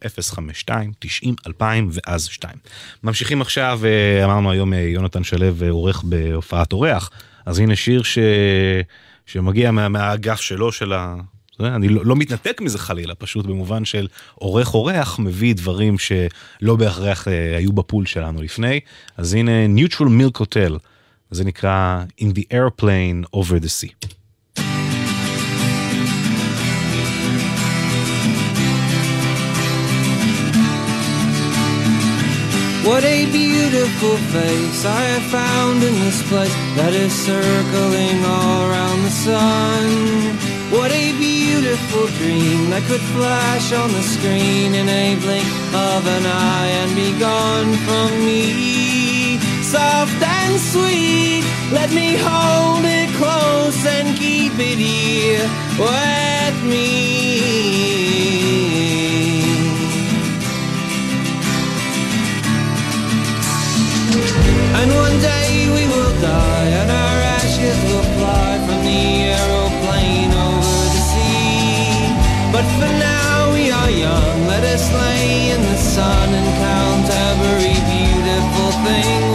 052-90-2000 0.69 1.63
ואז 1.91 2.25
2. 2.25 2.53
ממשיכים 3.03 3.41
עכשיו, 3.41 3.79
אה, 3.85 4.25
אמרנו 4.25 4.51
היום 4.51 4.73
אה, 4.73 4.79
יונתן 4.79 5.23
שלו 5.23 5.45
אה, 5.61 5.69
עורך 5.69 6.03
בהופעת 6.03 6.73
אורח, 6.73 7.09
אז 7.45 7.59
הנה 7.59 7.75
שיר 7.75 8.03
ש... 8.03 8.17
שמגיע 9.25 9.71
מה, 9.71 9.89
מהאגף 9.89 10.41
שלו, 10.41 10.71
של 10.71 10.93
ה... 10.93 11.15
אני 11.59 11.89
לא, 11.89 12.05
לא 12.05 12.15
מתנתק 12.15 12.61
מזה 12.61 12.77
חלילה, 12.77 13.15
פשוט 13.15 13.45
במובן 13.45 13.85
של 13.85 14.07
עורך 14.35 14.73
אורח 14.73 15.19
מביא 15.19 15.55
דברים 15.55 15.95
שלא 15.97 16.75
בהכרח 16.75 17.27
אה, 17.27 17.57
היו 17.57 17.73
בפול 17.73 18.05
שלנו 18.05 18.41
לפני. 18.41 18.79
אז 19.17 19.33
הנה 19.33 19.51
Neutral 19.75 20.09
Milk 20.21 20.41
Hotel, 20.41 20.77
זה 21.31 21.45
נקרא 21.45 22.03
In 22.21 22.27
the 22.35 22.43
Airplane 22.53 23.37
Over 23.37 23.63
the 23.63 23.69
Sea. 23.69 24.09
What 32.89 33.03
a 33.03 33.25
beautiful 33.31 34.17
face 34.33 34.83
I 34.83 35.01
have 35.13 35.27
found 35.37 35.83
in 35.83 35.93
this 36.05 36.27
place 36.27 36.55
that 36.77 36.93
is 36.93 37.13
circling 37.13 38.25
all 38.25 38.59
around 38.67 39.03
the 39.03 39.15
sun. 39.25 40.58
What 40.71 40.91
a 40.91 41.11
beautiful 41.17 42.05
dream 42.21 42.69
that 42.69 42.83
could 42.83 43.01
flash 43.17 43.73
on 43.73 43.91
the 43.91 44.03
screen 44.03 44.75
in 44.75 44.87
a 44.87 45.15
blink 45.15 45.47
of 45.73 46.05
an 46.05 46.25
eye 46.25 46.69
and 46.81 46.95
be 46.95 47.09
gone 47.17 47.73
from 47.89 48.11
me. 48.23 49.39
Soft 49.63 50.21
and 50.21 50.59
sweet, 50.59 51.43
let 51.73 51.89
me 51.91 52.17
hold 52.21 52.85
it 52.85 53.09
close 53.17 53.83
and 53.83 54.15
keep 54.15 54.53
it 54.59 54.77
here 54.77 55.49
with 55.81 56.63
me. 56.63 57.09
And 64.79 64.89
one 64.93 65.17
day 65.19 65.65
we 65.73 65.87
will 65.87 66.13
die, 66.21 66.69
and 66.79 66.91
our 66.91 67.19
ashes 67.41 67.77
will 67.89 68.05
fly 68.17 68.59
from 68.67 68.85
the 68.85 69.01
aeroplane 69.17 69.28
for 72.79 72.93
now 72.97 73.51
we 73.53 73.71
are 73.71 73.91
young, 73.91 74.47
let 74.47 74.63
us 74.63 74.91
lay 74.93 75.51
in 75.51 75.61
the 75.61 75.77
sun 75.77 76.29
and 76.39 76.49
count 76.63 77.07
every 77.29 77.75
beautiful 77.91 78.71
thing 78.85 79.28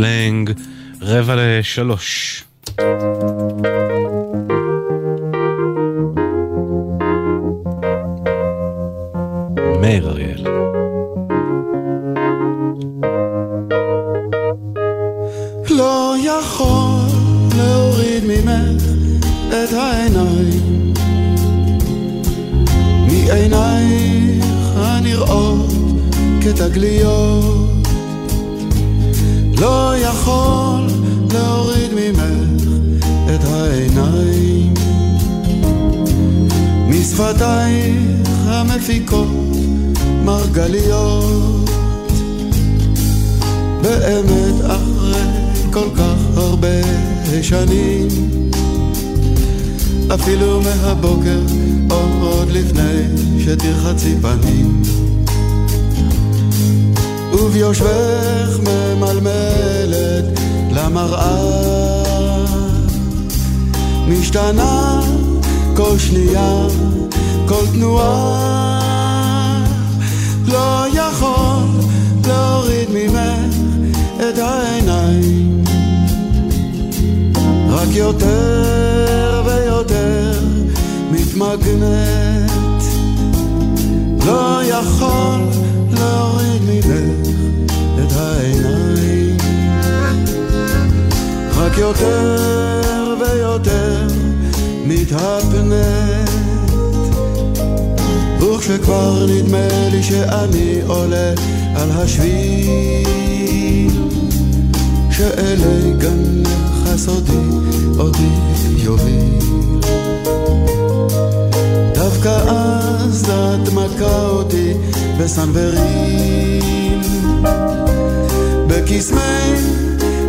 סלנג, 0.00 0.52
רבע 1.02 1.34
לשלוש. 1.38 2.39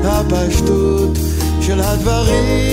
הפשטות 0.03 1.17
של 1.61 1.79
הדברים. 1.79 2.71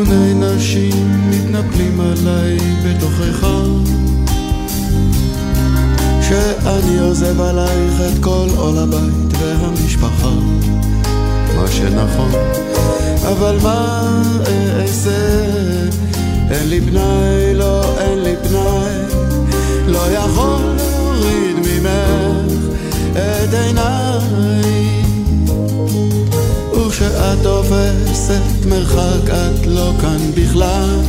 ארגוני 0.00 0.34
נשים 0.34 1.30
מתנפלים 1.30 2.00
עליי 2.00 2.58
בתוכך. 2.84 3.46
שאני 6.22 6.98
עוזב 6.98 7.40
עלייך 7.40 8.00
את 8.00 8.24
כל 8.24 8.46
עול 8.56 8.78
הבית 8.78 9.32
והמשפחה. 9.40 10.30
מה 11.56 11.68
שנכון 11.68 12.30
אבל 13.22 13.56
מה 13.62 14.22
אעשה? 14.80 15.44
אין 16.50 16.68
לי 16.68 16.80
פנאי, 16.80 17.54
לא 17.54 17.98
אין 17.98 18.18
לי 18.18 18.34
פנאי. 18.42 19.22
לא 19.86 20.12
יכול 20.12 20.76
להוריד 20.76 21.56
ממך 21.56 22.52
את 23.12 23.54
עיניי. 23.54 25.02
וכשאת 26.72 27.46
תופסת 28.10 28.66
מרחק 28.68 29.28
את 29.28 29.66
לא 29.66 29.92
כאן 30.00 30.18
בכלל. 30.34 31.00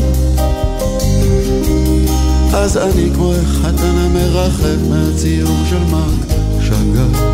אז 2.53 2.77
אני 2.77 3.09
כמו 3.15 3.33
החתן 3.33 3.97
המרחב 3.97 4.89
מהציור 4.89 5.57
של 5.69 5.83
מרק 5.91 6.37
שאגאל 6.61 7.31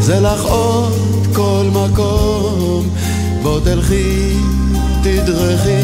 זה 0.00 0.20
לך 0.20 0.44
עוד 0.44 1.26
כל 1.34 1.64
מקום 1.72 2.88
בוא 3.42 3.60
תלכי, 3.60 4.36
תדרכי, 5.02 5.82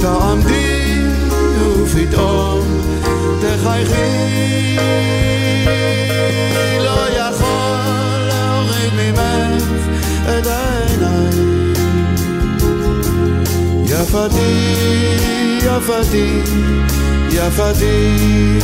תעמדי 0.00 0.94
ופתאום 1.82 2.64
תחייכי. 3.40 4.76
לא 6.80 7.08
יכול 7.08 8.28
להוריד 8.28 8.92
ממך 8.94 9.68
את 10.26 10.46
העיניים 10.46 11.58
יפתי, 14.00 15.16
יפתי, 15.62 16.40
יפתי. 17.30 18.58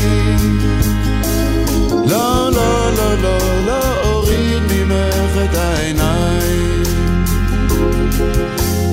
לא, 2.06 2.50
לא, 2.52 2.90
לא, 2.96 3.14
לא, 3.22 3.38
לא 3.66 4.00
אוריד 4.04 4.62
ממך 4.70 5.38
את 5.44 5.56
העיניים. 5.56 6.82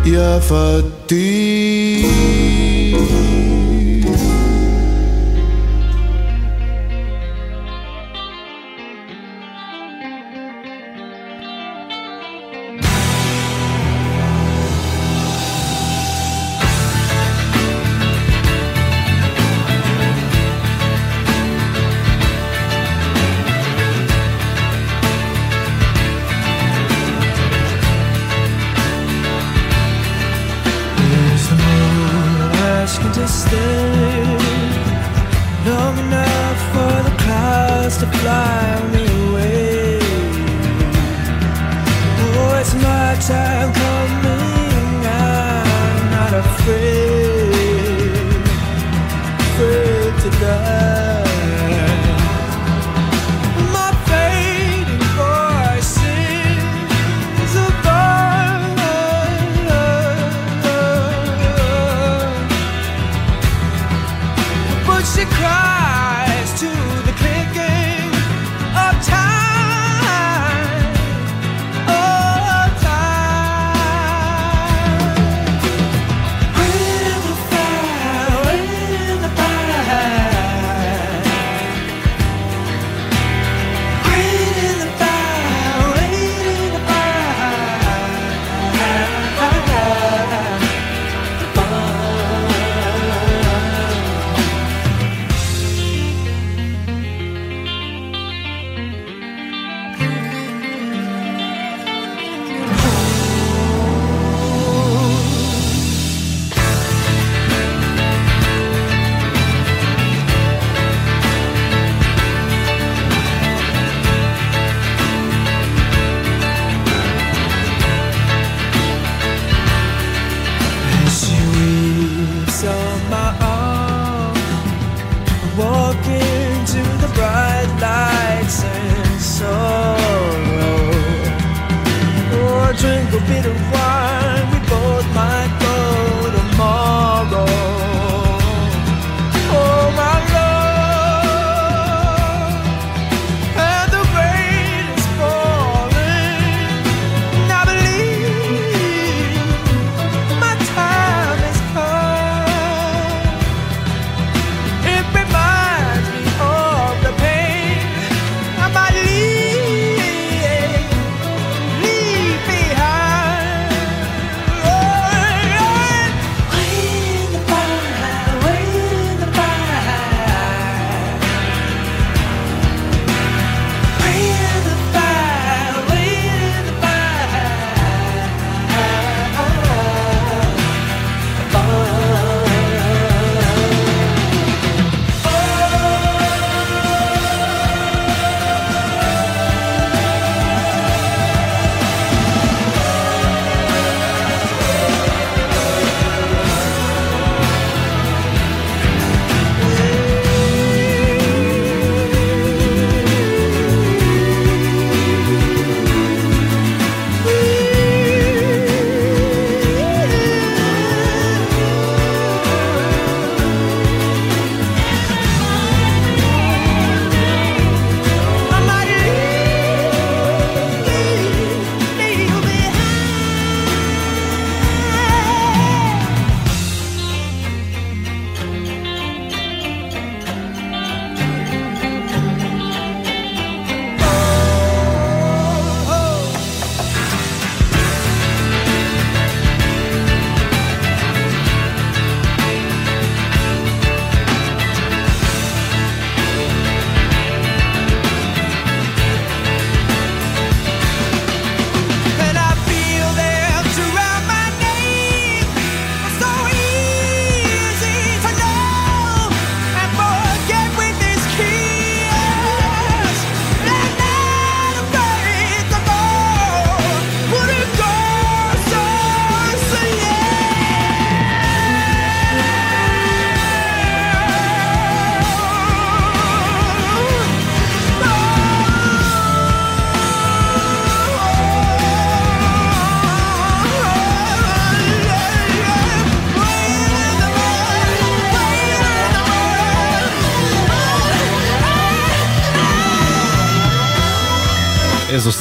יפתי 0.05 1.88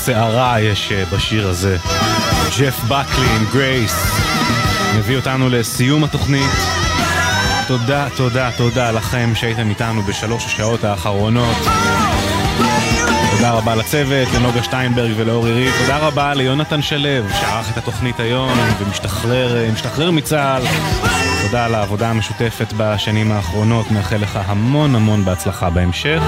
סערה 0.09 0.61
יש 0.61 0.93
אה, 0.93 1.05
בשיר 1.13 1.49
הזה. 1.49 1.77
ג'ף 2.59 2.81
בקלי 2.85 3.27
עם 3.37 3.45
גרייס 3.53 3.95
מביא 4.99 5.17
אותנו 5.17 5.49
לסיום 5.49 6.05
התוכנית. 6.05 6.51
תודה, 7.67 8.09
תודה, 8.17 8.51
תודה 8.57 8.91
לכם 8.91 9.31
שהייתם 9.35 9.71
איתנו 9.71 10.03
בשלוש 10.03 10.47
השעות 10.47 10.85
האחרונות. 10.85 11.57
תודה 13.31 13.51
רבה 13.51 13.75
לצוות, 13.75 14.29
לנוגה 14.35 14.63
שטיינברג 14.63 15.13
ולאורי 15.17 15.53
ריב. 15.53 15.73
תודה 15.81 15.99
רבה 15.99 16.35
ליונתן 16.35 16.83
שלו, 16.83 17.31
שערך 17.41 17.73
את 17.73 17.77
התוכנית 17.77 18.21
היום 18.21 18.53
ומשתחרר 18.79 19.71
משתחרר 19.73 20.11
מצה"ל. 20.11 20.63
תודה 21.47 21.65
על 21.65 21.75
העבודה 21.75 22.11
המשותפת 22.11 22.73
בשנים 22.77 23.33
האחרונות, 23.33 23.91
מאחל 23.91 24.17
לך 24.17 24.39
המון 24.47 24.95
המון 24.95 25.25
בהצלחה 25.25 25.71
בהמשך. 25.71 26.23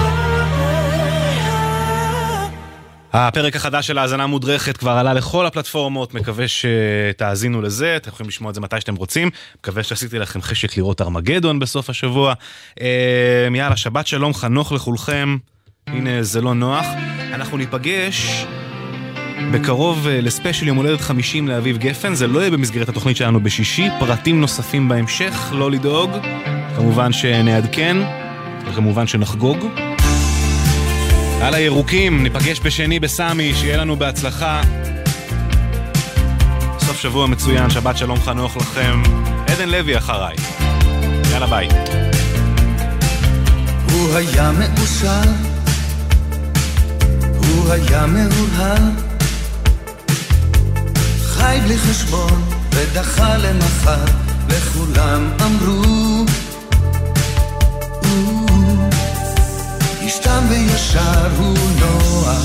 הפרק 3.13 3.55
החדש 3.55 3.87
של 3.87 3.97
האזנה 3.97 4.27
מודרכת 4.27 4.77
כבר 4.77 4.91
עלה 4.91 5.13
לכל 5.13 5.45
הפלטפורמות, 5.45 6.13
מקווה 6.13 6.45
שתאזינו 6.47 7.61
לזה, 7.61 7.95
אתם 7.95 8.09
יכולים 8.09 8.29
לשמוע 8.29 8.49
את 8.49 8.55
זה 8.55 8.61
מתי 8.61 8.79
שאתם 8.79 8.95
רוצים, 8.95 9.29
מקווה 9.59 9.83
שעשיתי 9.83 10.19
לכם 10.19 10.41
חשק 10.41 10.77
לראות 10.77 11.01
ארמגדון 11.01 11.59
בסוף 11.59 11.89
השבוע. 11.89 12.33
אה, 12.81 13.47
יאללה, 13.55 13.75
שבת 13.75 14.07
שלום, 14.07 14.33
חנוך 14.33 14.71
לכולכם, 14.71 15.37
הנה 15.87 16.23
זה 16.23 16.41
לא 16.41 16.53
נוח. 16.53 16.85
אנחנו 17.33 17.57
ניפגש 17.57 18.45
בקרוב 19.53 20.07
אה, 20.07 20.21
לספיישל 20.21 20.67
יום 20.67 20.77
הולדת 20.77 21.01
50 21.01 21.47
לאביב 21.47 21.77
גפן, 21.77 22.13
זה 22.13 22.27
לא 22.27 22.39
יהיה 22.39 22.51
במסגרת 22.51 22.89
התוכנית 22.89 23.17
שלנו 23.17 23.43
בשישי, 23.43 23.89
פרטים 23.99 24.41
נוספים 24.41 24.89
בהמשך, 24.89 25.51
לא 25.53 25.71
לדאוג, 25.71 26.11
כמובן 26.75 27.13
שנעדכן, 27.13 27.97
וכמובן 28.67 29.07
שנחגוג. 29.07 29.90
על 31.41 31.53
הירוקים, 31.53 32.23
ניפגש 32.23 32.59
בשני 32.59 32.99
בסמי, 32.99 33.53
שיהיה 33.55 33.77
לנו 33.77 33.95
בהצלחה. 33.95 34.61
סוף 36.79 36.99
שבוע 36.99 37.27
מצוין, 37.27 37.69
שבת 37.69 37.97
שלום 37.97 38.19
חנוך 38.19 38.57
לכם. 38.57 39.01
עדן 39.47 39.69
לוי 39.69 39.97
אחריי. 39.97 40.35
יאללה 41.31 41.47
ביי. 41.47 41.67
הוא 43.91 44.15
היה 44.15 44.51
מאושר, 44.51 45.21
הוא 47.37 47.71
היה 47.71 48.05
מהורהר, 48.05 48.89
חי 51.23 51.59
בלי 51.63 51.77
חשבון 51.77 52.41
ודחה 52.71 53.37
למחר, 53.37 54.05
וכולם 54.47 55.31
אמרו, 55.41 56.25
"הוא 58.03 58.40
תם 60.31 60.45
וישר 60.49 61.27
הוא 61.37 61.57
נוער. 61.79 62.41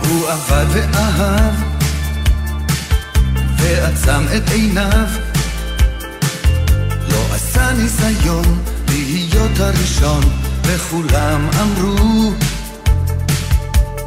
הוא 0.00 0.28
עבד 0.30 0.66
ואהב, 0.68 1.54
ועצם 3.56 4.24
את 4.36 4.50
עיניו, 4.50 5.08
לא 7.08 7.34
עשה 7.34 7.72
ניסיון 7.72 8.62
להיות 8.88 9.60
הראשון, 9.60 10.22
וכולם 10.64 11.50
אמרו, 11.60 12.32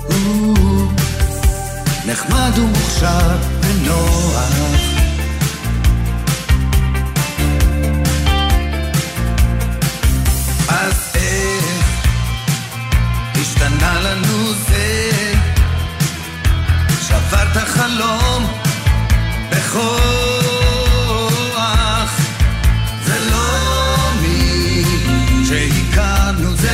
הוא 0.04 0.92
נחמד 2.06 2.52
ומוכשר 2.58 3.38
ונוח. 3.62 4.95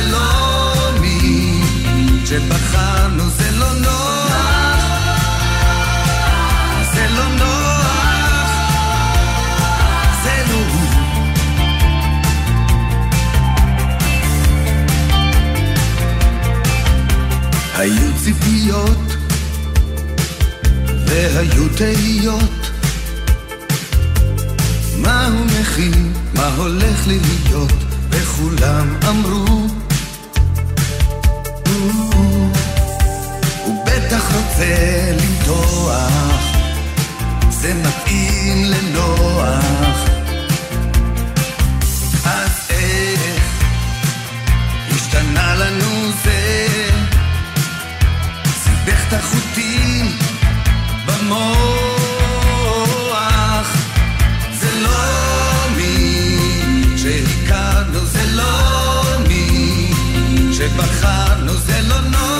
לא 0.00 0.92
שבחרנו, 2.26 3.30
זה 3.30 3.51
ציפיות 18.24 18.98
והיו 21.06 21.68
תהיות. 21.76 22.50
מה 24.98 25.26
הוא 25.26 25.46
מכין, 25.60 26.12
מה 26.34 26.50
הולך 26.56 27.06
לי 27.06 27.18
להיות? 27.20 27.72
וכולם 28.10 28.96
אמרו 29.08 29.66
"הוא- 31.66 32.12
בטח 33.86 34.32
רוצה 34.34 35.12
למתוח 35.12 36.12
זה 37.50 37.74
מתאים 37.74 38.64
לנוח. 38.64 39.64
אז 42.24 42.50
איך 42.70 43.20
השתנה 44.90 45.54
לנו 45.54 45.90
זה 46.24 46.68
זה 54.54 54.70
לא 54.80 55.02
זה 58.04 58.26
לא 58.26 59.18
מי 59.28 59.90
שבחרנו 60.52 61.54
זה 61.54 61.80
לא 61.82 62.00
נוח 62.00 62.31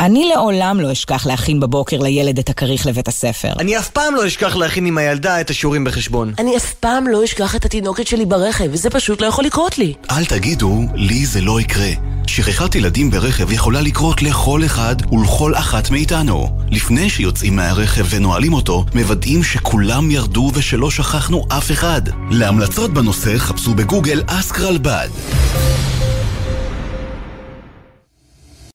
אני 0.00 0.30
לעולם 0.34 0.80
לא 0.80 0.92
אשכח 0.92 1.26
להכין 1.26 1.60
בבוקר 1.60 1.98
לילד 1.98 2.38
את 2.38 2.48
הכריך 2.48 2.86
לבית 2.86 3.08
הספר. 3.08 3.52
אני 3.58 3.78
אף 3.78 3.88
פעם 3.88 4.14
לא 4.14 4.26
אשכח 4.26 4.56
להכין 4.56 4.86
עם 4.86 4.98
הילדה 4.98 5.40
את 5.40 5.50
השיעורים 5.50 5.84
בחשבון. 5.84 6.32
אני 6.38 6.56
אף 6.56 6.72
פעם 6.72 7.06
לא 7.06 7.24
אשכח 7.24 7.56
את 7.56 7.64
התינוקת 7.64 8.06
שלי 8.06 8.26
ברכב, 8.26 8.64
וזה 8.70 8.90
פשוט 8.90 9.20
לא 9.20 9.26
יכול 9.26 9.44
לקרות 9.44 9.78
לי. 9.78 9.94
אל 10.10 10.24
תגידו, 10.24 10.82
לי 10.94 11.26
זה 11.26 11.40
לא 11.40 11.60
יקרה. 11.60 11.90
שכחת 12.26 12.74
ילדים 12.74 13.10
ברכב 13.10 13.52
יכולה 13.52 13.80
לקרות 13.80 14.22
לכל 14.22 14.64
אחד 14.64 14.96
ולכל 15.12 15.54
אחת 15.54 15.90
מאיתנו. 15.90 16.58
לפני 16.70 17.10
שיוצאים 17.10 17.56
מהרכב 17.56 18.06
ונועלים 18.10 18.52
אותו, 18.52 18.84
מוודאים 18.94 19.42
שכולם 19.42 20.10
ירדו 20.10 20.50
ושלא 20.54 20.90
שכחנו 20.90 21.46
אף 21.48 21.70
אחד. 21.70 22.02
להמלצות 22.30 22.90
בנושא 22.90 23.38
חפשו 23.38 23.74
בגוגל 23.74 24.22
אסק 24.26 24.60
רלב"ד. 24.60 25.08